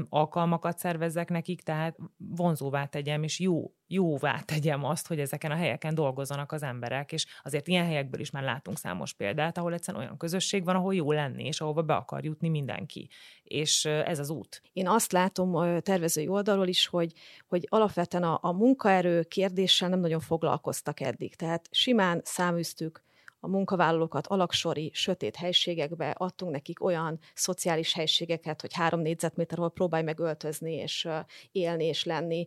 alkalmakat 0.10 0.78
szervezzek 0.78 1.30
nekik, 1.30 1.62
tehát 1.62 1.98
vonzóvá 2.18 2.86
tegyem, 2.86 3.24
és 3.24 3.40
jó, 3.40 3.74
jóvá 3.88 4.40
tegyem 4.46 4.84
azt, 4.84 5.08
hogy 5.08 5.20
ezeken 5.20 5.52
a 5.52 5.56
helyeken 5.56 5.96
dolgozzanak 5.96 6.52
az 6.52 6.64
emberek, 6.64 7.12
és 7.12 7.26
azért 7.44 7.68
ilyen 7.68 7.86
helyekből 7.86 8.22
is 8.22 8.32
már 8.32 8.44
látunk 8.44 8.78
számos 8.78 9.14
példát, 9.14 9.58
ahol 9.58 9.74
egyszerűen 9.74 10.04
olyan 10.04 10.18
közösség 10.18 10.64
van, 10.64 10.76
ahol 10.76 10.96
jó 10.96 11.12
lenni, 11.12 11.46
és 11.46 11.62
ahova 11.62 11.82
be 11.82 11.96
akar 11.96 12.24
jutni 12.24 12.50
mindenki. 12.50 13.10
És 13.44 13.86
ez 13.86 14.20
az 14.20 14.30
út. 14.30 14.62
Én 14.74 14.88
azt 14.88 15.12
látom 15.12 15.80
tervezői 15.82 16.28
oldalról 16.28 16.68
is, 16.68 16.88
hogy, 16.88 17.12
hogy 17.48 17.68
alapvetően 17.70 18.24
a, 18.24 18.40
a 18.42 18.52
munkaerő 18.52 19.24
kérdéssel 19.24 19.90
nem 19.90 20.00
nagyon 20.00 20.20
foglalkoztak 20.20 21.00
eddig. 21.00 21.36
Tehát 21.36 21.68
simán 21.72 22.22
száműztük 22.24 23.05
a 23.46 23.48
munkavállalókat 23.48 24.28
alaksori, 24.28 24.92
sötét 24.94 25.36
helységekbe, 25.36 26.10
adtunk 26.10 26.52
nekik 26.52 26.84
olyan 26.84 27.20
szociális 27.34 27.94
helységeket, 27.94 28.62
hogy 28.62 28.74
három 28.74 29.00
négyzetméter, 29.00 29.58
ahol 29.58 29.72
próbálj 29.72 30.04
meg 30.04 30.20
öltözni, 30.20 30.74
és 30.74 31.08
élni, 31.52 31.86
és 31.86 32.04
lenni. 32.04 32.46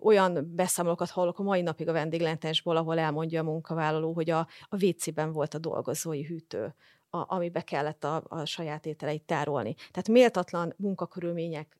Olyan 0.00 0.52
beszámolókat 0.54 1.10
hallok 1.10 1.38
a 1.38 1.42
mai 1.42 1.62
napig 1.62 1.88
a 1.88 1.92
vendéglátásból, 1.92 2.76
ahol 2.76 2.98
elmondja 2.98 3.40
a 3.40 3.44
munkavállaló, 3.44 4.12
hogy 4.12 4.30
a, 4.30 4.38
a 4.68 4.84
WC-ben 4.84 5.32
volt 5.32 5.54
a 5.54 5.58
dolgozói 5.58 6.22
hűtő, 6.22 6.74
a, 7.10 7.34
amibe 7.34 7.60
kellett 7.60 8.04
a, 8.04 8.22
a 8.28 8.44
saját 8.44 8.86
ételeit 8.86 9.22
tárolni. 9.22 9.74
Tehát 9.74 10.08
méltatlan 10.08 10.74
munkakörülmények 10.76 11.79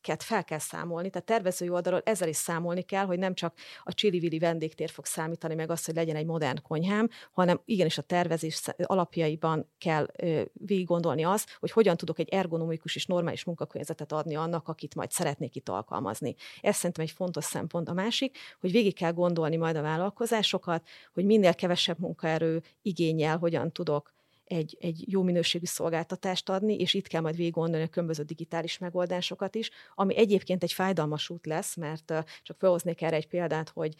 ket 0.00 0.22
fel 0.22 0.44
kell 0.44 0.58
számolni, 0.58 1.10
tehát 1.10 1.26
tervezői 1.26 1.68
oldalról 1.68 2.02
ezzel 2.04 2.28
is 2.28 2.36
számolni 2.36 2.82
kell, 2.82 3.04
hogy 3.04 3.18
nem 3.18 3.34
csak 3.34 3.54
a 3.84 3.92
csili 3.92 4.38
vendégtér 4.38 4.90
fog 4.90 5.06
számítani, 5.06 5.54
meg 5.54 5.70
az, 5.70 5.84
hogy 5.84 5.94
legyen 5.94 6.16
egy 6.16 6.26
modern 6.26 6.62
konyhám, 6.62 7.08
hanem 7.32 7.60
igenis 7.64 7.98
a 7.98 8.02
tervezés 8.02 8.62
alapjaiban 8.82 9.70
kell 9.78 10.06
végig 10.52 10.86
gondolni 10.86 11.24
az, 11.24 11.46
hogy 11.58 11.70
hogyan 11.70 11.96
tudok 11.96 12.18
egy 12.18 12.28
ergonomikus 12.28 12.94
és 12.94 13.06
normális 13.06 13.44
munkakörnyezetet 13.44 14.12
adni 14.12 14.34
annak, 14.34 14.68
akit 14.68 14.94
majd 14.94 15.10
szeretnék 15.10 15.54
itt 15.54 15.68
alkalmazni. 15.68 16.34
Ez 16.60 16.76
szerintem 16.76 17.04
egy 17.04 17.10
fontos 17.10 17.44
szempont. 17.44 17.88
A 17.88 17.92
másik, 17.92 18.38
hogy 18.60 18.70
végig 18.70 18.94
kell 18.94 19.12
gondolni 19.12 19.56
majd 19.56 19.76
a 19.76 19.82
vállalkozásokat, 19.82 20.88
hogy 21.12 21.24
minél 21.24 21.54
kevesebb 21.54 21.98
munkaerő 21.98 22.62
igényel, 22.82 23.38
hogyan 23.38 23.72
tudok 23.72 24.12
egy, 24.52 24.76
egy 24.80 25.12
jó 25.12 25.22
minőségű 25.22 25.64
szolgáltatást 25.64 26.48
adni, 26.48 26.74
és 26.74 26.94
itt 26.94 27.06
kell 27.06 27.20
majd 27.20 27.36
végig 27.36 27.52
gondolni 27.52 27.84
a 27.86 27.88
különböző 27.88 28.22
digitális 28.22 28.78
megoldásokat 28.78 29.54
is, 29.54 29.70
ami 29.94 30.16
egyébként 30.16 30.62
egy 30.62 30.72
fájdalmas 30.72 31.30
út 31.30 31.46
lesz, 31.46 31.76
mert 31.76 32.12
csak 32.42 32.58
felhoznék 32.58 33.02
erre 33.02 33.16
egy 33.16 33.28
példát, 33.28 33.68
hogy 33.68 33.94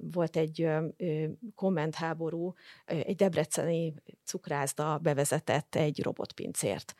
volt 0.00 0.36
egy 0.36 0.68
kommentháború, 1.54 2.54
egy 2.84 3.16
debreceni 3.16 3.94
cukrászda 4.24 4.98
bevezetett 4.98 5.74
egy 5.74 6.02
robotpincért 6.02 6.94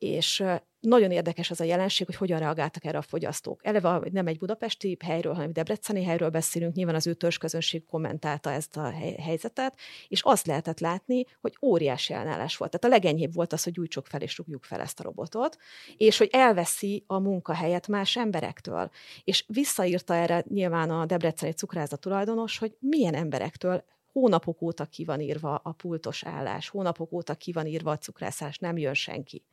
és 0.00 0.44
nagyon 0.80 1.10
érdekes 1.10 1.50
az 1.50 1.60
a 1.60 1.64
jelenség, 1.64 2.06
hogy 2.06 2.16
hogyan 2.16 2.38
reagáltak 2.38 2.84
erre 2.84 2.98
a 2.98 3.02
fogyasztók. 3.02 3.66
Eleve 3.66 4.00
nem 4.12 4.26
egy 4.26 4.38
budapesti 4.38 4.96
helyről, 5.04 5.34
hanem 5.34 5.52
debreceni 5.52 6.04
helyről 6.04 6.30
beszélünk, 6.30 6.74
nyilván 6.74 6.94
az 6.94 7.06
ő 7.06 7.14
törzsközönség 7.14 7.86
kommentálta 7.86 8.50
ezt 8.52 8.76
a 8.76 8.92
helyzetet, 9.18 9.76
és 10.08 10.22
azt 10.22 10.46
lehetett 10.46 10.80
látni, 10.80 11.24
hogy 11.40 11.56
óriási 11.62 12.12
ellenállás 12.12 12.56
volt. 12.56 12.70
Tehát 12.70 12.86
a 12.86 13.00
legenyhébb 13.00 13.34
volt 13.34 13.52
az, 13.52 13.62
hogy 13.62 13.72
gyújtsuk 13.72 14.06
fel 14.06 14.20
és 14.20 14.38
rúgjuk 14.38 14.64
fel 14.64 14.80
ezt 14.80 15.00
a 15.00 15.02
robotot, 15.02 15.56
és 15.96 16.18
hogy 16.18 16.28
elveszi 16.32 17.04
a 17.06 17.18
munkahelyet 17.18 17.88
más 17.88 18.16
emberektől. 18.16 18.90
És 19.24 19.44
visszaírta 19.46 20.14
erre 20.14 20.44
nyilván 20.48 20.90
a 20.90 21.06
debreceni 21.06 21.52
cukrászda 21.52 21.96
tulajdonos, 21.96 22.58
hogy 22.58 22.76
milyen 22.78 23.14
emberektől 23.14 23.84
hónapok 24.12 24.62
óta 24.62 24.84
ki 24.84 25.04
van 25.04 25.20
írva 25.20 25.54
a 25.54 25.72
pultos 25.72 26.24
állás, 26.24 26.68
hónapok 26.68 27.12
óta 27.12 27.34
ki 27.34 27.52
van 27.52 27.66
írva 27.66 27.90
a 27.90 27.98
cukrászás, 27.98 28.58
nem 28.58 28.78
jön 28.78 28.94
senki. 28.94 29.44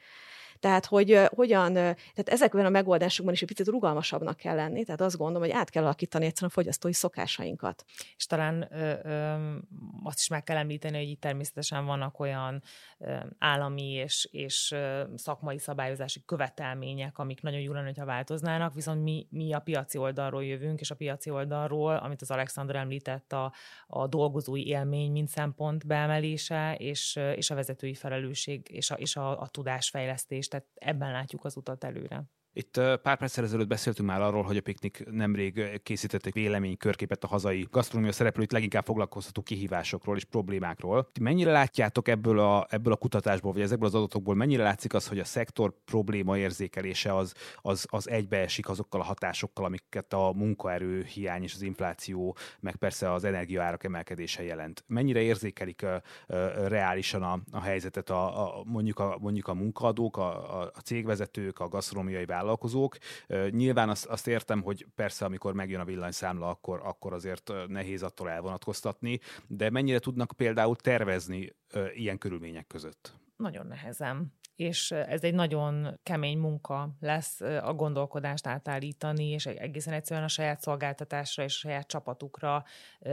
Tehát, 0.60 0.86
hogy 0.86 1.20
hogyan, 1.26 1.74
tehát 1.74 2.30
ezekben 2.30 2.66
a 2.66 2.70
megoldásokban 2.70 3.34
is 3.34 3.42
egy 3.42 3.48
picit 3.48 3.68
rugalmasabbnak 3.68 4.38
kell 4.38 4.56
lenni, 4.56 4.84
tehát 4.84 5.02
azt 5.02 5.18
gondolom, 5.18 5.42
hogy 5.42 5.58
át 5.58 5.70
kell 5.70 5.84
alakítani 5.84 6.26
egyszerűen 6.26 6.52
a 6.52 6.60
fogyasztói 6.60 6.94
szokásainkat. 6.94 7.86
És 8.16 8.26
talán 8.26 8.68
ö, 8.72 8.94
ö, 9.04 9.36
azt 10.04 10.20
is 10.20 10.28
meg 10.28 10.44
kell 10.44 10.58
említeni, 10.58 10.98
hogy 10.98 11.10
itt 11.10 11.22
természetesen 11.22 11.86
vannak 11.86 12.20
olyan 12.20 12.64
ö, 12.98 13.16
állami 13.40 13.92
és, 13.92 14.28
és 14.32 14.76
szakmai 15.16 15.60
szabályozási 15.60 16.24
követelmények, 16.26 17.18
amik 17.18 17.42
nagyon 17.42 17.60
jól 17.60 17.76
lenne, 17.76 17.88
hogyha 17.88 18.06
változnának, 18.06 18.74
viszont 18.74 19.04
mi, 19.04 19.28
mi 19.30 19.54
a 19.54 19.60
piaci 19.60 19.98
oldalról 19.98 20.46
jövünk, 20.46 20.80
és 20.80 20.92
a 20.92 20.96
piaci 20.96 21.30
oldalról, 21.30 21.96
amit 21.96 22.22
az 22.22 22.32
Alexander 22.32 22.76
említett, 22.76 23.34
a, 23.34 23.54
a 23.88 24.08
dolgozói 24.08 24.68
élmény, 24.68 25.12
mint 25.12 25.30
szempont 25.30 25.88
beemelése, 25.88 26.76
és, 26.78 27.20
és 27.36 27.50
a 27.50 27.56
vezetői 27.56 27.94
felelősség, 27.94 28.68
és 28.72 28.92
a, 28.92 28.96
és 28.96 29.16
a, 29.16 29.42
a 29.42 29.48
tudásfejlesztés 29.48 30.47
és 30.47 30.47
tehát 30.48 30.68
ebben 30.74 31.12
látjuk 31.12 31.46
az 31.46 31.58
utat 31.58 31.84
előre. 31.84 32.24
Itt 32.58 32.82
pár 33.02 33.18
perccel 33.18 33.44
ezelőtt 33.44 33.68
beszéltünk 33.68 34.10
már 34.10 34.22
arról, 34.22 34.44
hogy 34.44 34.58
a 34.58 34.62
Piknik 34.62 35.04
nemrég 35.12 35.82
készített 35.84 36.26
egy 36.26 36.34
véleménykörképet 36.34 37.24
a 37.24 37.28
hazai 37.28 37.68
gasztronómia 37.72 38.12
szereplőit 38.12 38.52
leginkább 38.52 38.86
foglalkoztató 38.86 39.42
kihívásokról 39.42 40.16
és 40.16 40.24
problémákról. 40.24 41.10
Mennyire 41.22 41.52
látjátok 41.52 42.08
ebből 42.08 42.40
a, 42.40 42.68
ebből 42.70 42.94
a 42.94 42.96
kutatásból, 42.96 43.52
vagy 43.52 43.62
ezekből 43.62 43.88
az 43.88 43.96
adatokból, 43.96 44.36
mennyire 44.36 44.64
látszik 44.64 44.94
az, 44.94 45.08
hogy 45.08 45.20
a 45.20 45.24
szektor 45.24 45.74
probléma 45.86 46.38
érzékelése 46.38 47.16
az, 47.16 47.34
az, 47.62 47.86
az 47.90 48.10
egybeesik 48.10 48.70
azokkal 48.70 49.02
a 49.02 49.04
hatásokkal, 49.04 49.66
amiket 49.66 50.14
a 50.14 50.32
munkaerő 50.36 51.04
hiány 51.04 51.44
és 51.44 51.54
az 51.54 51.62
infláció, 51.62 52.36
meg 52.60 52.76
persze 52.76 53.12
az 53.12 53.24
energiaárak 53.24 53.84
emelkedése 53.84 54.44
jelent? 54.44 54.84
Mennyire 54.88 55.22
érzékelik 55.22 55.82
uh, 55.84 55.96
uh, 56.28 56.68
reálisan 56.68 57.24
a, 57.24 57.40
a 57.52 57.62
helyzetet 57.62 58.10
a, 58.10 58.46
a, 58.46 58.64
mondjuk, 58.64 59.00
a, 59.00 59.18
mondjuk 59.20 59.48
a 59.48 59.54
munkaadók, 59.54 60.18
a, 60.18 60.66
a 60.66 60.82
cégvezetők, 60.84 61.60
a 61.60 61.68
gasztronómiai 61.68 62.26
vállalatok, 62.26 62.46
vállalkozók. 62.48 62.98
Nyilván 63.50 63.90
azt, 63.90 64.06
azt 64.06 64.28
értem, 64.28 64.62
hogy 64.62 64.88
persze, 64.96 65.26
amikor 65.26 65.54
megjön 65.54 65.80
a 65.80 65.86
villanyszámla, 65.86 66.50
akkor, 66.50 66.82
akkor 66.84 67.14
azért 67.14 67.52
nehéz 67.68 68.04
attól 68.04 68.30
elvonatkoztatni, 68.30 69.20
de 69.48 69.70
mennyire 69.70 70.00
tudnak 70.00 70.32
például 70.38 70.76
tervezni 70.76 71.56
ilyen 71.94 72.18
körülmények 72.18 72.68
között? 72.68 73.14
Nagyon 73.38 73.68
nehezen 73.68 74.34
és 74.58 74.92
ez 74.92 75.24
egy 75.24 75.34
nagyon 75.34 76.00
kemény 76.04 76.38
munka 76.38 76.90
lesz 77.00 77.42
a 77.42 77.74
gondolkodást 77.74 78.48
átállítani, 78.48 79.30
és 79.30 79.46
egészen 79.46 79.94
egyszerűen 79.94 80.26
a 80.26 80.30
saját 80.30 80.62
szolgáltatásra 80.62 81.44
és 81.44 81.56
a 81.56 81.58
saját 81.58 81.88
csapatukra 81.88 82.64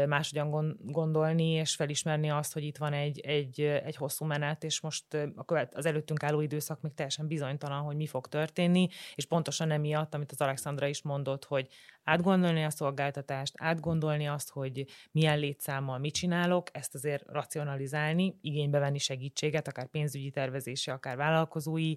máshogyan 0.09 0.78
gondolni, 0.83 1.50
és 1.50 1.74
felismerni 1.74 2.30
azt, 2.30 2.52
hogy 2.52 2.64
itt 2.64 2.76
van 2.76 2.92
egy, 2.92 3.20
egy, 3.20 3.61
egy 3.61 3.96
hosszú 3.96 4.24
menet, 4.24 4.64
és 4.64 4.80
most 4.80 5.14
a 5.14 5.44
az 5.72 5.87
előttünk 5.87 6.22
álló 6.22 6.40
időszak 6.40 6.80
még 6.80 6.94
teljesen 6.94 7.26
bizonytalan, 7.26 7.80
hogy 7.83 7.96
mi 7.96 8.07
fog 8.07 8.26
történni, 8.26 8.88
és 9.14 9.26
pontosan 9.26 9.70
emiatt, 9.70 10.14
amit 10.14 10.33
az 10.33 10.40
Alexandra 10.40 10.87
is 10.87 11.02
mondott, 11.02 11.44
hogy 11.44 11.68
átgondolni 12.04 12.64
a 12.64 12.70
szolgáltatást, 12.70 13.54
átgondolni 13.57 14.28
azt, 14.28 14.50
hogy 14.50 14.85
milyen 15.11 15.38
létszámmal 15.38 15.98
mit 15.98 16.14
csinálok, 16.14 16.68
ezt 16.72 16.94
azért 16.94 17.24
racionalizálni, 17.26 18.38
igénybe 18.40 18.78
venni 18.78 18.98
segítséget, 18.98 19.68
akár 19.68 19.87
pénzügyi 19.87 20.30
tervezési, 20.30 20.90
akár 20.90 21.16
vállalkozói 21.35 21.94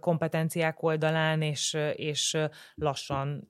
kompetenciák 0.00 0.82
oldalán, 0.82 1.42
és, 1.42 1.76
és 1.94 2.36
lassan 2.74 3.48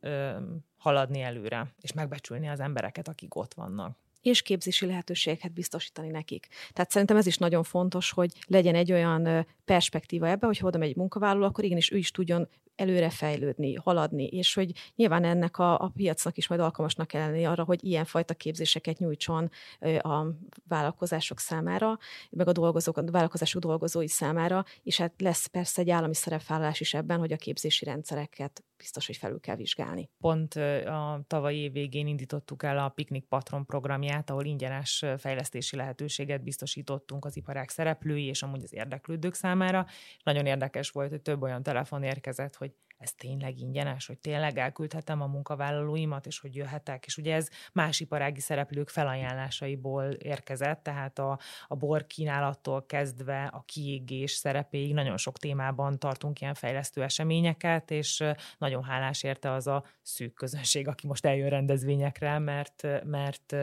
haladni 0.77 1.21
előre, 1.21 1.75
és 1.81 1.93
megbecsülni 1.93 2.49
az 2.49 2.61
embereket, 2.61 3.09
akik 3.09 3.35
ott 3.35 3.55
vannak 3.55 3.97
és 4.23 4.43
képzési 4.43 4.87
lehetőségeket 4.87 5.53
biztosítani 5.53 6.09
nekik. 6.09 6.49
Tehát 6.73 6.91
szerintem 6.91 7.17
ez 7.17 7.27
is 7.27 7.37
nagyon 7.37 7.63
fontos, 7.63 8.11
hogy 8.11 8.33
legyen 8.47 8.75
egy 8.75 8.93
olyan 8.93 9.47
perspektíva 9.65 10.29
ebbe, 10.29 10.47
hogy 10.47 10.59
ha 10.59 10.67
oda 10.67 10.79
megy 10.79 10.89
egy 10.89 10.97
munkavállaló, 10.97 11.45
akkor 11.45 11.65
igenis 11.65 11.91
ő 11.91 11.97
is 11.97 12.11
tudjon 12.11 12.49
előre 12.79 13.11
fejlődni, 13.11 13.75
haladni, 13.75 14.25
és 14.27 14.55
hogy 14.55 14.73
nyilván 14.95 15.25
ennek 15.25 15.59
a, 15.59 15.81
a 15.81 15.89
piacnak 15.95 16.37
is 16.37 16.49
majd 16.49 16.61
alkalmasnak 16.61 17.07
kell 17.07 17.27
lenni 17.27 17.45
arra, 17.45 17.65
hogy 17.65 17.85
ilyenfajta 17.85 18.35
képzéseket 18.35 18.99
nyújtson 18.99 19.51
a 19.99 20.27
vállalkozások 20.69 21.39
számára, 21.39 21.99
meg 22.31 22.49
a, 22.49 22.53
dolgozók, 22.53 22.97
a 22.97 23.11
vállalkozások 23.11 23.63
dolgozói 23.63 24.09
számára, 24.09 24.65
és 24.83 24.99
hát 24.99 25.13
lesz 25.19 25.47
persze 25.47 25.81
egy 25.81 25.91
állami 25.91 26.15
szerepvállalás 26.15 26.81
is 26.81 26.95
ebben, 26.95 27.19
hogy 27.19 27.33
a 27.33 27.37
képzési 27.37 27.85
rendszereket 27.85 28.63
biztos, 28.77 29.07
hogy 29.07 29.17
felül 29.17 29.41
kell 29.41 29.57
vizsgálni. 29.57 30.11
Pont 30.21 30.55
a 30.55 31.21
tavalyi 31.27 31.59
év 31.59 31.73
végén 31.73 32.07
indítottuk 32.07 32.63
el 32.63 32.79
a 32.79 32.89
Piknik 32.89 33.25
Patron 33.25 33.67
programját, 33.67 34.31
ahol 34.31 34.45
ingyenes 34.45 35.05
fejlesztési 35.19 35.77
lehetőséget 35.77 36.43
biztosítottunk 36.43 37.25
az 37.25 37.37
iparák 37.37 37.71
szereplői 37.71 38.25
és 38.25 38.43
amúgy 38.43 38.63
az 38.63 38.75
érdeklődők 38.75 39.35
számára. 39.35 39.87
Nagyon 40.23 40.47
érdekes 40.47 40.91
volt, 40.91 41.11
hogy 41.11 41.21
több 41.21 41.43
olyan 41.43 41.63
telefon 41.63 42.03
érkezett, 42.03 42.57
hogy 42.57 42.68
ez 42.99 43.13
tényleg 43.13 43.59
ingyenes, 43.59 44.07
hogy 44.07 44.19
tényleg 44.19 44.59
elküldhetem 44.59 45.21
a 45.23 45.27
munkavállalóimat, 45.27 46.27
és 46.27 46.39
hogy 46.39 46.55
jöhetek. 46.55 47.07
És 47.07 47.17
ugye 47.17 47.35
ez 47.35 47.49
más 47.73 48.01
iparági 48.01 48.41
szereplők 48.41 48.89
felajánlásaiból 48.89 50.05
érkezett, 50.05 50.83
tehát 50.83 51.19
a, 51.19 51.39
a 51.67 51.75
bor 51.75 52.07
kínálattól 52.07 52.87
kezdve 52.87 53.45
a 53.45 53.63
kiégés 53.67 54.33
szerepéig 54.33 54.95
nagyon 54.95 55.17
sok 55.17 55.39
témában 55.39 55.99
tartunk 55.99 56.41
ilyen 56.41 56.55
fejlesztő 56.55 57.03
eseményeket, 57.03 57.91
és 57.91 58.25
nagyon 58.59 58.83
hálás 58.83 59.23
érte 59.23 59.53
az 59.53 59.67
a 59.67 59.85
szűk 60.03 60.35
közönség, 60.35 60.89
aki 60.89 61.07
most 61.07 61.27
eljön 61.27 61.49
rendezvényekre, 61.49 62.39
mert, 62.39 62.87
mert 63.05 63.57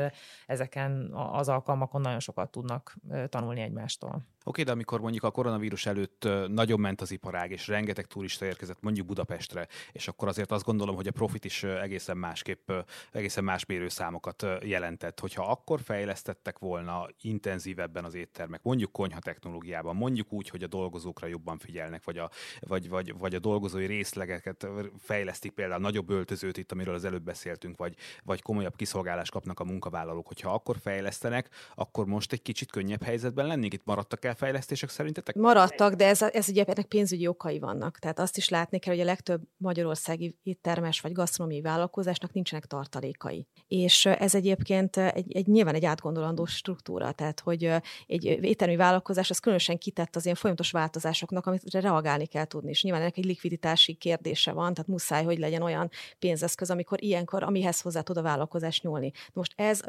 ezeken 0.45 1.13
az 1.13 1.49
alkalmakon 1.49 2.01
nagyon 2.01 2.19
sokat 2.19 2.51
tudnak 2.51 2.95
tanulni 3.29 3.61
egymástól. 3.61 4.34
Oké, 4.47 4.63
de 4.63 4.71
amikor 4.71 4.99
mondjuk 4.99 5.23
a 5.23 5.31
koronavírus 5.31 5.85
előtt 5.85 6.27
nagyon 6.47 6.79
ment 6.79 7.01
az 7.01 7.11
iparág, 7.11 7.51
és 7.51 7.67
rengeteg 7.67 8.05
turista 8.05 8.45
érkezett 8.45 8.81
mondjuk 8.81 9.05
Budapestre, 9.05 9.67
és 9.91 10.07
akkor 10.07 10.27
azért 10.27 10.51
azt 10.51 10.65
gondolom, 10.65 10.95
hogy 10.95 11.07
a 11.07 11.11
profit 11.11 11.45
is 11.45 11.63
egészen 11.63 12.17
másképp, 12.17 12.71
egészen 13.11 13.43
más 13.43 13.65
mérőszámokat 13.65 14.45
jelentett. 14.61 15.19
Hogyha 15.19 15.43
akkor 15.43 15.81
fejlesztettek 15.81 16.59
volna 16.59 17.07
intenzívebben 17.21 18.05
az 18.05 18.13
éttermek, 18.13 18.63
mondjuk 18.63 18.91
konyha 18.91 19.19
technológiában, 19.19 19.95
mondjuk 19.95 20.33
úgy, 20.33 20.49
hogy 20.49 20.63
a 20.63 20.67
dolgozókra 20.67 21.27
jobban 21.27 21.57
figyelnek, 21.57 22.03
vagy 22.03 22.17
a, 22.17 22.29
vagy, 22.59 22.89
vagy, 22.89 23.17
vagy 23.17 23.35
a 23.35 23.39
dolgozói 23.39 23.85
részlegeket 23.85 24.67
fejlesztik, 24.99 25.51
például 25.51 25.81
nagyobb 25.81 26.09
öltözőt 26.09 26.57
itt, 26.57 26.71
amiről 26.71 26.95
az 26.95 27.05
előbb 27.05 27.23
beszéltünk, 27.23 27.77
vagy, 27.77 27.95
vagy 28.23 28.41
komolyabb 28.41 28.75
kiszolgálást 28.75 29.31
kapnak 29.31 29.59
a 29.59 29.63
munkavállalók. 29.63 30.27
Hogyha 30.27 30.53
akkor 30.53 30.77
fejlesztenek, 30.77 31.49
akkor 31.75 32.05
most 32.05 32.31
egy 32.31 32.41
kicsit 32.41 32.71
könnyebb 32.71 33.03
helyzetben 33.03 33.47
lennénk. 33.47 33.73
Itt 33.73 33.85
maradtak 33.85 34.25
el 34.25 34.33
fejlesztések 34.35 34.89
szerintetek? 34.89 35.35
Maradtak, 35.35 35.93
de 35.93 36.07
ez, 36.07 36.21
ez 36.21 36.49
ugye 36.49 36.65
pénzügyi 36.87 37.27
okai 37.27 37.59
vannak. 37.59 37.99
Tehát 37.99 38.19
azt 38.19 38.37
is 38.37 38.49
látni 38.49 38.79
kell, 38.79 38.93
hogy 38.93 39.03
a 39.03 39.05
legtöbb 39.05 39.41
magyarországi 39.57 40.37
éttermes 40.43 41.01
vagy 41.01 41.11
gasztronómiai 41.11 41.61
vállalkozásnak 41.61 42.33
nincsenek 42.33 42.65
tartalékai. 42.65 43.47
És 43.67 44.05
ez 44.05 44.35
egyébként 44.35 44.97
egy, 44.97 45.35
egy 45.35 45.47
nyilván 45.47 45.75
egy 45.75 45.85
átgondolandó 45.85 46.45
struktúra, 46.45 47.11
tehát 47.11 47.39
hogy 47.39 47.71
egy 48.07 48.25
éttermi 48.25 48.75
vállalkozás 48.75 49.29
az 49.29 49.39
különösen 49.39 49.77
kitett 49.77 50.15
az 50.15 50.23
ilyen 50.23 50.35
folyamatos 50.35 50.71
változásoknak, 50.71 51.45
amit 51.45 51.73
reagálni 51.73 52.25
kell 52.25 52.45
tudni, 52.45 52.69
és 52.69 52.83
nyilván 52.83 53.01
ennek 53.01 53.17
egy 53.17 53.25
likviditási 53.25 53.93
kérdése 53.93 54.51
van, 54.51 54.73
tehát 54.73 54.89
muszáj, 54.89 55.23
hogy 55.23 55.37
legyen 55.37 55.61
olyan 55.61 55.89
pénzeszköz, 56.19 56.69
amikor 56.69 57.03
ilyenkor, 57.03 57.43
amihez 57.43 57.81
hozzá 57.81 58.01
tud 58.01 58.17
a 58.17 58.21
vállalkozás 58.21 58.81
nyúlni. 58.81 59.11
Most 59.33 59.53
ez 59.55 59.81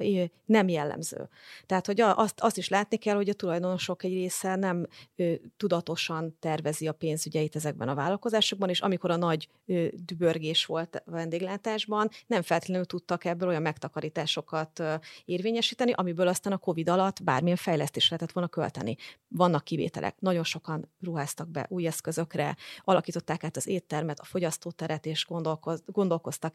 nem 0.44 0.68
jellemző. 0.68 1.28
Tehát, 1.66 1.86
hogy 1.86 2.00
azt, 2.00 2.40
azt 2.40 2.56
is 2.56 2.68
látni 2.68 2.96
kell, 2.96 3.14
hogy 3.14 3.28
a 3.28 3.34
tulajdonosok 3.34 4.04
egy 4.04 4.12
része 4.36 4.56
nem 4.56 4.86
tudatosan 5.56 6.36
tervezi 6.38 6.88
a 6.88 6.92
pénzügyeit 6.92 7.56
ezekben 7.56 7.88
a 7.88 7.94
vállalkozásokban, 7.94 8.68
és 8.68 8.80
amikor 8.80 9.10
a 9.10 9.16
nagy 9.16 9.48
dübörgés 9.92 10.64
volt 10.64 11.02
a 11.06 11.10
vendéglátásban, 11.10 12.08
nem 12.26 12.42
feltétlenül 12.42 12.84
tudtak 12.84 13.24
ebből 13.24 13.48
olyan 13.48 13.62
megtakarításokat 13.62 14.82
érvényesíteni, 15.24 15.92
amiből 15.92 16.28
aztán 16.28 16.52
a 16.52 16.56
COVID 16.56 16.88
alatt 16.88 17.22
bármilyen 17.22 17.56
fejlesztésre 17.56 18.08
lehetett 18.10 18.34
volna 18.34 18.48
költeni. 18.48 18.96
Vannak 19.28 19.64
kivételek, 19.64 20.20
nagyon 20.20 20.44
sokan 20.44 20.88
ruháztak 21.00 21.48
be 21.48 21.66
új 21.68 21.86
eszközökre, 21.86 22.56
alakították 22.84 23.44
át 23.44 23.56
az 23.56 23.66
éttermet, 23.66 24.20
a 24.20 24.24
fogyasztóteret, 24.24 25.06
és 25.06 25.26
gondolkoz, 25.26 25.82
gondolkoztak 25.86 26.54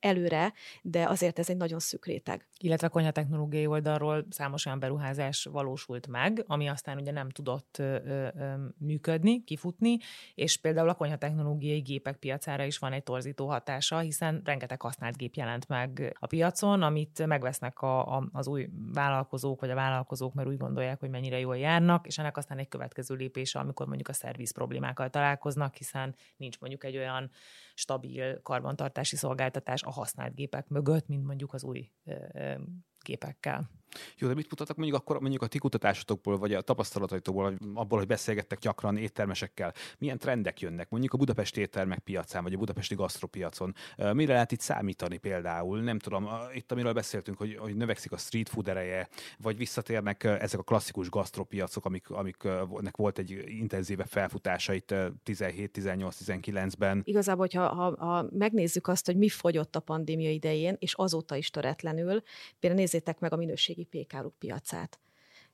előre, 0.00 0.52
de 0.82 1.08
azért 1.08 1.38
ez 1.38 1.48
egy 1.48 1.56
nagyon 1.56 1.78
szűk 1.78 2.06
réteg. 2.06 2.46
Illetve 2.58 2.86
a 2.86 2.90
konyhatechnológiai 2.90 3.66
oldalról 3.66 4.26
számos 4.30 4.66
olyan 4.66 4.78
beruházás 4.78 5.44
valósult 5.44 6.06
meg, 6.06 6.44
ami 6.46 6.68
aztán 6.68 6.98
ugye 6.98 7.12
nem 7.12 7.19
tudott 7.28 7.76
ö, 7.78 7.98
ö, 8.04 8.54
működni, 8.78 9.44
kifutni, 9.44 9.98
és 10.34 10.56
például 10.56 10.88
a 10.88 10.94
konyhatechnológiai 10.94 11.80
gépek 11.80 12.16
piacára 12.16 12.64
is 12.64 12.78
van 12.78 12.92
egy 12.92 13.02
torzító 13.02 13.48
hatása, 13.48 13.98
hiszen 13.98 14.40
rengeteg 14.44 14.80
használt 14.82 15.16
gép 15.16 15.34
jelent 15.34 15.68
meg 15.68 16.16
a 16.20 16.26
piacon, 16.26 16.82
amit 16.82 17.26
megvesznek 17.26 17.80
a, 17.80 18.16
a, 18.16 18.28
az 18.32 18.46
új 18.46 18.68
vállalkozók, 18.92 19.60
vagy 19.60 19.70
a 19.70 19.74
vállalkozók, 19.74 20.34
mert 20.34 20.48
úgy 20.48 20.56
gondolják, 20.56 21.00
hogy 21.00 21.10
mennyire 21.10 21.38
jól 21.38 21.56
járnak, 21.56 22.06
és 22.06 22.18
ennek 22.18 22.36
aztán 22.36 22.58
egy 22.58 22.68
következő 22.68 23.14
lépése, 23.14 23.58
amikor 23.58 23.86
mondjuk 23.86 24.08
a 24.08 24.12
szerviz 24.12 24.52
problémákkal 24.52 25.10
találkoznak, 25.10 25.74
hiszen 25.74 26.14
nincs 26.36 26.60
mondjuk 26.60 26.84
egy 26.84 26.96
olyan 26.96 27.30
stabil 27.74 28.42
karbantartási 28.42 29.16
szolgáltatás 29.16 29.82
a 29.82 29.90
használt 29.90 30.34
gépek 30.34 30.68
mögött, 30.68 31.06
mint 31.06 31.24
mondjuk 31.24 31.52
az 31.52 31.64
új 31.64 31.90
gépekkel. 33.02 33.79
Jó, 34.18 34.28
de 34.28 34.34
mit 34.34 34.50
mutatnak 34.50 34.76
mondjuk 34.76 34.98
akkor 34.98 35.20
mondjuk 35.20 35.42
a 35.42 35.46
ti 35.46 35.58
kutatásotokból, 35.58 36.38
vagy 36.38 36.54
a 36.54 36.60
tapasztalataitokból, 36.60 37.44
vagy 37.44 37.56
abból, 37.74 37.98
hogy 37.98 38.06
beszélgettek 38.06 38.58
gyakran 38.58 38.96
éttermesekkel, 38.96 39.74
milyen 39.98 40.18
trendek 40.18 40.60
jönnek 40.60 40.90
mondjuk 40.90 41.12
a 41.12 41.16
budapesti 41.16 41.60
éttermek 41.60 41.98
piacán, 41.98 42.42
vagy 42.42 42.54
a 42.54 42.58
budapesti 42.58 42.94
gasztropiacon? 42.94 43.74
Mire 44.12 44.32
lehet 44.32 44.52
itt 44.52 44.60
számítani 44.60 45.18
például? 45.18 45.80
Nem 45.80 45.98
tudom, 45.98 46.28
itt 46.54 46.72
amiről 46.72 46.92
beszéltünk, 46.92 47.38
hogy, 47.38 47.56
hogy 47.56 47.76
növekszik 47.76 48.12
a 48.12 48.16
street 48.16 48.48
food 48.48 48.68
ereje, 48.68 49.08
vagy 49.38 49.56
visszatérnek 49.56 50.24
ezek 50.24 50.60
a 50.60 50.62
klasszikus 50.62 51.08
gasztropiacok, 51.10 51.84
amik, 51.84 52.10
amiknek 52.10 52.96
volt 52.96 53.18
egy 53.18 53.42
intenzíve 53.46 54.04
felfutása 54.04 54.72
itt 54.72 54.94
17, 55.22 55.70
18, 55.70 56.16
19-ben. 56.26 57.02
Igazából, 57.04 57.40
hogyha 57.40 57.68
ha, 57.68 58.06
ha 58.06 58.26
megnézzük 58.30 58.88
azt, 58.88 59.06
hogy 59.06 59.16
mi 59.16 59.28
fogyott 59.28 59.76
a 59.76 59.80
pandémia 59.80 60.30
idején, 60.30 60.76
és 60.78 60.94
azóta 60.94 61.36
is 61.36 61.50
töretlenül, 61.50 62.22
például 62.58 62.80
nézzétek 62.80 63.18
meg 63.18 63.32
a 63.32 63.36
minőségi 63.36 63.79
pékáruk 63.84 64.38
piacát. 64.38 65.00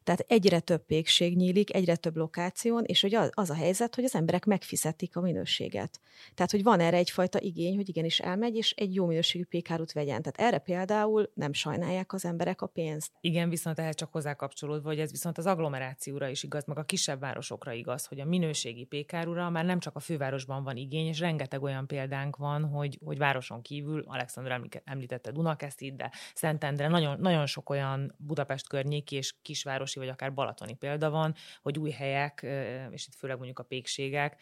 Tehát 0.06 0.24
egyre 0.28 0.60
több 0.60 0.84
pékség 0.84 1.36
nyílik, 1.36 1.74
egyre 1.74 1.96
több 1.96 2.16
lokáción, 2.16 2.84
és 2.84 3.00
hogy 3.00 3.14
az, 3.14 3.30
az 3.34 3.50
a 3.50 3.54
helyzet, 3.54 3.94
hogy 3.94 4.04
az 4.04 4.14
emberek 4.14 4.44
megfizetik 4.44 5.16
a 5.16 5.20
minőséget. 5.20 6.00
Tehát, 6.34 6.50
hogy 6.50 6.62
van 6.62 6.80
erre 6.80 6.96
egyfajta 6.96 7.40
igény, 7.40 7.76
hogy 7.76 7.88
igenis 7.88 8.20
elmegy, 8.20 8.56
és 8.56 8.70
egy 8.70 8.94
jó 8.94 9.06
minőségű 9.06 9.44
pékárut 9.44 9.92
vegyen. 9.92 10.22
Tehát 10.22 10.50
erre 10.50 10.58
például 10.58 11.30
nem 11.34 11.52
sajnálják 11.52 12.12
az 12.12 12.24
emberek 12.24 12.62
a 12.62 12.66
pénzt. 12.66 13.12
Igen, 13.20 13.48
viszont 13.48 13.78
ehhez 13.78 13.94
csak 13.94 14.12
hozzá 14.12 14.34
kapcsolódva, 14.34 14.88
hogy 14.88 15.00
ez 15.00 15.10
viszont 15.10 15.38
az 15.38 15.46
agglomerációra 15.46 16.28
is 16.28 16.42
igaz, 16.42 16.64
meg 16.64 16.78
a 16.78 16.84
kisebb 16.84 17.20
városokra 17.20 17.72
igaz, 17.72 18.06
hogy 18.06 18.20
a 18.20 18.24
minőségi 18.24 18.84
pékárura 18.84 19.50
már 19.50 19.64
nem 19.64 19.78
csak 19.78 19.96
a 19.96 20.00
fővárosban 20.00 20.64
van 20.64 20.76
igény, 20.76 21.06
és 21.06 21.18
rengeteg 21.18 21.62
olyan 21.62 21.86
példánk 21.86 22.36
van, 22.36 22.64
hogy, 22.64 22.98
hogy 23.04 23.18
városon 23.18 23.62
kívül, 23.62 24.04
Alexandra 24.06 24.60
említette 24.84 25.30
Dunakeszit, 25.30 25.96
de 25.96 26.10
Szentendre, 26.34 26.88
nagyon, 26.88 27.20
nagyon 27.20 27.46
sok 27.46 27.70
olyan 27.70 28.14
Budapest 28.18 28.68
környéki 28.68 29.16
és 29.16 29.34
kisváros 29.42 29.95
vagy 29.98 30.08
akár 30.08 30.34
balatoni 30.34 30.74
példa 30.74 31.10
van, 31.10 31.34
hogy 31.62 31.78
új 31.78 31.90
helyek, 31.90 32.46
és 32.90 33.06
itt 33.06 33.14
főleg 33.14 33.36
mondjuk 33.36 33.58
a 33.58 33.62
pékségek, 33.62 34.40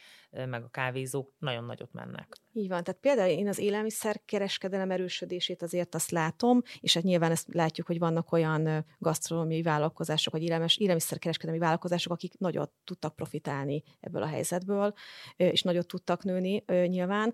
meg 0.48 0.62
a 0.62 0.68
kávézók 0.68 1.32
nagyon 1.38 1.64
nagyot 1.64 1.92
mennek. 1.92 2.36
Így 2.52 2.68
van, 2.68 2.84
tehát 2.84 3.00
például 3.00 3.30
én 3.30 3.48
az 3.48 3.58
élelmiszerkereskedelem 3.58 4.90
erősödését 4.90 5.62
azért 5.62 5.94
azt 5.94 6.10
látom, 6.10 6.62
és 6.80 6.94
hát 6.94 7.02
nyilván 7.02 7.30
ezt 7.30 7.54
látjuk, 7.54 7.86
hogy 7.86 7.98
vannak 7.98 8.32
olyan 8.32 8.86
gasztronómiai 8.98 9.62
vállalkozások, 9.62 10.32
vagy 10.32 10.42
élelmes, 10.42 10.76
élelmiszerkereskedelmi 10.76 11.60
vállalkozások, 11.60 12.12
akik 12.12 12.38
nagyot 12.38 12.72
tudtak 12.84 13.16
profitálni 13.16 13.82
ebből 14.00 14.22
a 14.22 14.26
helyzetből, 14.26 14.94
és 15.36 15.62
nagyot 15.62 15.86
tudtak 15.86 16.24
nőni 16.24 16.64
nyilván. 16.66 17.32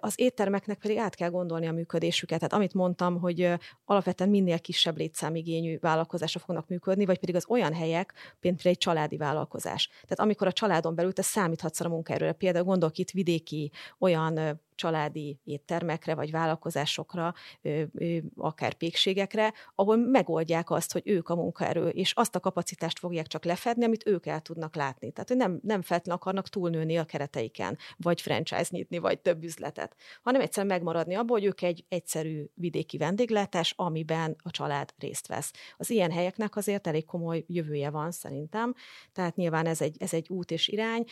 Az 0.00 0.20
éttermeknek 0.20 0.78
pedig 0.78 0.96
át 0.96 1.14
kell 1.14 1.30
gondolni 1.30 1.66
a 1.66 1.72
működésüket. 1.72 2.38
Tehát 2.38 2.52
amit 2.52 2.74
mondtam, 2.74 3.18
hogy 3.20 3.54
alapvetően 3.84 4.30
minél 4.30 4.60
kisebb 4.60 4.96
létszámigényű 4.96 5.78
vállalkozások 5.78 6.42
fognak 6.42 6.68
működni, 6.68 7.04
vagy 7.04 7.18
pedig 7.18 7.34
az 7.34 7.44
olyan 7.48 7.74
helyek, 7.74 8.36
például 8.40 8.68
egy 8.68 8.78
családi 8.78 9.16
vállalkozás. 9.16 9.86
Tehát 9.88 10.20
amikor 10.20 10.46
a 10.46 10.52
családon 10.52 10.94
belül 10.94 11.12
te 11.12 11.22
számíthatsz 11.22 11.80
a 11.80 11.88
munkaerőre, 11.88 12.32
például 12.42 12.64
gondolok 12.64 12.98
itt 12.98 13.10
vidéki 13.10 13.70
olyan 13.98 14.60
családi 14.74 15.40
éttermekre 15.44 16.14
vagy 16.14 16.30
vállalkozásokra, 16.30 17.34
akár 18.36 18.74
pékségekre, 18.74 19.52
ahol 19.74 19.96
megoldják 19.96 20.70
azt, 20.70 20.92
hogy 20.92 21.02
ők 21.04 21.28
a 21.28 21.34
munkaerő, 21.34 21.88
és 21.88 22.12
azt 22.12 22.34
a 22.34 22.40
kapacitást 22.40 22.98
fogják 22.98 23.26
csak 23.26 23.44
lefedni, 23.44 23.84
amit 23.84 24.06
ők 24.06 24.26
el 24.26 24.40
tudnak 24.40 24.74
látni. 24.74 25.10
Tehát, 25.12 25.28
hogy 25.28 25.36
nem, 25.38 25.60
nem 25.62 25.82
feltétlenül 25.82 26.20
akarnak 26.20 26.48
túlnőni 26.48 26.96
a 26.96 27.04
kereteiken, 27.04 27.78
vagy 27.96 28.20
franchise 28.20 28.68
nyitni, 28.68 28.98
vagy 28.98 29.20
több 29.20 29.42
üzletet, 29.42 29.96
hanem 30.22 30.40
egyszerűen 30.40 30.72
megmaradni 30.72 31.14
abból, 31.14 31.38
hogy 31.38 31.46
ők 31.46 31.62
egy 31.62 31.84
egyszerű 31.88 32.44
vidéki 32.54 32.96
vendéglátás, 32.96 33.74
amiben 33.76 34.36
a 34.42 34.50
család 34.50 34.94
részt 34.98 35.26
vesz. 35.26 35.52
Az 35.76 35.90
ilyen 35.90 36.10
helyeknek 36.10 36.56
azért 36.56 36.86
elég 36.86 37.04
komoly 37.04 37.44
jövője 37.46 37.90
van 37.90 38.10
szerintem, 38.10 38.74
tehát 39.12 39.36
nyilván 39.36 39.66
ez 39.66 39.80
egy, 39.80 39.96
ez 39.98 40.14
egy 40.14 40.26
út 40.28 40.50
és 40.50 40.68
irány. 40.68 41.04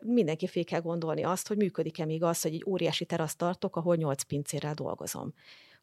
Mindenki 0.00 0.46
fél 0.46 0.64
kell 0.64 0.80
gondolni 0.80 1.22
azt, 1.24 1.48
hogy 1.48 1.56
működik-e 1.56 2.04
még 2.04 2.22
az, 2.22 2.42
hogy 2.42 2.54
egy 2.54 2.64
óriási 2.66 3.03
teraszt 3.04 3.38
tartok, 3.38 3.76
ahol 3.76 3.96
nyolc 3.96 4.22
pincérrel 4.22 4.74
dolgozom. 4.74 5.34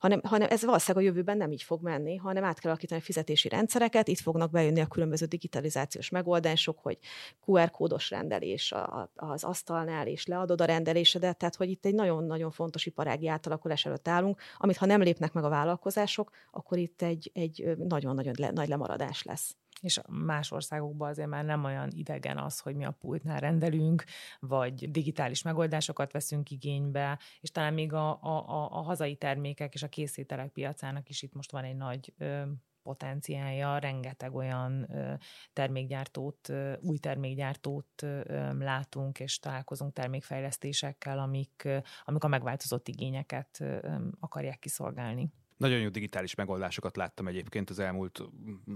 Hanem, 0.01 0.22
hanem 0.24 0.47
ez 0.51 0.65
valószínűleg 0.65 1.05
a 1.05 1.09
jövőben 1.09 1.38
nem 1.38 1.51
így 1.51 1.63
fog 1.63 1.82
menni, 1.82 2.15
hanem 2.15 2.43
át 2.43 2.59
kell 2.59 2.72
alakítani 2.72 3.01
a 3.01 3.03
fizetési 3.03 3.49
rendszereket, 3.49 4.07
itt 4.07 4.19
fognak 4.19 4.51
bejönni 4.51 4.80
a 4.80 4.88
különböző 4.88 5.26
digitalizációs 5.26 6.09
megoldások, 6.09 6.80
hogy 6.80 6.97
QR 7.45 7.72
kódos 7.72 8.09
rendelés 8.09 8.74
az 9.15 9.43
asztalnál, 9.43 10.07
és 10.07 10.26
leadod 10.26 10.61
a 10.61 10.65
rendelésedet, 10.65 11.38
tehát 11.38 11.55
hogy 11.55 11.69
itt 11.69 11.86
egy 11.86 11.93
nagyon-nagyon 11.93 12.51
fontos 12.51 12.86
iparági 12.86 13.28
átalakulás 13.28 13.86
előtt 13.86 14.07
állunk, 14.07 14.41
amit 14.57 14.78
ha 14.78 14.86
nem 14.86 15.01
lépnek 15.01 15.34
meg 15.34 15.43
a 15.43 15.49
vállalkozások, 15.49 16.32
akkor 16.51 16.78
itt 16.78 17.01
egy, 17.01 17.32
egy 17.34 17.78
nagyon-nagyon 17.78 18.34
le, 18.38 18.51
nagy 18.51 18.67
lemaradás 18.67 19.24
lesz 19.24 19.55
és 19.82 20.01
más 20.09 20.51
országokban 20.51 21.09
azért 21.09 21.27
már 21.27 21.45
nem 21.45 21.63
olyan 21.63 21.89
idegen 21.91 22.38
az, 22.38 22.59
hogy 22.59 22.75
mi 22.75 22.86
a 22.86 22.91
pultnál 22.91 23.39
rendelünk, 23.39 24.03
vagy 24.39 24.91
digitális 24.91 25.41
megoldásokat 25.41 26.11
veszünk 26.11 26.51
igénybe, 26.51 27.19
és 27.39 27.51
talán 27.51 27.73
még 27.73 27.93
a, 27.93 28.09
a, 28.21 28.67
a 28.71 28.82
hazai 28.82 29.15
termékek 29.15 29.73
és 29.73 29.84
a 29.84 29.88
készételek 29.88 30.49
piacának 30.51 31.09
is 31.09 31.21
itt 31.21 31.34
most 31.34 31.51
van 31.51 31.63
egy 31.63 31.75
nagy 31.75 32.13
ö, 32.17 32.41
potenciálja, 32.84 33.77
rengeteg 33.77 34.36
olyan 34.36 34.91
ö, 34.91 35.13
termékgyártót, 35.53 36.49
ö, 36.49 36.73
új 36.82 36.97
termékgyártót 36.97 38.03
ö, 38.03 38.21
látunk, 38.57 39.19
és 39.19 39.39
találkozunk 39.39 39.93
termékfejlesztésekkel, 39.93 41.19
amik, 41.19 41.67
amik 42.03 42.23
a 42.23 42.27
megváltozott 42.27 42.88
igényeket 42.88 43.63
akarják 44.19 44.59
kiszolgálni. 44.59 45.32
Nagyon 45.62 45.80
jó 45.80 45.89
digitális 45.89 46.36
megoldásokat 46.36 46.95
láttam 46.95 47.28
egyébként 47.28 47.70
az 47.70 47.80
elmúlt, 47.80 48.22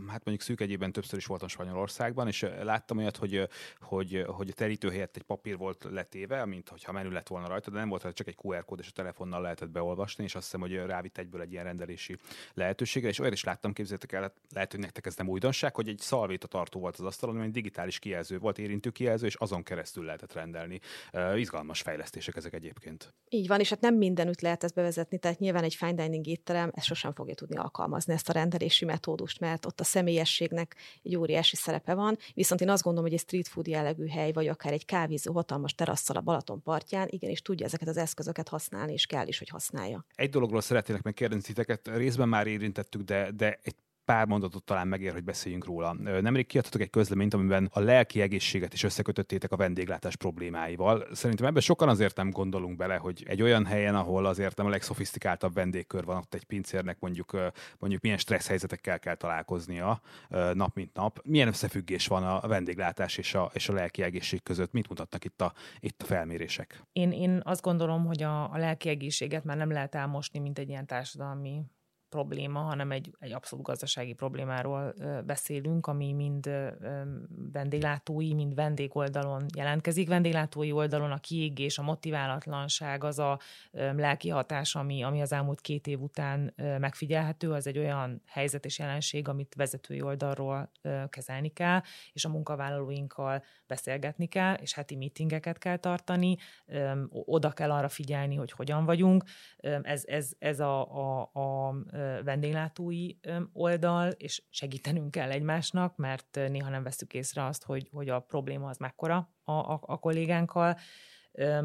hát 0.08 0.26
mondjuk 0.26 0.42
szűk 0.42 0.62
egyében 0.62 0.92
többször 0.92 1.20
is 1.20 1.26
voltam 1.26 1.48
Spanyolországban, 1.48 2.28
és 2.28 2.46
láttam 2.62 2.98
olyat, 2.98 3.18
hogy, 3.18 3.48
hogy, 3.80 4.24
hogy 4.28 4.50
a 4.50 4.54
terítő 4.54 4.90
helyett 4.90 5.16
egy 5.16 5.24
papír 5.24 5.58
volt 5.58 5.88
letéve, 5.92 6.46
mint 6.46 6.70
hogyha 6.70 6.92
menü 6.92 7.10
lett 7.10 7.28
volna 7.28 7.48
rajta, 7.48 7.72
de 7.72 7.78
nem 7.78 7.90
volt 7.90 8.14
csak 8.14 8.28
egy 8.28 8.38
QR 8.44 8.66
kód, 8.66 8.80
és 8.80 8.88
a 8.88 8.92
telefonnal 8.92 9.42
lehetett 9.42 9.70
beolvasni, 9.70 10.24
és 10.24 10.36
azt 10.36 10.44
hiszem, 10.44 10.60
hogy 10.60 10.74
rávitt 10.74 11.18
egyből 11.18 11.42
egy 11.42 11.52
ilyen 11.52 11.64
rendelési 11.64 12.18
lehetőségre, 12.54 13.10
és 13.10 13.20
olyat 13.20 13.34
is 13.34 13.44
láttam, 13.44 13.74
képzeljétek 13.74 14.12
el, 14.12 14.34
lehet, 14.54 14.72
hogy 14.72 14.80
nektek 14.80 15.06
ez 15.06 15.16
nem 15.16 15.30
újdonság, 15.30 15.76
hogy 15.76 15.88
egy 15.88 16.00
szalvéta 16.00 16.48
tartó 16.48 16.80
volt 16.80 16.98
az 16.98 17.06
asztalon, 17.06 17.36
ami 17.36 17.46
egy 17.46 17.52
digitális 17.52 18.00
kijelző 18.00 18.38
volt, 18.38 18.58
érintő 18.58 18.90
kijelző, 18.90 19.26
és 19.26 19.36
azon 19.36 19.64
keresztül 19.64 20.06
lehetett 20.06 20.34
rendelni. 20.34 20.80
Izgalmas 21.36 21.82
fejlesztések 21.82 22.36
ezek 22.36 22.54
egyébként. 22.54 23.14
Így 23.30 23.48
van, 23.48 23.60
és 23.60 23.70
hát 23.70 23.82
nem 23.82 23.96
mindenütt 23.96 24.42
lehet 24.42 24.64
ezt 24.64 24.76
bevezetni, 24.76 25.18
tehát 25.20 25.40
nyilván 25.40 25.64
egy 25.64 25.76
fine 25.76 25.94
dining 25.94 26.28
étterem 26.28 26.74
ezt 26.76 26.86
sosem 26.86 27.13
fogja 27.13 27.34
tudni 27.34 27.57
alkalmazni, 27.57 28.13
ezt 28.13 28.30
a 28.30 28.34
rendelési 28.34 28.86
metódust, 28.86 29.39
mert 29.39 29.65
ott 29.65 29.80
a 29.80 29.84
személyességnek 29.84 30.76
egy 31.03 31.15
óriási 31.15 31.55
szerepe 31.55 31.93
van. 31.93 32.17
Viszont 32.34 32.61
én 32.61 32.69
azt 32.69 32.84
gondolom, 32.84 33.09
hogy 33.09 33.17
egy 33.19 33.26
street 33.26 33.47
food 33.47 33.67
jellegű 33.67 34.07
hely, 34.07 34.32
vagy 34.32 34.47
akár 34.47 34.73
egy 34.73 34.86
kávézó 34.86 35.34
hatalmas 35.34 35.76
terasszal 35.76 36.15
a 36.15 36.21
Balaton 36.21 36.61
partján, 36.61 37.07
igenis 37.09 37.41
tudja 37.41 37.65
ezeket 37.65 37.88
az 37.88 37.97
eszközöket 37.97 38.47
használni, 38.47 38.93
és 38.93 39.05
kell 39.05 39.28
is, 39.28 39.38
hogy 39.38 39.49
használja. 39.49 40.05
Egy 40.15 40.30
dologról 40.30 40.61
szeretnék 40.61 41.01
megkérdezni 41.01 41.43
titeket, 41.43 41.88
részben 41.88 42.30
már 42.30 42.47
érintettük, 42.47 43.01
de, 43.01 43.32
de 43.32 43.59
egy 43.63 43.76
pár 44.06 44.28
mondatot 44.28 44.64
talán 44.64 44.88
megér, 44.88 45.14
hogy 45.14 45.24
beszéljünk 45.24 45.66
róla. 45.66 45.93
Nemrég 45.93 46.47
kiadtatok 46.47 46.82
egy 46.82 46.89
közleményt, 46.89 47.34
amiben 47.34 47.70
a 47.74 47.80
lelki 47.80 48.22
egészséget 48.22 48.74
is 48.74 48.84
összekötöttétek 48.84 49.51
a 49.51 49.56
vendéglátás 49.56 50.16
problémáival. 50.16 51.08
Szerintem 51.12 51.45
ebben 51.45 51.62
sokan 51.62 51.89
azért 51.89 52.16
nem 52.16 52.30
gondolunk 52.30 52.78
bele, 52.78 52.95
hogy 52.95 53.24
egy 53.28 53.41
olyan 53.41 53.66
helyen, 53.66 53.95
ahol 53.95 54.26
azért 54.26 54.58
nem 54.58 54.66
a 54.66 54.70
legszofisztikáltabb 54.70 55.53
vendégkör 55.53 56.06
van, 56.06 56.18
ott 56.18 56.34
egy 56.34 56.43
pincérnek 56.43 56.99
mondjuk, 56.99 57.38
mondjuk 57.80 58.01
milyen 58.01 58.18
stressz 58.18 58.47
helyzetekkel 58.47 58.99
kell 58.99 59.16
találkoznia 59.16 60.01
nap 60.53 60.76
mint 60.76 60.93
nap. 60.93 61.20
Milyen 61.24 61.47
összefüggés 61.47 62.08
van 62.08 62.24
a 62.24 62.47
vendéglátás 62.47 63.18
és 63.18 63.34
a, 63.34 63.51
és 63.53 63.70
a 63.70 63.74
lelki 63.74 64.01
egészség 64.01 64.43
között? 64.43 64.72
Mit 64.72 64.89
mutatnak 64.89 65.26
itt 65.26 65.41
a, 65.41 65.53
itt 65.80 66.01
a 66.01 66.06
felmérések? 66.06 66.84
Én, 66.93 67.12
én 67.12 67.41
azt 67.43 67.62
gondolom, 67.62 68.06
hogy 68.06 68.24
a, 68.24 68.51
a 68.51 68.58
lelki 68.58 68.89
egészséget 68.89 69.43
már 69.43 69.58
nem 69.58 69.72
lehet 69.72 69.95
elmosni, 69.95 70.39
mint 70.39 70.60
egy 70.60 70.70
ilyen 70.70 70.86
társadalmi 70.86 71.62
probléma, 72.16 72.59
hanem 72.59 72.91
egy, 72.91 73.11
egy 73.20 73.34
abszolút 73.34 73.66
gazdasági 73.66 74.13
problémáról 74.13 74.93
beszélünk, 75.26 75.88
ami 75.88 76.13
mind 76.13 76.49
vendéglátói, 77.51 78.34
mind 78.34 78.55
vendégoldalon 78.55 79.45
jelentkezik. 79.55 80.07
Vendéglátói 80.07 80.72
oldalon 80.72 81.11
a 81.11 81.18
kiégés, 81.18 81.78
a 81.78 81.82
motiválatlanság, 81.82 83.03
az 83.03 83.20
a 83.20 83.39
lelki 83.72 84.30
hatás, 84.30 84.76
ami, 84.76 85.03
ami 85.03 85.22
az 85.22 85.32
elmúlt 85.32 85.61
két 85.61 85.88
év 85.88 86.01
után 86.01 86.53
megfigyelhető, 86.55 87.51
az 87.51 87.68
egy 87.68 87.78
olyan 87.78 88.22
helyzet 88.26 88.66
és 88.66 88.80
jelenség, 88.80 89.28
amit 89.28 89.55
vezetői 89.55 90.01
oldalról 90.01 90.72
kezelni 91.09 91.49
kell, 91.49 91.82
és 92.13 92.26
a 92.26 92.30
munkavállalóinkkal 92.30 93.43
beszélgetni 93.68 94.28
kell, 94.28 94.53
és 94.53 94.74
heti 94.74 94.95
meetingeket 94.95 95.57
kell 95.57 95.78
tartani, 95.78 96.38
oda 97.09 97.51
kell 97.51 97.72
arra 97.72 97.89
figyelni, 97.89 98.36
hogy 98.36 98.51
hogyan 98.51 98.86
vagyunk. 98.86 99.24
Ez, 99.82 100.03
ez, 100.05 100.32
ez 100.39 100.59
a, 100.59 100.93
a, 100.93 101.30
a 101.34 101.76
vendéglátói 102.24 103.10
oldal, 103.53 104.10
és 104.10 104.43
segítenünk 104.49 105.12
kell 105.12 105.32
egymásnak, 105.32 105.95
mert 105.95 106.39
néha 106.49 106.70
nem 106.70 106.84
veszük 106.84 107.14
észre 107.14 107.45
azt, 107.45 107.64
hogy, 107.64 107.89
hogy 107.91 108.10
a 108.10 108.20
probléma 108.20 108.70
az 108.70 108.78
mekkora 108.78 109.30
a, 109.43 109.51
a, 109.51 109.80
a 109.82 109.99
kollégánkkal, 109.99 110.78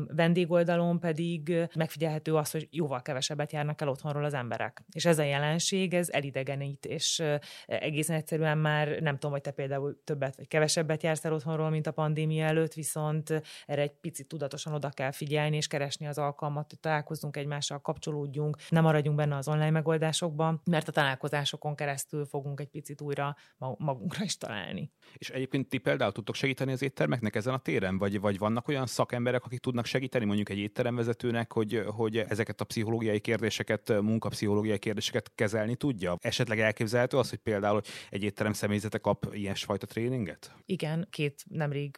vendégoldalon 0.07 1.01
pedig 1.01 1.69
megfigyelhető 1.75 2.35
az, 2.35 2.51
hogy 2.51 2.69
jóval 2.71 3.03
kevesebbet 3.03 3.53
járnak 3.53 3.81
el 3.81 3.89
otthonról 3.89 4.25
az 4.25 4.35
emberek. 4.35 4.83
És 4.93 5.05
ez 5.05 5.19
a 5.19 5.23
jelenség, 5.23 5.95
ez 5.95 6.09
elidegenít, 6.11 6.87
és 6.87 7.23
egészen 7.67 8.17
egyszerűen 8.17 8.59
már 8.59 8.89
nem 9.01 9.15
tudom, 9.15 9.31
hogy 9.31 9.41
te 9.41 9.51
például 9.51 10.01
többet 10.05 10.37
vagy 10.37 10.49
kevesebbet 10.49 11.03
jársz 11.03 11.25
el 11.25 11.33
otthonról, 11.33 11.71
mint 11.71 11.87
a 11.87 11.93
pandémia 11.93 12.45
előtt, 12.45 12.73
viszont 12.75 13.43
erre 13.67 13.83
egy 13.83 13.93
picit 14.01 14.29
tudatosan 14.29 14.73
oda 14.73 14.89
kell 14.89 15.11
figyelni, 15.11 15.57
és 15.57 15.67
keresni 15.67 16.07
az 16.07 16.19
alkalmat, 16.19 16.71
hogy 16.71 16.81
találkozzunk 16.81 17.37
egymással, 17.37 17.81
kapcsolódjunk, 17.81 18.57
nem 18.69 18.83
maradjunk 18.83 19.17
benne 19.17 19.37
az 19.37 19.49
online 19.49 19.71
megoldásokban, 19.71 20.61
mert 20.65 20.89
a 20.89 20.93
találkozásokon 20.93 21.75
keresztül 21.75 22.25
fogunk 22.25 22.61
egy 22.61 22.69
picit 22.69 23.01
újra 23.01 23.37
magunkra 23.79 24.25
is 24.25 24.37
találni. 24.37 24.93
És 25.15 25.31
egyébként 25.31 25.69
ti 25.69 25.79
például 25.79 26.13
tudtok 26.13 26.35
segíteni 26.35 26.73
az 26.73 26.83
éttermeknek 26.83 27.35
ezen 27.35 27.55
a 27.55 27.59
téren, 27.59 27.99
vagy, 27.99 28.21
vagy 28.21 28.39
vannak 28.39 28.69
olyan 28.69 28.87
szakemberek, 28.87 29.45
akik 29.45 29.60
tudnak 29.61 29.85
segíteni 29.85 30.25
mondjuk 30.25 30.49
egy 30.49 30.59
étteremvezetőnek, 30.59 31.53
hogy, 31.53 31.83
hogy 31.87 32.17
ezeket 32.17 32.61
a 32.61 32.65
pszichológiai 32.65 33.21
kérdéseket, 33.21 34.01
munkapszichológiai 34.01 34.79
kérdéseket 34.79 35.33
kezelni 35.35 35.75
tudja? 35.75 36.17
Esetleg 36.21 36.61
elképzelhető 36.61 37.17
az, 37.17 37.29
hogy 37.31 37.39
például 37.39 37.81
egy 38.11 38.23
étterem 38.23 38.53
személyzete 38.53 38.99
kap 38.99 39.27
ilyesfajta 39.33 39.87
tréninget? 39.87 40.55
Igen, 40.65 41.07
két 41.11 41.45
nemrég 41.49 41.97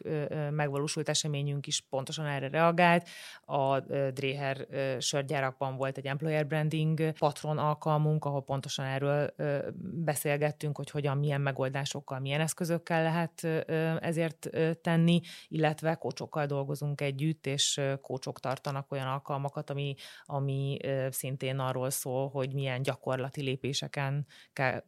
megvalósult 0.51 1.09
eseményünk 1.09 1.67
is 1.67 1.81
pontosan 1.89 2.25
erre 2.25 2.49
reagált. 2.49 3.09
A 3.45 3.79
Dréher 4.11 4.67
sörgyárakban 4.99 5.75
volt 5.75 5.97
egy 5.97 6.05
employer 6.05 6.47
branding 6.47 7.11
patron 7.11 7.57
alkalmunk, 7.57 8.25
ahol 8.25 8.43
pontosan 8.43 8.85
erről 8.85 9.33
beszélgettünk, 10.03 10.77
hogy 10.77 10.89
hogyan, 10.89 11.17
milyen 11.17 11.41
megoldásokkal, 11.41 12.19
milyen 12.19 12.41
eszközökkel 12.41 13.03
lehet 13.03 13.43
ezért 14.03 14.49
tenni, 14.81 15.21
illetve 15.47 15.95
kocsokkal 15.95 16.45
dolgozunk 16.45 17.01
együtt, 17.01 17.47
és 17.53 17.81
kócsok 18.01 18.39
tartanak 18.39 18.91
olyan 18.91 19.07
alkalmakat, 19.07 19.69
ami, 19.69 19.95
ami 20.25 20.77
szintén 21.09 21.59
arról 21.59 21.89
szól, 21.89 22.29
hogy 22.29 22.53
milyen 22.53 22.81
gyakorlati 22.81 23.41
lépéseken 23.41 24.25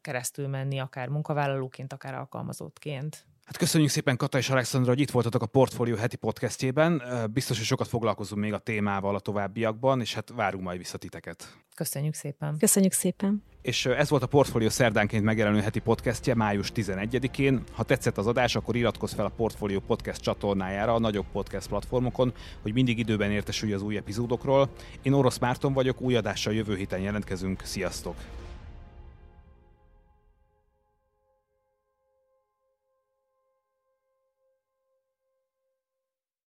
keresztül 0.01 0.47
menni, 0.47 0.79
akár 0.79 1.07
munkavállalóként, 1.07 1.93
akár 1.93 2.15
alkalmazottként. 2.15 3.25
Hát 3.45 3.57
köszönjük 3.57 3.89
szépen 3.89 4.17
Kata 4.17 4.37
és 4.37 4.49
Alexandra, 4.49 4.91
hogy 4.91 4.99
itt 4.99 5.11
voltatok 5.11 5.41
a 5.41 5.45
Portfolio 5.45 5.95
heti 5.95 6.15
podcastjében. 6.15 7.01
Biztos, 7.33 7.57
hogy 7.57 7.65
sokat 7.65 7.87
foglalkozunk 7.87 8.41
még 8.41 8.53
a 8.53 8.57
témával 8.57 9.15
a 9.15 9.19
továbbiakban, 9.19 10.01
és 10.01 10.13
hát 10.13 10.31
várunk 10.35 10.63
majd 10.63 10.77
vissza 10.77 10.97
titeket. 10.97 11.57
Köszönjük 11.75 12.13
szépen. 12.13 12.57
Köszönjük 12.59 12.91
szépen. 12.91 13.43
És 13.61 13.85
ez 13.85 14.09
volt 14.09 14.23
a 14.23 14.27
Portfolio 14.27 14.69
szerdánként 14.69 15.23
megjelenő 15.23 15.59
heti 15.59 15.79
podcastje 15.79 16.35
május 16.35 16.71
11-én. 16.75 17.63
Ha 17.71 17.83
tetszett 17.83 18.17
az 18.17 18.27
adás, 18.27 18.55
akkor 18.55 18.75
iratkozz 18.75 19.13
fel 19.13 19.25
a 19.25 19.31
Portfolio 19.35 19.79
podcast 19.79 20.21
csatornájára 20.21 20.93
a 20.93 20.99
nagyobb 20.99 21.25
podcast 21.31 21.67
platformokon, 21.67 22.33
hogy 22.61 22.73
mindig 22.73 22.97
időben 22.97 23.31
értesülj 23.31 23.73
az 23.73 23.81
új 23.81 23.97
epizódokról. 23.97 24.69
Én 25.01 25.13
Orosz 25.13 25.37
Márton 25.37 25.73
vagyok, 25.73 26.01
új 26.01 26.15
adással 26.15 26.53
jövő 26.53 26.75
héten 26.75 26.99
jelentkezünk. 26.99 27.61
Sziasztok! 27.63 28.15